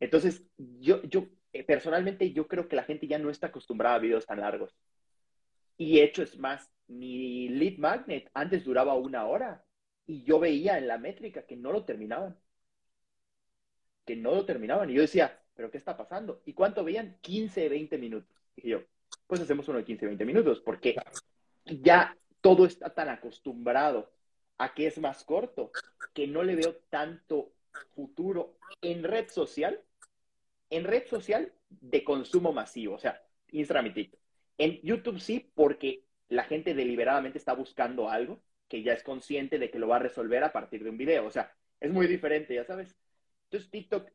Entonces, 0.00 0.44
yo, 0.56 1.02
yo 1.02 1.26
eh, 1.52 1.64
personalmente, 1.64 2.32
yo 2.32 2.46
creo 2.46 2.68
que 2.68 2.76
la 2.76 2.84
gente 2.84 3.08
ya 3.08 3.18
no 3.18 3.30
está 3.30 3.48
acostumbrada 3.48 3.96
a 3.96 4.00
videos 4.00 4.26
tan 4.26 4.40
largos. 4.40 4.74
Y 5.78 6.00
hecho 6.00 6.22
es 6.22 6.36
más, 6.38 6.70
mi 6.88 7.48
lead 7.48 7.78
magnet 7.78 8.30
antes 8.34 8.64
duraba 8.64 8.94
una 8.94 9.26
hora 9.26 9.64
y 10.06 10.24
yo 10.24 10.40
veía 10.40 10.76
en 10.76 10.88
la 10.88 10.98
métrica 10.98 11.46
que 11.46 11.56
no 11.56 11.72
lo 11.72 11.84
terminaban. 11.84 12.36
Que 14.04 14.16
no 14.16 14.34
lo 14.34 14.44
terminaban. 14.44 14.90
Y 14.90 14.94
yo 14.94 15.02
decía, 15.02 15.40
¿pero 15.54 15.70
qué 15.70 15.78
está 15.78 15.96
pasando? 15.96 16.42
¿Y 16.44 16.52
cuánto 16.52 16.84
veían? 16.84 17.16
15, 17.20 17.68
20 17.68 17.98
minutos. 17.98 18.34
Y 18.56 18.70
yo, 18.70 18.82
pues 19.26 19.40
hacemos 19.40 19.68
uno 19.68 19.78
de 19.78 19.84
15, 19.84 20.06
20 20.06 20.24
minutos, 20.24 20.60
porque 20.60 20.96
ya 21.64 22.16
todo 22.40 22.66
está 22.66 22.92
tan 22.94 23.08
acostumbrado 23.08 24.10
a 24.56 24.74
que 24.74 24.86
es 24.86 24.98
más 24.98 25.24
corto, 25.24 25.70
que 26.12 26.26
no 26.26 26.42
le 26.42 26.56
veo 26.56 26.76
tanto 26.90 27.52
futuro 27.94 28.58
en 28.82 29.04
red 29.04 29.28
social, 29.28 29.80
en 30.70 30.84
red 30.84 31.06
social 31.06 31.52
de 31.68 32.02
consumo 32.02 32.52
masivo, 32.52 32.94
o 32.94 32.98
sea, 32.98 33.22
Instagram 33.52 33.86
y 33.86 33.92
TikTok. 33.92 34.17
En 34.58 34.80
YouTube 34.82 35.20
sí, 35.20 35.50
porque 35.54 36.04
la 36.28 36.44
gente 36.44 36.74
deliberadamente 36.74 37.38
está 37.38 37.54
buscando 37.54 38.10
algo 38.10 38.42
que 38.68 38.82
ya 38.82 38.92
es 38.92 39.02
consciente 39.02 39.58
de 39.58 39.70
que 39.70 39.78
lo 39.78 39.88
va 39.88 39.96
a 39.96 40.00
resolver 40.00 40.44
a 40.44 40.52
partir 40.52 40.84
de 40.84 40.90
un 40.90 40.98
video. 40.98 41.26
O 41.26 41.30
sea, 41.30 41.54
es 41.80 41.90
muy 41.90 42.06
diferente, 42.06 42.54
ya 42.54 42.64
sabes. 42.64 42.96
Entonces 43.44 43.70
TikTok 43.70 44.10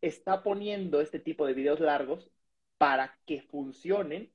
está 0.00 0.42
poniendo 0.42 1.00
este 1.00 1.18
tipo 1.18 1.46
de 1.46 1.54
videos 1.54 1.80
largos 1.80 2.30
para 2.78 3.18
que 3.26 3.40
funcionen 3.42 4.32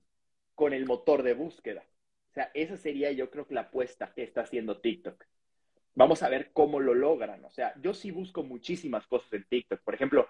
con 0.55 0.73
el 0.73 0.85
motor 0.85 1.23
de 1.23 1.33
búsqueda. 1.33 1.83
O 2.31 2.33
sea, 2.33 2.51
esa 2.53 2.77
sería 2.77 3.11
yo 3.11 3.29
creo 3.29 3.47
que 3.47 3.53
la 3.53 3.61
apuesta 3.61 4.13
que 4.13 4.23
está 4.23 4.41
haciendo 4.41 4.79
TikTok. 4.79 5.23
Vamos 5.93 6.23
a 6.23 6.29
ver 6.29 6.51
cómo 6.53 6.79
lo 6.79 6.93
logran. 6.93 7.43
O 7.45 7.51
sea, 7.51 7.73
yo 7.81 7.93
sí 7.93 8.11
busco 8.11 8.43
muchísimas 8.43 9.05
cosas 9.07 9.31
en 9.33 9.43
TikTok. 9.47 9.81
Por 9.81 9.93
ejemplo, 9.93 10.27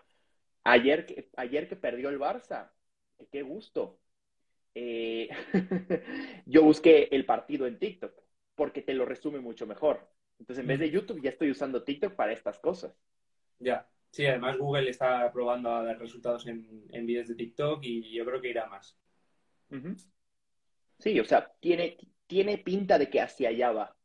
ayer 0.64 1.06
que, 1.06 1.30
ayer 1.38 1.68
que 1.68 1.76
perdió 1.76 2.10
el 2.10 2.20
Barça, 2.20 2.72
qué 3.32 3.44
gusto. 3.44 4.00
Eh, 4.76 5.30
yo 6.46 6.64
busqué 6.64 7.10
el 7.12 7.26
partido 7.26 7.68
en 7.68 7.80
TikTok 7.80 8.14
porque 8.56 8.82
te 8.82 8.94
lo 8.94 9.06
resume 9.06 9.40
mucho 9.40 9.66
mejor. 9.68 10.10
Entonces, 10.40 10.62
en 10.62 10.68
vez 10.68 10.80
de 10.80 10.90
YouTube, 10.92 11.22
ya 11.22 11.30
estoy 11.30 11.52
usando 11.52 11.84
TikTok 11.84 12.16
para 12.16 12.32
estas 12.34 12.60
cosas. 12.60 12.96
Ya, 13.60 13.90
sí, 14.12 14.26
además 14.26 14.58
Google 14.58 14.90
está 14.90 15.32
probando 15.32 15.72
a 15.74 15.84
dar 15.84 16.00
resultados 16.00 16.48
en, 16.48 16.86
en 16.92 17.06
vídeos 17.06 17.28
de 17.28 17.36
TikTok 17.36 17.84
y 17.84 18.12
yo 18.14 18.26
creo 18.26 18.42
que 18.42 18.50
irá 18.50 18.68
más. 18.68 18.98
Sí, 21.00 21.20
o 21.20 21.26
sea, 21.26 21.52
tiene, 21.60 21.98
tiene 22.28 22.58
pinta 22.58 22.98
de 22.98 23.10
que 23.10 23.20
hacia 23.22 23.50
allá 23.50 23.72
va. 23.72 23.98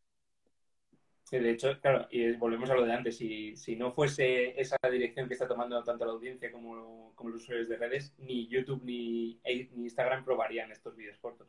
Sí, 1.28 1.40
de 1.40 1.50
hecho, 1.50 1.80
claro, 1.80 2.06
y 2.08 2.34
volvemos 2.34 2.70
a 2.70 2.74
lo 2.74 2.86
de 2.86 2.92
antes, 2.92 3.16
si, 3.16 3.56
si 3.56 3.74
no 3.74 3.90
fuese 3.90 4.60
esa 4.60 4.76
dirección 4.88 5.26
que 5.26 5.34
está 5.34 5.48
tomando 5.48 5.82
tanto 5.82 6.04
la 6.04 6.12
audiencia 6.12 6.52
como, 6.52 7.12
como 7.16 7.30
los 7.30 7.42
usuarios 7.42 7.68
de 7.68 7.76
redes, 7.76 8.14
ni 8.18 8.46
YouTube 8.46 8.84
ni, 8.84 9.40
ni 9.44 9.82
Instagram 9.82 10.24
probarían 10.24 10.70
estos 10.70 10.94
vídeos 10.94 11.18
cortos. 11.18 11.48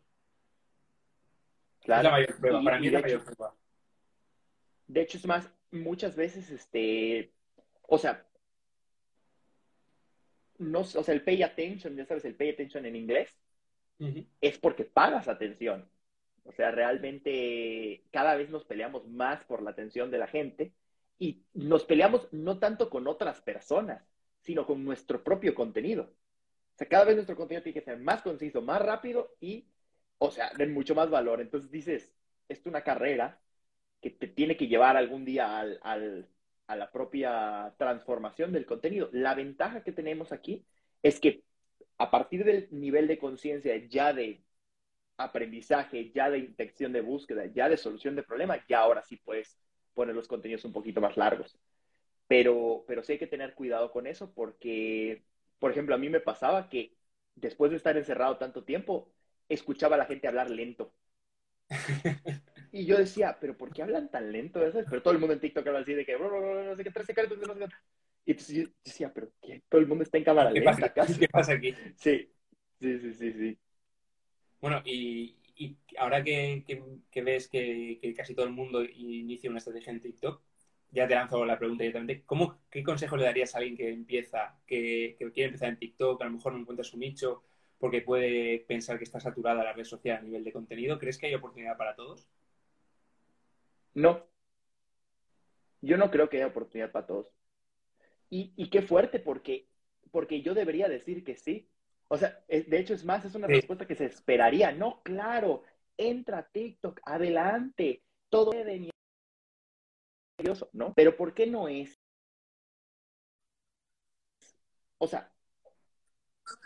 Claro. 1.81 1.99
Es 1.99 2.03
la 2.05 2.11
mayor 2.11 2.39
prueba, 2.39 2.63
para 2.63 2.79
mí 2.79 2.87
es 2.87 2.93
la 2.93 3.01
mayor 3.01 3.23
prueba. 3.23 3.55
De 4.87 5.01
hecho, 5.01 5.19
es 5.19 5.27
más, 5.27 5.53
muchas 5.69 6.15
veces, 6.15 6.49
este, 6.49 7.31
o 7.83 7.99
sea, 7.99 8.25
no, 10.57 10.79
o 10.79 10.85
sea, 10.85 11.13
el 11.13 11.21
pay 11.21 11.43
attention, 11.43 11.95
ya 11.95 12.05
sabes, 12.07 12.25
el 12.25 12.33
pay 12.33 12.49
attention 12.49 12.83
en 12.87 12.95
inglés, 12.95 13.29
es 14.41 14.57
porque 14.57 14.85
pagas 14.85 15.27
atención. 15.27 15.87
O 16.47 16.53
sea, 16.53 16.71
realmente 16.71 18.03
cada 18.11 18.35
vez 18.35 18.49
nos 18.49 18.63
peleamos 18.65 19.05
más 19.07 19.43
por 19.45 19.61
la 19.61 19.71
atención 19.71 20.09
de 20.11 20.17
la 20.17 20.27
gente 20.27 20.73
y 21.19 21.43
nos 21.53 21.83
peleamos 21.83 22.27
no 22.31 22.57
tanto 22.59 22.89
con 22.89 23.07
otras 23.07 23.41
personas, 23.41 24.01
sino 24.39 24.65
con 24.65 24.83
nuestro 24.85 25.23
propio 25.23 25.53
contenido. 25.53 26.03
O 26.03 26.77
sea, 26.77 26.87
cada 26.87 27.05
vez 27.05 27.15
nuestro 27.15 27.35
contenido 27.35 27.63
tiene 27.63 27.79
que 27.79 27.85
ser 27.85 27.99
más 27.99 28.21
conciso, 28.21 28.61
más 28.61 28.81
rápido 28.81 29.35
y, 29.41 29.67
o 30.19 30.31
sea, 30.31 30.51
de 30.57 30.67
mucho 30.67 30.95
más 30.95 31.09
valor. 31.09 31.41
Entonces 31.41 31.69
dices, 31.69 32.13
es 32.47 32.65
una 32.65 32.81
carrera 32.83 33.41
que 34.01 34.11
te 34.11 34.27
tiene 34.27 34.55
que 34.55 34.67
llevar 34.67 34.95
algún 34.95 35.25
día 35.25 35.59
al, 35.59 35.79
al, 35.83 36.29
a 36.67 36.75
la 36.77 36.91
propia 36.91 37.73
transformación 37.77 38.53
del 38.53 38.65
contenido. 38.65 39.09
La 39.11 39.35
ventaja 39.35 39.83
que 39.83 39.91
tenemos 39.91 40.31
aquí 40.31 40.65
es 41.03 41.19
que 41.19 41.43
a 41.97 42.09
partir 42.09 42.45
del 42.45 42.69
nivel 42.71 43.07
de 43.07 43.17
conciencia 43.17 43.75
ya 43.87 44.13
de 44.13 44.43
aprendizaje, 45.17 46.11
ya 46.11 46.29
de 46.29 46.41
detección 46.41 46.93
de 46.93 47.01
búsqueda, 47.01 47.45
ya 47.47 47.69
de 47.69 47.77
solución 47.77 48.15
de 48.15 48.23
problemas, 48.23 48.59
ya 48.67 48.79
ahora 48.79 49.03
sí 49.03 49.17
puedes 49.17 49.57
poner 49.93 50.15
los 50.15 50.27
contenidos 50.27 50.65
un 50.65 50.73
poquito 50.73 51.01
más 51.01 51.17
largos. 51.17 51.57
Pero, 52.27 52.83
pero 52.87 53.03
sí 53.03 53.13
hay 53.13 53.17
que 53.19 53.27
tener 53.27 53.55
cuidado 53.55 53.91
con 53.91 54.05
eso 54.05 54.31
porque, 54.33 55.23
por 55.59 55.71
ejemplo, 55.71 55.95
a 55.95 55.97
mí 55.97 56.09
me 56.09 56.19
pasaba 56.19 56.69
que 56.69 56.95
después 57.35 57.71
de 57.71 57.77
estar 57.77 57.97
encerrado 57.97 58.37
tanto 58.37 58.63
tiempo, 58.63 59.11
escuchaba 59.49 59.95
a 59.95 59.99
la 59.99 60.05
gente 60.05 60.27
hablar 60.27 60.49
lento. 60.49 60.93
y 62.71 62.85
yo 62.85 62.97
decía, 62.97 63.37
pero 63.39 63.57
¿por 63.57 63.73
qué 63.73 63.83
hablan 63.83 64.09
tan 64.09 64.31
lento? 64.31 64.59
Pero 64.89 65.01
todo 65.01 65.13
el 65.13 65.19
mundo 65.19 65.33
en 65.33 65.39
TikTok 65.39 65.65
habla 65.67 65.79
así 65.79 65.93
de 65.93 66.05
que, 66.05 66.17
no 66.17 66.75
sé 66.75 66.83
qué, 66.83 66.91
tres 66.91 67.05
secretos, 67.05 67.37
no 67.37 67.53
sé 67.53 67.59
qué. 67.59 67.65
Y 68.25 68.31
entonces 68.31 68.55
yo 68.57 68.67
decía, 68.83 69.13
pero 69.13 69.31
¿qué? 69.41 69.63
Todo 69.69 69.79
el 69.79 69.87
mundo 69.87 70.03
está 70.03 70.17
en 70.17 70.25
cámara 70.25 70.51
¿Qué 70.51 70.59
lenta. 70.59 70.93
Pasa? 70.93 71.17
¿Qué 71.17 71.29
pasa 71.29 71.53
aquí? 71.53 71.73
Sí, 71.95 72.29
sí, 72.79 72.99
sí, 72.99 73.13
sí, 73.13 73.33
sí. 73.33 73.59
Bueno, 74.61 74.81
y, 74.85 75.35
ahora 75.97 76.23
que, 76.23 76.63
ves 77.15 77.47
que, 77.47 78.13
casi 78.15 78.33
todo 78.35 78.45
el 78.45 78.53
mundo 78.53 78.83
inicia 78.83 79.49
una 79.49 79.59
estrategia 79.59 79.91
en 79.93 80.01
TikTok, 80.01 80.41
ya 80.91 81.07
te 81.07 81.15
lanzo 81.15 81.45
la 81.45 81.57
pregunta 81.57 81.83
directamente. 81.83 82.23
¿Cómo, 82.25 82.59
¿Qué 82.69 82.83
consejo 82.83 83.17
le 83.17 83.25
darías 83.25 83.55
a 83.55 83.59
alguien 83.59 83.77
que 83.77 83.89
empieza, 83.89 84.59
que, 84.65 85.15
quiere 85.33 85.45
empezar 85.45 85.69
en 85.69 85.77
TikTok, 85.79 86.21
a 86.21 86.25
lo 86.25 86.31
mejor 86.31 86.53
no 86.53 86.59
encuentra 86.59 86.83
su 86.83 86.97
nicho 86.97 87.43
porque 87.79 88.01
puede 88.01 88.59
pensar 88.67 88.97
que 88.97 89.03
está 89.03 89.19
saturada 89.19 89.63
la 89.63 89.73
red 89.73 89.83
social 89.83 90.17
a 90.17 90.21
nivel 90.21 90.43
de 90.43 90.51
contenido? 90.53 90.97
¿Crees 90.97 91.17
que 91.17 91.27
hay 91.27 91.35
oportunidad 91.35 91.77
para 91.77 91.95
todos? 91.95 92.27
No. 93.93 94.25
Yo 95.81 95.97
no 95.97 96.09
creo 96.09 96.29
que 96.29 96.37
haya 96.37 96.47
oportunidad 96.47 96.91
para 96.91 97.05
todos. 97.07 97.27
Y, 98.29 98.53
y 98.55 98.69
qué 98.69 98.81
fuerte, 98.81 99.19
porque, 99.19 99.67
porque 100.11 100.41
yo 100.41 100.53
debería 100.53 100.87
decir 100.87 101.23
que 101.23 101.35
sí. 101.35 101.69
O 102.09 102.17
sea, 102.17 102.43
de 102.47 102.79
hecho 102.79 102.93
es 102.93 103.03
más, 103.03 103.25
es 103.25 103.35
una 103.35 103.47
respuesta 103.47 103.85
que 103.85 103.95
se 103.95 104.05
esperaría. 104.05 104.71
No, 104.71 105.01
claro, 105.03 105.63
entra 105.97 106.47
TikTok, 106.47 107.01
adelante, 107.03 108.03
todo 108.29 108.51
de 108.51 108.91
¿no? 110.73 110.93
Pero 110.93 111.17
¿por 111.17 111.33
qué 111.33 111.47
no 111.47 111.67
es? 111.67 111.99
O 114.99 115.07
sea, 115.07 115.31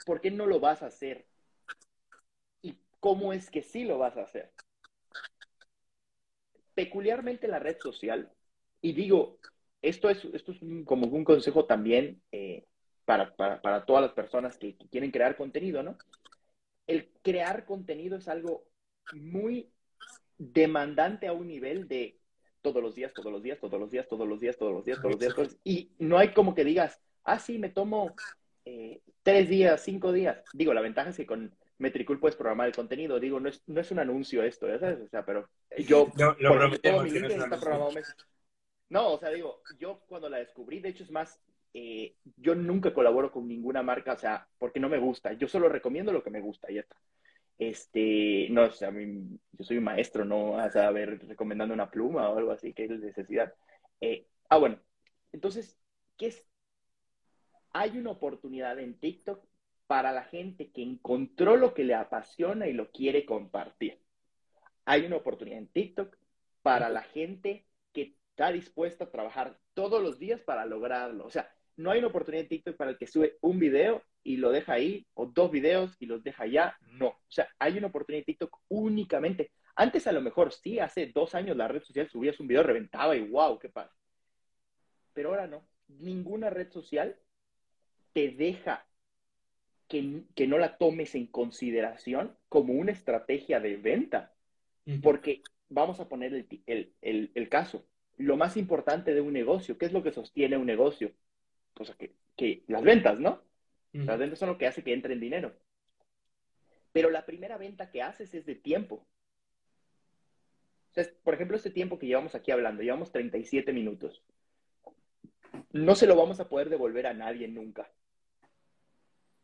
¿por 0.06 0.22
qué 0.22 0.30
no 0.32 0.46
lo 0.46 0.60
vas 0.60 0.84
a 0.84 0.88
hacer? 0.88 1.26
¿Y 2.62 2.78
cómo 3.00 3.34
es 3.34 3.50
que 3.50 3.64
sí 3.64 3.84
lo 3.84 3.98
vas 3.98 4.18
a 4.18 4.24
hacer? 4.24 4.52
Peculiarmente 6.74 7.48
la 7.48 7.60
red 7.60 7.78
social, 7.80 8.32
y 8.82 8.94
digo, 8.94 9.38
esto 9.82 10.10
es, 10.10 10.24
esto 10.26 10.52
es 10.52 10.60
como 10.86 11.08
un 11.08 11.24
consejo 11.24 11.66
también 11.66 12.22
eh, 12.32 12.66
para, 13.36 13.86
todas 13.86 14.02
las 14.02 14.12
personas 14.14 14.58
que, 14.58 14.76
quieren 14.90 15.12
crear 15.12 15.36
contenido, 15.36 15.84
¿no? 15.84 15.98
El 16.88 17.10
crear 17.22 17.66
contenido 17.66 18.18
es 18.18 18.28
algo 18.28 18.66
muy 19.14 19.70
demandante 20.38 21.28
a 21.28 21.34
un 21.34 21.48
nivel 21.48 21.88
de 21.88 22.20
todos 22.62 22.82
los 22.82 22.96
días, 22.96 23.14
todos 23.14 23.32
los 23.32 23.42
días, 23.42 23.60
todos 23.60 23.80
los 23.80 23.90
días, 23.92 24.08
todos 24.08 24.28
los 24.28 24.40
días, 24.40 24.58
todos 24.58 24.74
los 24.74 24.86
días, 24.86 25.00
todos 25.02 25.12
los 25.12 25.20
días. 25.20 25.58
y 25.64 25.92
no 26.00 26.18
hay 26.18 26.34
como 26.34 26.54
que 26.54 26.64
digas, 26.64 27.00
ah, 27.24 27.40
sí, 27.40 27.58
me 27.58 27.70
tomo 27.70 28.16
eh, 28.66 29.02
tres 29.24 29.50
días, 29.50 29.82
cinco 29.84 30.12
días. 30.12 30.44
Digo, 30.54 30.74
la 30.74 30.82
ventaja 30.82 31.10
es 31.10 31.18
que 31.18 31.26
con 31.26 31.56
Metricool 31.78 32.20
puedes 32.20 32.36
programar 32.36 32.68
el 32.68 32.76
contenido. 32.76 33.20
Digo, 33.20 33.40
no 33.40 33.50
es, 33.50 33.64
no 33.68 33.82
es 33.82 33.92
un 33.92 34.00
anuncio 34.00 34.44
esto, 34.44 34.68
¿sabes? 34.80 35.00
O 35.02 35.08
sea, 35.10 35.26
pero 35.26 35.50
yo... 35.78 36.12
Lo, 36.18 36.36
lo 36.40 36.54
prometemos 36.54 37.08
no, 38.92 39.14
o 39.14 39.18
sea, 39.18 39.30
digo, 39.30 39.62
yo 39.80 40.02
cuando 40.06 40.28
la 40.28 40.40
descubrí, 40.40 40.82
de 40.82 40.90
hecho 40.90 41.06
es 41.06 41.12
más, 41.12 41.40
eh, 41.74 42.16
yo 42.38 42.56
nunca 42.56 42.94
colaboro 42.94 43.32
con 43.32 43.48
ninguna 43.48 43.84
marca, 43.84 44.14
o 44.14 44.18
sea, 44.18 44.48
porque 44.58 44.80
no 44.80 44.90
me 44.90 44.98
gusta. 45.00 45.34
Yo 45.34 45.48
solo 45.48 45.70
recomiendo 45.70 46.12
lo 46.12 46.24
que 46.24 46.30
me 46.30 46.42
gusta 46.42 46.72
y 46.72 46.76
ya 46.76 46.82
está. 46.82 46.98
Este, 47.58 48.48
no, 48.50 48.64
o 48.64 48.72
sea, 48.72 48.92
yo 48.92 49.64
soy 49.64 49.78
un 49.78 49.84
maestro, 49.84 50.26
no 50.26 50.54
vas 50.54 50.76
a 50.76 50.90
ver 50.92 51.28
recomendando 51.28 51.74
una 51.74 51.92
pluma 51.92 52.30
o 52.30 52.38
algo 52.38 52.52
así, 52.52 52.74
que 52.74 52.86
es 52.86 52.92
necesidad. 52.92 53.54
Eh, 54.02 54.28
ah, 54.50 54.58
bueno, 54.58 54.80
entonces, 55.32 55.78
¿qué 56.18 56.28
es? 56.28 56.46
hay 57.74 57.98
una 57.98 58.12
oportunidad 58.12 58.80
en 58.80 59.00
TikTok 59.00 59.44
para 59.88 60.12
la 60.12 60.24
gente 60.24 60.72
que 60.72 60.84
encontró 60.84 61.58
lo 61.58 61.74
que 61.74 61.84
le 61.84 61.96
apasiona 61.96 62.68
y 62.68 62.74
lo 62.74 62.92
quiere 62.92 63.26
compartir. 63.26 64.00
Hay 64.86 65.06
una 65.06 65.18
oportunidad 65.18 65.60
en 65.60 65.68
TikTok 65.68 66.16
para 66.62 66.90
la 66.90 67.04
gente 67.04 67.66
que 67.94 68.16
está 68.30 68.52
dispuesta 68.52 69.06
a 69.06 69.12
trabajar 69.12 69.60
todos 69.74 70.02
los 70.02 70.20
días 70.20 70.42
para 70.42 70.66
lograrlo. 70.66 71.26
O 71.26 71.30
sea, 71.30 71.54
no 71.78 71.92
hay 71.92 72.00
una 72.00 72.08
oportunidad 72.08 72.44
en 72.44 72.50
TikTok 72.50 72.76
para 72.76 72.92
el 72.92 72.98
que 72.98 73.08
sube 73.08 73.38
un 73.42 73.60
video 73.60 74.04
y 74.24 74.38
lo 74.38 74.52
deja 74.52 74.74
ahí, 74.74 75.06
o 75.14 75.26
dos 75.26 75.52
videos 75.52 75.96
y 76.00 76.06
los 76.06 76.24
deja 76.24 76.44
allá. 76.44 76.78
No. 76.94 77.08
O 77.08 77.22
sea, 77.30 77.48
hay 77.60 77.78
una 77.78 77.88
oportunidad 77.88 78.20
en 78.20 78.26
TikTok 78.26 78.58
únicamente. 78.70 79.52
Antes 79.76 80.06
a 80.08 80.12
lo 80.12 80.22
mejor 80.22 80.52
sí, 80.54 80.80
hace 80.80 81.08
dos 81.08 81.34
años 81.34 81.58
la 81.58 81.68
red 81.68 81.82
social 81.82 82.10
subías 82.10 82.40
un 82.40 82.48
video, 82.48 82.64
reventaba 82.64 83.16
y 83.16 83.28
wow, 83.28 83.58
qué 83.58 83.70
pasa. 83.70 83.96
Pero 85.14 85.30
ahora 85.30 85.48
no. 85.48 85.68
Ninguna 85.88 86.50
red 86.50 86.72
social 86.72 87.18
te 88.14 88.30
deja 88.30 88.86
que, 89.88 90.24
que 90.36 90.48
no 90.48 90.58
la 90.58 90.78
tomes 90.78 91.16
en 91.16 91.28
consideración 91.28 92.38
como 92.48 92.74
una 92.74 92.92
estrategia 92.92 93.60
de 93.60 93.78
venta. 93.78 94.34
Porque 95.02 95.42
vamos 95.70 96.00
a 96.00 96.10
poner 96.10 96.34
el, 96.34 96.48
el, 96.66 96.94
el, 97.02 97.32
el, 97.34 97.50
caso. 97.50 97.86
Lo 98.18 98.36
más 98.36 98.58
importante 98.58 99.14
de 99.14 99.22
un 99.22 99.34
negocio, 99.34 99.78
¿qué 99.78 99.86
es 99.86 99.94
lo 99.94 100.04
que 100.04 100.12
sostiene 100.12 100.58
un 100.58 100.66
negocio? 100.66 101.14
Pues 101.74 101.92
que, 101.92 102.16
que 102.36 102.64
las 102.68 102.84
ventas, 102.84 103.20
¿no? 103.20 103.42
Las 103.94 104.18
ventas 104.18 104.40
son 104.40 104.50
lo 104.50 104.58
que 104.58 104.68
hace 104.68 104.84
que 104.84 104.94
entre 104.94 105.14
en 105.14 105.20
dinero. 105.20 105.54
Pero 106.94 107.10
la 107.10 107.26
primera 107.26 107.58
venta 107.58 107.90
que 107.90 108.02
haces 108.02 108.34
es 108.34 108.46
de 108.46 108.56
tiempo. 108.56 109.06
por 111.24 111.34
ejemplo, 111.34 111.58
este 111.58 111.72
tiempo 111.72 112.00
que 112.00 112.08
llevamos 112.08 112.36
aquí 112.36 112.52
hablando, 112.52 112.84
llevamos 112.84 113.12
37 113.12 113.74
minutos. 113.74 114.24
No 115.72 115.96
se 115.96 116.08
lo 116.08 116.16
vamos 116.16 116.40
a 116.40 116.48
poder 116.48 116.70
devolver 116.70 117.08
a 117.08 117.14
nadie 117.14 117.48
nunca. 117.48 117.92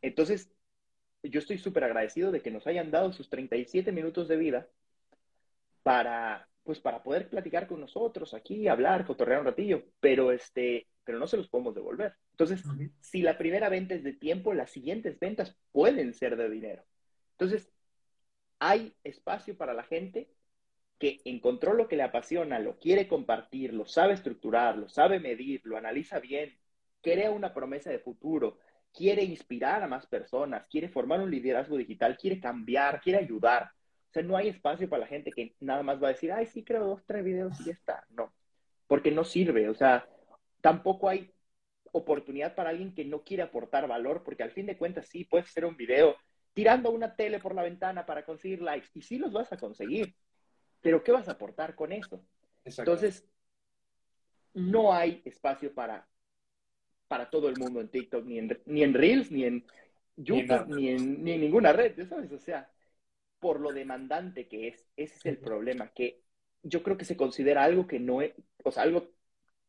Entonces, 0.01 0.51
yo 1.23 1.39
estoy 1.39 1.57
súper 1.57 1.83
agradecido 1.83 2.31
de 2.31 2.41
que 2.41 2.51
nos 2.51 2.67
hayan 2.67 2.91
dado 2.91 3.11
sus 3.11 3.29
37 3.29 3.91
minutos 3.91 4.27
de 4.27 4.37
vida 4.37 4.67
para, 5.83 6.47
pues, 6.67 6.81
para 6.81 7.01
poder 7.01 7.29
platicar 7.29 7.65
con 7.65 7.79
nosotros 7.79 8.33
aquí, 8.33 8.67
hablar, 8.67 9.05
cotorrear 9.05 9.39
un 9.39 9.45
ratillo, 9.45 9.85
pero, 10.01 10.33
este, 10.33 10.89
pero 11.05 11.17
no 11.17 11.25
se 11.25 11.37
los 11.37 11.47
podemos 11.47 11.73
devolver. 11.73 12.13
Entonces, 12.31 12.61
si 12.99 13.21
la 13.21 13.37
primera 13.37 13.69
venta 13.69 13.95
es 13.95 14.03
de 14.03 14.11
tiempo, 14.11 14.53
las 14.53 14.69
siguientes 14.69 15.17
ventas 15.17 15.55
pueden 15.71 16.13
ser 16.13 16.35
de 16.35 16.49
dinero. 16.49 16.83
Entonces, 17.31 17.71
hay 18.59 18.93
espacio 19.05 19.55
para 19.55 19.73
la 19.73 19.83
gente 19.83 20.29
que 20.99 21.21
encontró 21.23 21.73
lo 21.73 21.87
que 21.87 21.95
le 21.95 22.03
apasiona, 22.03 22.59
lo 22.59 22.77
quiere 22.79 23.07
compartir, 23.07 23.73
lo 23.73 23.85
sabe 23.85 24.11
estructurar, 24.11 24.77
lo 24.77 24.89
sabe 24.89 25.21
medir, 25.21 25.61
lo 25.63 25.77
analiza 25.77 26.19
bien, 26.19 26.59
crea 27.01 27.31
una 27.31 27.53
promesa 27.53 27.91
de 27.91 27.99
futuro, 27.99 28.59
quiere 28.93 29.23
inspirar 29.23 29.83
a 29.83 29.87
más 29.87 30.05
personas, 30.05 30.67
quiere 30.69 30.89
formar 30.89 31.21
un 31.21 31.31
liderazgo 31.31 31.77
digital, 31.77 32.17
quiere 32.17 32.41
cambiar, 32.41 32.99
quiere 32.99 33.19
ayudar. 33.19 33.71
O 34.09 34.13
sea, 34.13 34.23
no 34.23 34.37
hay 34.37 34.49
espacio 34.49 34.89
para 34.89 35.01
la 35.01 35.07
gente 35.07 35.31
que 35.31 35.55
nada 35.59 35.83
más 35.83 36.01
va 36.01 36.07
a 36.07 36.13
decir, 36.13 36.31
ay, 36.31 36.45
sí, 36.45 36.63
creo 36.63 36.85
dos, 36.85 37.03
tres 37.05 37.23
videos 37.23 37.59
y 37.59 37.65
ya 37.65 37.73
está. 37.73 38.05
No, 38.09 38.31
porque 38.87 39.11
no 39.11 39.23
sirve. 39.23 39.69
O 39.69 39.75
sea, 39.75 40.07
tampoco 40.61 41.09
hay 41.09 41.33
oportunidad 41.91 42.55
para 42.55 42.69
alguien 42.69 42.93
que 42.93 43.05
no 43.05 43.23
quiere 43.23 43.43
aportar 43.43 43.87
valor, 43.87 44.23
porque 44.23 44.43
al 44.43 44.51
fin 44.51 44.65
de 44.65 44.77
cuentas 44.77 45.07
sí, 45.07 45.25
puedes 45.25 45.47
hacer 45.47 45.65
un 45.65 45.77
video 45.77 46.15
tirando 46.53 46.91
una 46.91 47.15
tele 47.15 47.39
por 47.39 47.53
la 47.53 47.63
ventana 47.63 48.05
para 48.05 48.25
conseguir 48.25 48.61
likes 48.61 48.89
y 48.93 49.01
sí 49.01 49.17
los 49.17 49.31
vas 49.31 49.51
a 49.53 49.57
conseguir, 49.57 50.15
pero 50.81 51.03
¿qué 51.03 51.11
vas 51.11 51.27
a 51.27 51.33
aportar 51.33 51.75
con 51.75 51.91
eso? 51.91 52.23
Entonces, 52.65 53.27
no 54.53 54.93
hay 54.93 55.21
espacio 55.23 55.73
para 55.73 56.07
para 57.07 57.29
todo 57.29 57.49
el 57.49 57.57
mundo 57.57 57.79
en 57.81 57.89
TikTok, 57.89 58.25
ni 58.25 58.39
en, 58.39 58.59
ni 58.65 58.83
en 58.83 58.93
Reels, 58.93 59.31
ni 59.31 59.45
en 59.45 59.65
YouTube, 60.15 60.67
ni 60.67 60.89
en, 60.89 61.23
ni 61.23 61.31
en 61.33 61.41
ninguna 61.41 61.71
red, 61.73 61.95
¿sabes? 62.07 62.31
O 62.31 62.39
sea, 62.39 62.69
por 63.39 63.59
lo 63.59 63.71
demandante 63.71 64.47
que 64.47 64.69
es, 64.69 64.85
ese 64.95 65.15
es 65.15 65.25
el 65.25 65.37
problema, 65.37 65.91
que 65.93 66.21
yo 66.63 66.83
creo 66.83 66.97
que 66.97 67.05
se 67.05 67.17
considera 67.17 67.63
algo 67.63 67.87
que 67.87 67.99
no 67.99 68.21
es, 68.21 68.33
o 68.63 68.71
sea, 68.71 68.83
algo 68.83 69.09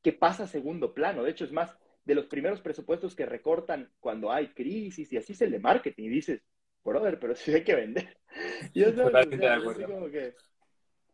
que 0.03 0.13
pasa 0.13 0.45
a 0.45 0.49
segundo 0.49 0.95
plano. 0.95 1.23
De 1.23 1.31
hecho, 1.31 1.45
es 1.45 1.53
más, 1.53 1.77
de 2.05 2.15
los 2.15 2.27
primeros 2.27 2.61
presupuestos 2.61 3.15
que 3.15 3.27
recortan 3.27 3.93
cuando 4.01 4.33
hay 4.33 4.49
crisis 4.49 5.13
y 5.13 5.17
así 5.19 5.35
es 5.35 5.43
el 5.43 5.51
de 5.51 5.59
marketing. 5.59 6.05
Y 6.05 6.09
dices, 6.09 6.43
brother, 6.83 7.19
pero 7.19 7.35
sí 7.35 7.53
hay 7.53 7.65
que 7.65 7.75
vender. 7.75 8.17
Y 8.73 8.83
eso, 8.83 9.05
Totalmente 9.05 9.47
de 9.47 9.53
acuerdo. 9.53 10.11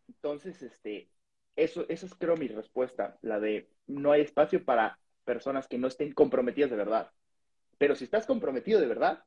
Entonces, 0.08 0.62
este, 0.62 1.08
eso, 1.56 1.86
eso 1.88 2.06
es 2.06 2.14
creo 2.14 2.36
mi 2.36 2.48
respuesta, 2.48 3.18
la 3.22 3.40
de 3.40 3.70
no 3.86 4.12
hay 4.12 4.22
espacio 4.22 4.64
para 4.64 4.98
personas 5.24 5.66
que 5.68 5.78
no 5.78 5.88
estén 5.88 6.12
comprometidas 6.12 6.70
de 6.70 6.76
verdad. 6.76 7.10
Pero 7.78 7.94
si 7.94 8.04
estás 8.04 8.26
comprometido 8.26 8.80
de 8.80 8.86
verdad, 8.86 9.24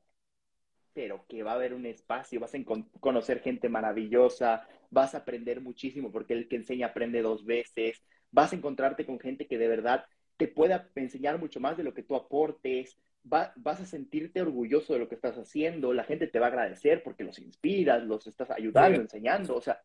pero 0.98 1.28
que 1.30 1.44
va 1.44 1.52
a 1.52 1.54
haber 1.54 1.76
un 1.76 1.86
espacio, 1.86 2.40
vas 2.40 2.56
a 2.56 2.58
conocer 3.00 3.40
gente 3.42 3.70
maravillosa, 3.70 4.68
vas 4.90 5.14
a 5.14 5.20
aprender 5.20 5.62
muchísimo 5.62 6.12
porque 6.12 6.34
el 6.34 6.48
que 6.48 6.56
enseña 6.56 6.88
aprende 6.88 7.22
dos 7.22 7.46
veces, 7.46 8.02
vas 8.32 8.52
a 8.52 8.56
encontrarte 8.56 9.06
con 9.06 9.20
gente 9.20 9.46
que 9.46 9.60
de 9.60 9.68
verdad 9.68 10.06
te 10.38 10.48
pueda 10.48 10.90
enseñar 10.96 11.38
mucho 11.38 11.60
más 11.60 11.78
de 11.78 11.84
lo 11.84 11.94
que 11.94 12.02
tú 12.02 12.16
aportes, 12.16 12.98
vas 13.22 13.80
a 13.80 13.86
sentirte 13.86 14.42
orgulloso 14.42 14.94
de 14.94 14.98
lo 14.98 15.08
que 15.08 15.14
estás 15.14 15.38
haciendo, 15.38 15.94
la 15.94 16.04
gente 16.04 16.26
te 16.26 16.40
va 16.40 16.48
a 16.48 16.50
agradecer 16.50 17.04
porque 17.04 17.24
los 17.24 17.38
inspiras, 17.38 18.04
los 18.04 18.26
estás 18.26 18.50
ayudando, 18.50 19.00
enseñando, 19.00 19.56
o 19.56 19.62
sea, 19.62 19.80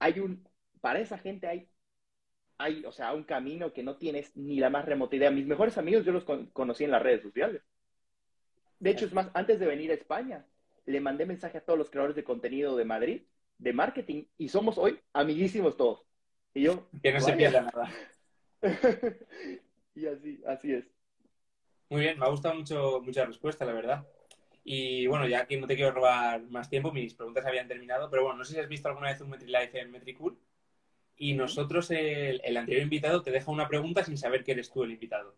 hay 0.00 0.18
un, 0.18 0.44
para 0.80 0.98
esa 0.98 1.18
gente 1.18 1.46
hay 1.46 1.68
hay, 2.60 2.84
o 2.84 2.90
sea, 2.90 3.14
un 3.14 3.22
camino 3.22 3.72
que 3.72 3.84
no 3.84 3.96
tienes 3.96 4.36
ni 4.36 4.58
la 4.58 4.70
más 4.70 4.84
remota 4.84 5.14
idea. 5.14 5.30
Mis 5.30 5.46
mejores 5.46 5.78
amigos 5.78 6.04
yo 6.04 6.10
los 6.10 6.24
conocí 6.24 6.82
en 6.82 6.90
las 6.90 7.00
redes 7.00 7.22
sociales. 7.22 7.62
De 8.80 8.90
hecho, 8.90 9.06
es 9.06 9.12
más, 9.12 9.28
antes 9.34 9.58
de 9.58 9.66
venir 9.66 9.90
a 9.90 9.94
España, 9.94 10.46
le 10.86 11.00
mandé 11.00 11.26
mensaje 11.26 11.58
a 11.58 11.64
todos 11.64 11.78
los 11.78 11.90
creadores 11.90 12.16
de 12.16 12.24
contenido 12.24 12.76
de 12.76 12.84
Madrid, 12.84 13.22
de 13.58 13.72
marketing, 13.72 14.24
y 14.36 14.48
somos 14.48 14.78
hoy 14.78 15.00
amiguísimos 15.12 15.76
todos. 15.76 16.04
Y 16.54 16.62
yo... 16.62 16.88
Que 17.02 17.12
no 17.12 17.20
se 17.20 17.32
pierda 17.32 17.62
nada. 17.62 17.92
y 19.94 20.06
así, 20.06 20.40
así 20.46 20.72
es. 20.72 20.84
Muy 21.90 22.02
bien, 22.02 22.18
me 22.18 22.26
ha 22.26 22.30
gustado 22.30 22.54
mucho, 22.54 23.00
mucha 23.02 23.24
respuesta, 23.24 23.64
la 23.64 23.72
verdad. 23.72 24.06
Y 24.64 25.06
bueno, 25.06 25.26
ya 25.26 25.46
que 25.46 25.58
no 25.58 25.66
te 25.66 25.76
quiero 25.76 25.92
robar 25.92 26.42
más 26.42 26.68
tiempo, 26.68 26.92
mis 26.92 27.14
preguntas 27.14 27.46
habían 27.46 27.68
terminado, 27.68 28.10
pero 28.10 28.24
bueno, 28.24 28.38
no 28.38 28.44
sé 28.44 28.54
si 28.54 28.60
has 28.60 28.68
visto 28.68 28.88
alguna 28.88 29.08
vez 29.08 29.20
un 29.20 29.30
MetriLife 29.30 29.80
en 29.80 29.90
Metricool 29.90 30.38
y 31.16 31.34
nosotros, 31.34 31.90
el, 31.90 32.56
anterior 32.56 32.82
invitado, 32.82 33.22
te 33.22 33.32
deja 33.32 33.50
una 33.50 33.66
pregunta 33.66 34.04
sin 34.04 34.16
saber 34.16 34.44
que 34.44 34.52
eres 34.52 34.70
tú 34.70 34.84
el 34.84 34.92
invitado. 34.92 35.34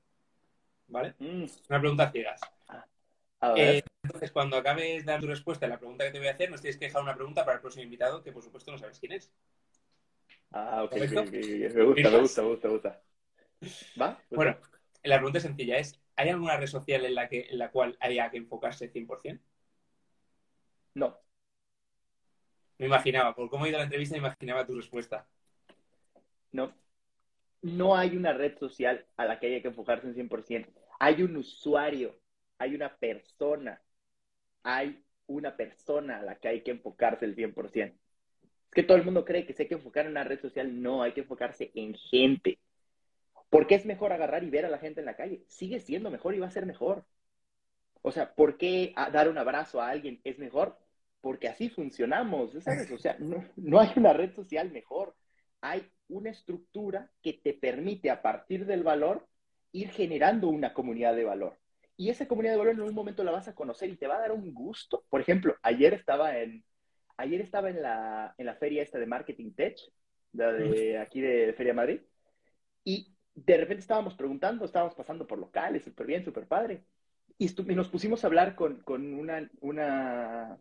¿Vale? 0.89 1.15
Mm. 1.19 1.45
Una 1.69 1.81
pregunta 1.81 2.11
ciegas. 2.11 2.41
Eh, 3.57 3.83
entonces, 4.03 4.33
cuando 4.33 4.57
acabes 4.57 5.05
de 5.05 5.13
dar 5.13 5.21
tu 5.21 5.27
respuesta 5.27 5.67
a 5.67 5.69
la 5.69 5.79
pregunta 5.79 6.05
que 6.05 6.11
te 6.11 6.19
voy 6.19 6.29
a 6.29 6.33
hacer, 6.33 6.51
nos 6.51 6.61
tienes 6.61 6.79
que 6.79 6.87
dejar 6.87 7.03
una 7.03 7.15
pregunta 7.15 7.45
para 7.45 7.57
el 7.57 7.61
próximo 7.61 7.85
invitado, 7.85 8.23
que 8.23 8.33
por 8.33 8.43
supuesto 8.43 8.71
no 8.71 8.79
sabes 8.79 8.99
quién 8.99 9.13
es. 9.13 9.33
Ah, 10.53 10.83
ok. 10.85 10.93
Me 10.97 11.07
gusta, 11.07 11.23
me 11.23 12.19
gusta, 12.19 12.43
me 12.43 12.49
gusta, 12.49 12.69
me 12.69 12.75
gusta. 12.75 13.03
¿Va? 14.01 14.19
Bueno, 14.31 14.57
la 15.03 15.17
pregunta 15.17 15.39
es 15.39 15.45
sencilla. 15.45 15.79
Es, 15.79 16.01
¿Hay 16.17 16.29
alguna 16.29 16.57
red 16.57 16.67
social 16.67 17.05
en 17.05 17.15
la, 17.15 17.29
que, 17.29 17.49
en 17.51 17.59
la 17.59 17.71
cual 17.71 17.97
haya 18.01 18.31
que 18.31 18.39
enfocarse 18.39 18.91
100%? 18.91 19.41
No. 20.95 21.19
Me 22.79 22.87
imaginaba, 22.87 23.35
por 23.35 23.49
cómo 23.49 23.65
he 23.65 23.69
ido 23.69 23.77
a 23.77 23.81
la 23.81 23.85
entrevista, 23.85 24.15
me 24.15 24.27
imaginaba 24.27 24.67
tu 24.67 24.75
respuesta. 24.75 25.27
No, 26.53 26.75
no 27.63 27.97
hay 27.97 28.17
una 28.17 28.33
red 28.33 28.59
social 28.59 29.07
a 29.17 29.25
la 29.25 29.39
que 29.39 29.47
haya 29.47 29.63
que 29.63 29.69
enfocarse 29.69 30.07
un 30.07 30.15
100%. 30.15 30.73
Hay 30.99 31.23
un 31.23 31.37
usuario, 31.37 32.19
hay 32.61 32.75
una 32.75 32.95
persona, 32.95 33.83
hay 34.63 35.03
una 35.27 35.57
persona 35.57 36.19
a 36.19 36.23
la 36.23 36.35
que 36.37 36.49
hay 36.49 36.61
que 36.63 36.71
enfocarse 36.71 37.25
el 37.25 37.35
100%. 37.35 37.95
Es 38.67 38.75
que 38.75 38.83
todo 38.83 38.99
el 38.99 39.05
mundo 39.05 39.25
cree 39.25 39.47
que 39.47 39.55
se 39.55 39.63
hay 39.63 39.69
que 39.69 39.75
enfocar 39.75 40.05
en 40.05 40.13
una 40.13 40.25
red 40.25 40.41
social. 40.41 40.81
No, 40.83 41.03
hay 41.03 41.13
que 41.13 41.23
enfocarse 41.23 41.73
en 41.75 41.95
gente. 41.95 42.59
¿Por 43.49 43.67
qué 43.67 43.77
es 43.77 43.87
mejor 43.87 44.13
agarrar 44.13 44.45
y 44.45 44.51
ver 44.51 44.67
a 44.67 44.69
la 44.69 44.79
gente 44.79 45.01
en 45.01 45.07
la 45.07 45.17
calle? 45.17 45.43
Sigue 45.49 45.81
siendo 45.81 46.11
mejor 46.11 46.35
y 46.35 46.39
va 46.39 46.49
a 46.49 46.51
ser 46.51 46.67
mejor. 46.67 47.07
O 48.03 48.13
sea, 48.13 48.35
¿por 48.35 48.59
qué 48.59 48.95
dar 49.11 49.31
un 49.31 49.39
abrazo 49.39 49.81
a 49.81 49.89
alguien 49.89 50.21
es 50.25 50.39
mejor? 50.39 50.79
Porque 51.23 51.49
así 51.49 51.71
funcionamos, 51.71 52.53
¿sabes? 52.63 52.91
O 52.91 52.99
sea, 52.99 53.17
no, 53.19 53.43
no 53.57 53.81
hay 53.81 53.91
una 53.97 54.13
red 54.13 54.35
social 54.35 54.71
mejor. 54.71 55.17
Hay 55.63 55.91
una 56.09 56.29
estructura 56.29 57.11
que 57.23 57.33
te 57.33 57.55
permite 57.55 58.11
a 58.11 58.21
partir 58.21 58.67
del 58.67 58.83
valor 58.83 59.27
ir 59.73 59.89
generando 59.91 60.49
una 60.49 60.75
comunidad 60.75 61.17
de 61.17 61.25
valor. 61.25 61.60
Y 62.01 62.09
esa 62.09 62.27
comunidad 62.27 62.55
de 62.55 62.59
valor 62.61 62.73
en 62.73 62.81
un 62.81 62.95
momento 62.95 63.23
la 63.23 63.31
vas 63.31 63.47
a 63.49 63.55
conocer 63.55 63.91
y 63.91 63.97
te 63.97 64.07
va 64.07 64.17
a 64.17 64.21
dar 64.21 64.33
un 64.33 64.55
gusto. 64.55 65.05
Por 65.11 65.21
ejemplo, 65.21 65.55
ayer 65.61 65.93
estaba 65.93 66.39
en, 66.39 66.65
ayer 67.19 67.43
estaba 67.43 67.69
en 67.69 67.83
la, 67.83 68.35
en 68.39 68.47
la 68.47 68.55
feria 68.55 68.83
esta 68.83 68.99
de 68.99 69.05
Marketing 69.05 69.53
Tech, 69.53 69.77
de 70.33 70.97
aquí 70.97 71.21
de 71.21 71.53
Feria 71.53 71.75
Madrid, 71.75 72.01
y 72.85 73.15
de 73.35 73.57
repente 73.59 73.83
estábamos 73.83 74.15
preguntando, 74.15 74.65
estábamos 74.65 74.95
pasando 74.95 75.27
por 75.27 75.39
locales, 75.39 75.85
súper 75.85 76.07
bien, 76.07 76.25
súper 76.25 76.47
padre, 76.47 76.87
y, 77.37 77.51
y, 77.51 77.75
nos 77.75 77.91
pusimos 77.91 78.25
a 78.25 78.29
hablar 78.29 78.55
con, 78.55 78.81
con, 78.81 79.13
una, 79.13 79.51
una, 79.61 80.59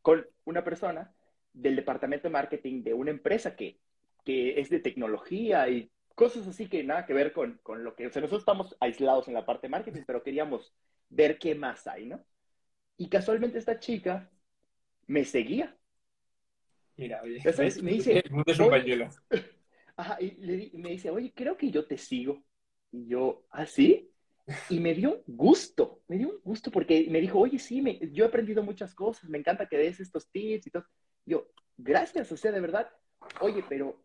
con 0.00 0.26
una 0.44 0.64
persona 0.64 1.12
del 1.52 1.76
departamento 1.76 2.28
de 2.28 2.32
marketing 2.32 2.84
de 2.84 2.94
una 2.94 3.10
empresa 3.10 3.54
que 3.54 3.78
que 4.24 4.60
es 4.60 4.70
de 4.70 4.80
tecnología 4.80 5.68
y 5.68 5.90
cosas 6.14 6.46
así 6.46 6.68
que 6.68 6.84
nada 6.84 7.06
que 7.06 7.14
ver 7.14 7.32
con, 7.32 7.58
con 7.62 7.84
lo 7.84 7.94
que, 7.94 8.06
o 8.06 8.10
sea, 8.10 8.20
nosotros 8.20 8.42
estamos 8.42 8.76
aislados 8.80 9.28
en 9.28 9.34
la 9.34 9.46
parte 9.46 9.66
de 9.66 9.70
marketing, 9.70 10.02
pero 10.06 10.22
queríamos 10.22 10.74
ver 11.08 11.38
qué 11.38 11.54
más 11.54 11.86
hay, 11.86 12.06
¿no? 12.06 12.24
Y 12.96 13.08
casualmente 13.08 13.58
esta 13.58 13.78
chica 13.78 14.30
me 15.06 15.24
seguía. 15.24 15.76
Mira, 16.96 17.22
oye, 17.22 17.42
me 17.82 17.92
dice, 17.92 18.18
el 18.18 18.30
mundo 18.30 18.52
es 18.52 18.58
un 18.58 18.68
pañuelo. 18.68 19.08
Ajá, 19.96 20.18
y, 20.20 20.32
le, 20.32 20.70
me 20.74 20.90
dice, 20.90 21.10
oye, 21.10 21.32
creo 21.34 21.56
que 21.56 21.70
yo 21.70 21.86
te 21.86 21.96
sigo. 21.96 22.44
Y 22.92 23.06
yo, 23.06 23.46
¿ah, 23.50 23.66
sí? 23.66 24.10
Y 24.68 24.80
me 24.80 24.94
dio 24.94 25.22
gusto, 25.26 26.02
me 26.08 26.18
dio 26.18 26.28
un 26.28 26.40
gusto 26.42 26.70
porque 26.70 27.06
me 27.08 27.20
dijo, 27.20 27.38
oye, 27.38 27.58
sí, 27.58 27.80
me, 27.80 27.98
yo 28.12 28.24
he 28.24 28.28
aprendido 28.28 28.62
muchas 28.62 28.94
cosas, 28.94 29.30
me 29.30 29.38
encanta 29.38 29.68
que 29.68 29.78
des 29.78 30.00
estos 30.00 30.30
tips 30.30 30.66
y 30.66 30.70
todo. 30.70 30.84
Yo, 31.24 31.48
gracias, 31.76 32.30
o 32.32 32.36
sea, 32.36 32.52
de 32.52 32.60
verdad. 32.60 32.90
Oye, 33.40 33.64
pero 33.68 34.02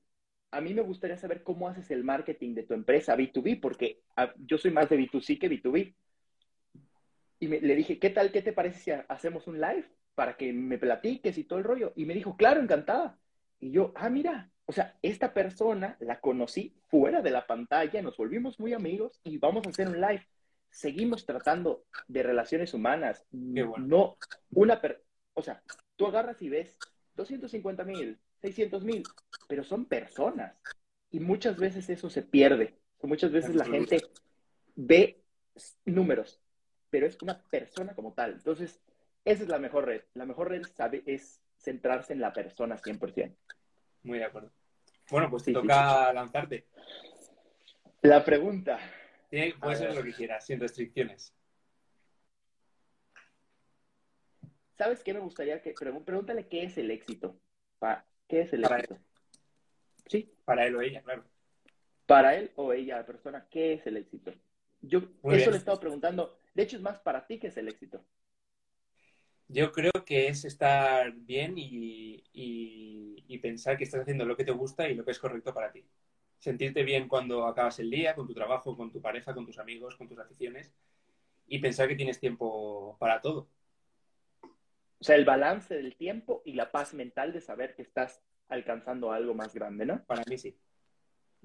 a 0.56 0.62
mí 0.62 0.74
me 0.74 0.82
gustaría 0.82 1.18
saber 1.18 1.44
cómo 1.44 1.68
haces 1.68 1.92
el 1.92 2.06
marketing 2.06 2.56
de 2.56 2.64
tu 2.64 2.74
empresa 2.74 3.18
B2B, 3.18 3.60
porque 3.60 4.02
ah, 4.16 4.34
yo 4.38 4.58
soy 4.58 4.72
más 4.72 4.90
de 4.90 4.98
B2C 4.98 5.38
que 5.38 5.50
B2B. 5.50 5.94
Y 7.40 7.48
le 7.48 7.76
dije, 7.76 8.00
¿qué 8.00 8.10
tal, 8.10 8.32
qué 8.32 8.42
te 8.42 8.54
parece 8.54 8.80
si 8.80 8.92
hacemos 8.92 9.48
un 9.48 9.60
live 9.60 9.86
para 10.16 10.38
que 10.38 10.54
me 10.54 10.78
platiques 10.78 11.38
y 11.38 11.44
todo 11.44 11.60
el 11.60 11.66
rollo? 11.66 11.92
Y 11.98 12.06
me 12.06 12.14
dijo, 12.14 12.38
claro, 12.38 12.62
encantada. 12.62 13.20
Y 13.60 13.72
yo, 13.72 13.92
ah, 13.96 14.10
mira, 14.10 14.50
o 14.66 14.72
sea, 14.72 14.98
esta 15.02 15.34
persona 15.34 15.98
la 16.00 16.22
conocí 16.22 16.74
fuera 16.88 17.22
de 17.22 17.32
la 17.32 17.46
pantalla, 17.46 18.02
nos 18.02 18.16
volvimos 18.16 18.58
muy 18.58 18.74
amigos 18.74 19.20
y 19.26 19.38
vamos 19.38 19.68
a 19.68 19.72
hacer 19.72 19.90
un 19.90 20.00
live. 20.00 20.26
Seguimos 20.70 21.26
tratando 21.26 21.84
de 22.08 22.24
relaciones 22.24 22.74
humanas. 22.74 23.26
No, 23.32 24.18
una, 24.52 24.82
o 25.34 25.42
sea, 25.42 25.62
tú 25.98 26.08
agarras 26.08 26.42
y 26.42 26.48
ves 26.48 26.78
250 27.16 27.84
mil, 27.84 28.18
600 28.46 28.84
mil, 28.84 29.04
pero 29.48 29.64
son 29.64 29.86
personas. 29.86 30.56
Y 31.10 31.20
muchas 31.20 31.58
veces 31.58 31.90
eso 31.90 32.10
se 32.10 32.22
pierde. 32.22 32.78
Muchas 33.02 33.32
veces 33.32 33.56
la 33.56 33.66
gente 33.66 34.02
ve 34.76 35.22
números, 35.86 36.42
pero 36.90 37.06
es 37.06 37.22
una 37.22 37.42
persona 37.44 37.94
como 37.94 38.14
tal. 38.14 38.34
Entonces, 38.34 38.82
esa 39.24 39.44
es 39.44 39.50
la 39.50 39.60
mejor 39.60 39.86
red. 39.86 40.04
La 40.14 40.26
mejor 40.26 40.50
red 40.50 40.64
sabe, 40.76 41.04
es 41.06 41.40
centrarse 41.58 42.14
en 42.14 42.20
la 42.20 42.34
persona 42.34 42.78
100%. 42.78 43.36
Muy 44.04 44.20
de 44.20 44.26
acuerdo. 44.26 44.52
Bueno, 45.10 45.30
pues 45.30 45.44
te 45.44 45.54
toca 45.54 46.12
lanzarte. 46.14 46.68
La 48.02 48.24
pregunta. 48.24 48.80
Sí, 49.30 49.54
puede 49.60 49.76
ser 49.76 49.96
lo 49.96 50.04
que 50.04 50.14
quieras, 50.14 50.46
sin 50.46 50.60
restricciones. 50.60 51.34
¿Sabes 54.78 55.04
qué 55.04 55.14
me 55.14 55.20
gustaría 55.20 55.62
que... 55.62 55.74
Pregúntale 55.74 56.48
qué 56.48 56.64
es 56.64 56.78
el 56.78 56.92
éxito. 56.92 57.40
¿Qué 58.28 58.42
es 58.42 58.54
el 58.54 58.64
éxito? 58.64 58.98
Sí. 60.08 60.32
Para 60.46 60.66
él 60.66 60.76
o 60.76 60.82
ella, 60.82 61.02
claro. 61.02 61.24
Para 62.06 62.36
él 62.36 62.52
o 62.56 62.74
ella, 62.74 62.98
la 62.98 63.06
persona, 63.06 63.48
¿qué 63.50 63.74
es 63.74 63.88
el 63.88 63.98
éxito? 63.98 64.34
Yo 64.82 65.00
eso 65.00 65.50
le 65.50 65.56
he 65.56 65.60
estado 65.60 65.80
preguntando. 65.80 66.40
De 66.54 66.64
hecho, 66.64 66.78
es 66.78 66.82
más 66.82 67.00
para 67.00 67.26
ti 67.26 67.40
que 67.40 67.48
es 67.48 67.58
el 67.58 67.68
éxito. 67.68 68.04
Yo 69.48 69.72
creo 69.72 69.92
que 70.06 70.28
es 70.28 70.46
estar 70.46 71.12
bien 71.12 71.56
y, 71.58 72.24
pensar 73.42 73.78
que 73.78 73.84
estás 73.84 74.02
haciendo 74.02 74.26
lo 74.26 74.36
que 74.36 74.44
te 74.44 74.52
gusta 74.52 74.90
y 74.90 74.96
lo 74.96 75.06
que 75.06 75.12
es 75.12 75.20
correcto 75.20 75.54
para 75.54 75.72
ti. 75.72 75.86
Sentirte 76.40 76.84
bien 76.84 77.08
cuando 77.08 77.46
acabas 77.46 77.78
el 77.80 77.92
día, 77.92 78.16
con 78.16 78.26
tu 78.26 78.34
trabajo, 78.34 78.76
con 78.76 78.92
tu 78.92 79.02
pareja, 79.02 79.36
con 79.36 79.46
tus 79.46 79.60
amigos, 79.60 79.96
con 79.96 80.08
tus 80.08 80.18
aficiones 80.18 80.74
y 81.48 81.60
pensar 81.60 81.88
que 81.88 81.96
tienes 81.96 82.20
tiempo 82.20 82.98
para 83.00 83.22
todo. 83.22 83.48
O 85.00 85.04
sea, 85.04 85.16
el 85.16 85.26
balance 85.26 85.76
del 85.76 85.96
tiempo 85.96 86.42
y 86.46 86.54
la 86.54 86.72
paz 86.72 86.94
mental 86.94 87.34
de 87.34 87.42
saber 87.42 87.76
que 87.76 87.82
estás 87.82 88.22
alcanzando 88.50 89.12
algo 89.12 89.34
más 89.34 89.54
grande, 89.54 89.86
¿no? 89.86 90.04
Para 90.06 90.24
mí 90.28 90.38
sí. 90.38 90.58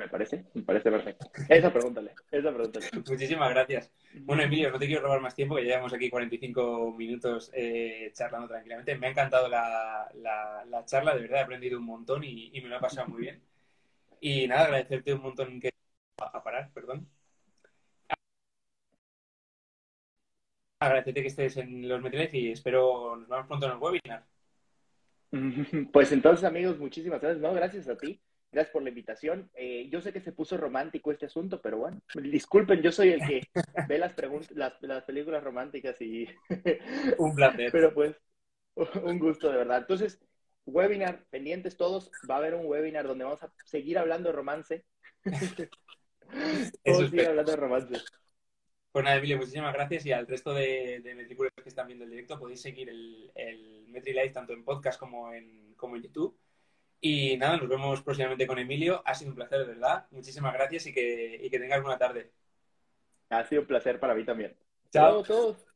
Me 0.01 0.09
parece, 0.09 0.47
me 0.55 0.63
parece 0.63 0.91
perfecto. 0.91 1.31
Esa 1.47 1.71
pregúntale, 1.71 2.15
esa 2.31 2.51
pregúntale. 2.55 2.87
Muchísimas 3.07 3.51
gracias. 3.51 3.93
Bueno, 4.21 4.43
Emilio, 4.43 4.71
no 4.71 4.79
te 4.79 4.87
quiero 4.87 5.03
robar 5.03 5.21
más 5.21 5.35
tiempo, 5.35 5.57
que 5.57 5.63
ya 5.63 5.73
llevamos 5.73 5.93
aquí 5.93 6.09
45 6.09 6.95
minutos 6.97 7.51
eh, 7.53 8.11
charlando 8.15 8.49
tranquilamente. 8.49 8.97
Me 8.97 9.09
ha 9.09 9.11
encantado 9.11 9.47
la, 9.47 10.11
la, 10.15 10.85
charla, 10.87 11.15
de 11.15 11.21
verdad 11.21 11.41
he 11.41 11.43
aprendido 11.43 11.79
un 11.79 11.85
montón 11.85 12.25
y, 12.25 12.51
me 12.63 12.69
lo 12.71 12.77
ha 12.77 12.81
pasado 12.81 13.09
muy 13.09 13.21
bien. 13.21 13.43
Y 14.21 14.49
nada, 14.49 14.65
agradecerte 14.65 15.13
un 15.13 15.21
montón 15.21 15.61
que... 15.61 15.71
A, 16.17 16.43
parar, 16.43 16.71
perdón. 16.73 17.07
Agradecerte 20.81 21.21
que 21.21 21.29
estés 21.29 21.57
en 21.59 21.87
los 21.87 22.01
Metriles 22.01 22.33
y 22.33 22.53
espero 22.53 23.15
nos 23.17 23.29
vemos 23.29 23.47
pronto 23.47 23.67
en 23.67 23.73
el 23.73 23.79
webinar. 23.79 24.25
Pues 25.93 26.11
entonces, 26.11 26.45
amigos, 26.45 26.79
muchísimas 26.79 27.21
gracias. 27.21 27.41
No, 27.41 27.55
gracias 27.55 27.87
a 27.89 27.97
ti. 27.97 28.21
Gracias 28.51 28.73
por 28.73 28.83
la 28.83 28.89
invitación. 28.89 29.49
Eh, 29.55 29.89
yo 29.91 30.01
sé 30.01 30.13
que 30.13 30.21
se 30.21 30.33
puso 30.33 30.57
romántico 30.57 31.13
este 31.13 31.27
asunto, 31.27 31.61
pero 31.63 31.79
bueno, 31.79 32.01
disculpen, 32.15 32.83
yo 32.83 32.91
soy 32.91 33.11
el 33.11 33.21
que 33.21 33.43
ve 33.89 33.99
las, 33.99 34.15
las, 34.51 34.73
las 34.81 35.05
películas 35.05 35.45
románticas 35.45 36.01
y... 36.01 36.27
un 37.19 37.35
placer. 37.37 37.71
Pero 37.71 37.95
pues, 37.95 38.17
un 38.75 39.19
gusto 39.21 39.51
de 39.51 39.59
verdad. 39.59 39.79
Entonces, 39.79 40.19
webinar, 40.67 41.25
pendientes 41.31 41.77
todos, 41.77 42.11
va 42.29 42.37
a 42.37 42.39
haber 42.39 42.55
un 42.55 42.67
webinar 42.67 43.07
donde 43.07 43.25
vamos 43.25 43.43
a 43.43 43.53
seguir 43.65 43.99
hablando 43.99 44.31
de 44.31 44.35
romance. 44.35 44.85
vamos 45.25 47.03
a 47.05 47.09
seguir 47.09 47.29
hablando 47.29 47.53
de 47.53 47.57
romance. 47.57 47.95
Pues 48.93 49.05
nada, 49.05 49.17
Emilio, 49.19 49.37
muchísimas 49.39 49.73
gracias 49.73 50.05
y 50.07 50.13
al 50.13 50.27
resto 50.27 50.53
de, 50.53 51.01
de 51.01 51.53
que 51.63 51.69
están 51.69 51.87
viendo 51.87 52.05
el 52.05 52.11
directo 52.11 52.39
podéis 52.39 52.61
seguir 52.61 52.89
el, 52.89 53.31
el 53.37 53.87
MetriLife 53.89 54.31
tanto 54.31 54.53
en 54.53 54.65
podcast 54.65 54.99
como 54.99 55.33
en, 55.33 55.75
como 55.77 55.97
en 55.97 56.03
YouTube. 56.03 56.37
Y 57.01 57.37
nada, 57.37 57.57
nos 57.57 57.69
vemos 57.69 58.03
próximamente 58.03 58.47
con 58.47 58.59
Emilio. 58.59 59.03
Ha 59.07 59.15
sido 59.15 59.31
un 59.31 59.37
placer, 59.37 59.61
de 59.61 59.67
verdad. 59.67 60.07
Muchísimas 60.11 60.53
gracias 60.53 60.87
y 60.87 60.93
que, 60.93 61.41
y 61.43 61.49
que 61.49 61.59
tengas 61.59 61.81
buena 61.83 61.99
tarde. 61.99 62.33
Ha 63.31 63.45
sido 63.45 63.63
un 63.63 63.69
placer 63.69 64.01
para 64.01 64.15
mí 64.15 64.25
también. 64.25 64.57
Chao 64.93 65.21
a 65.21 65.25
todos. 65.25 65.70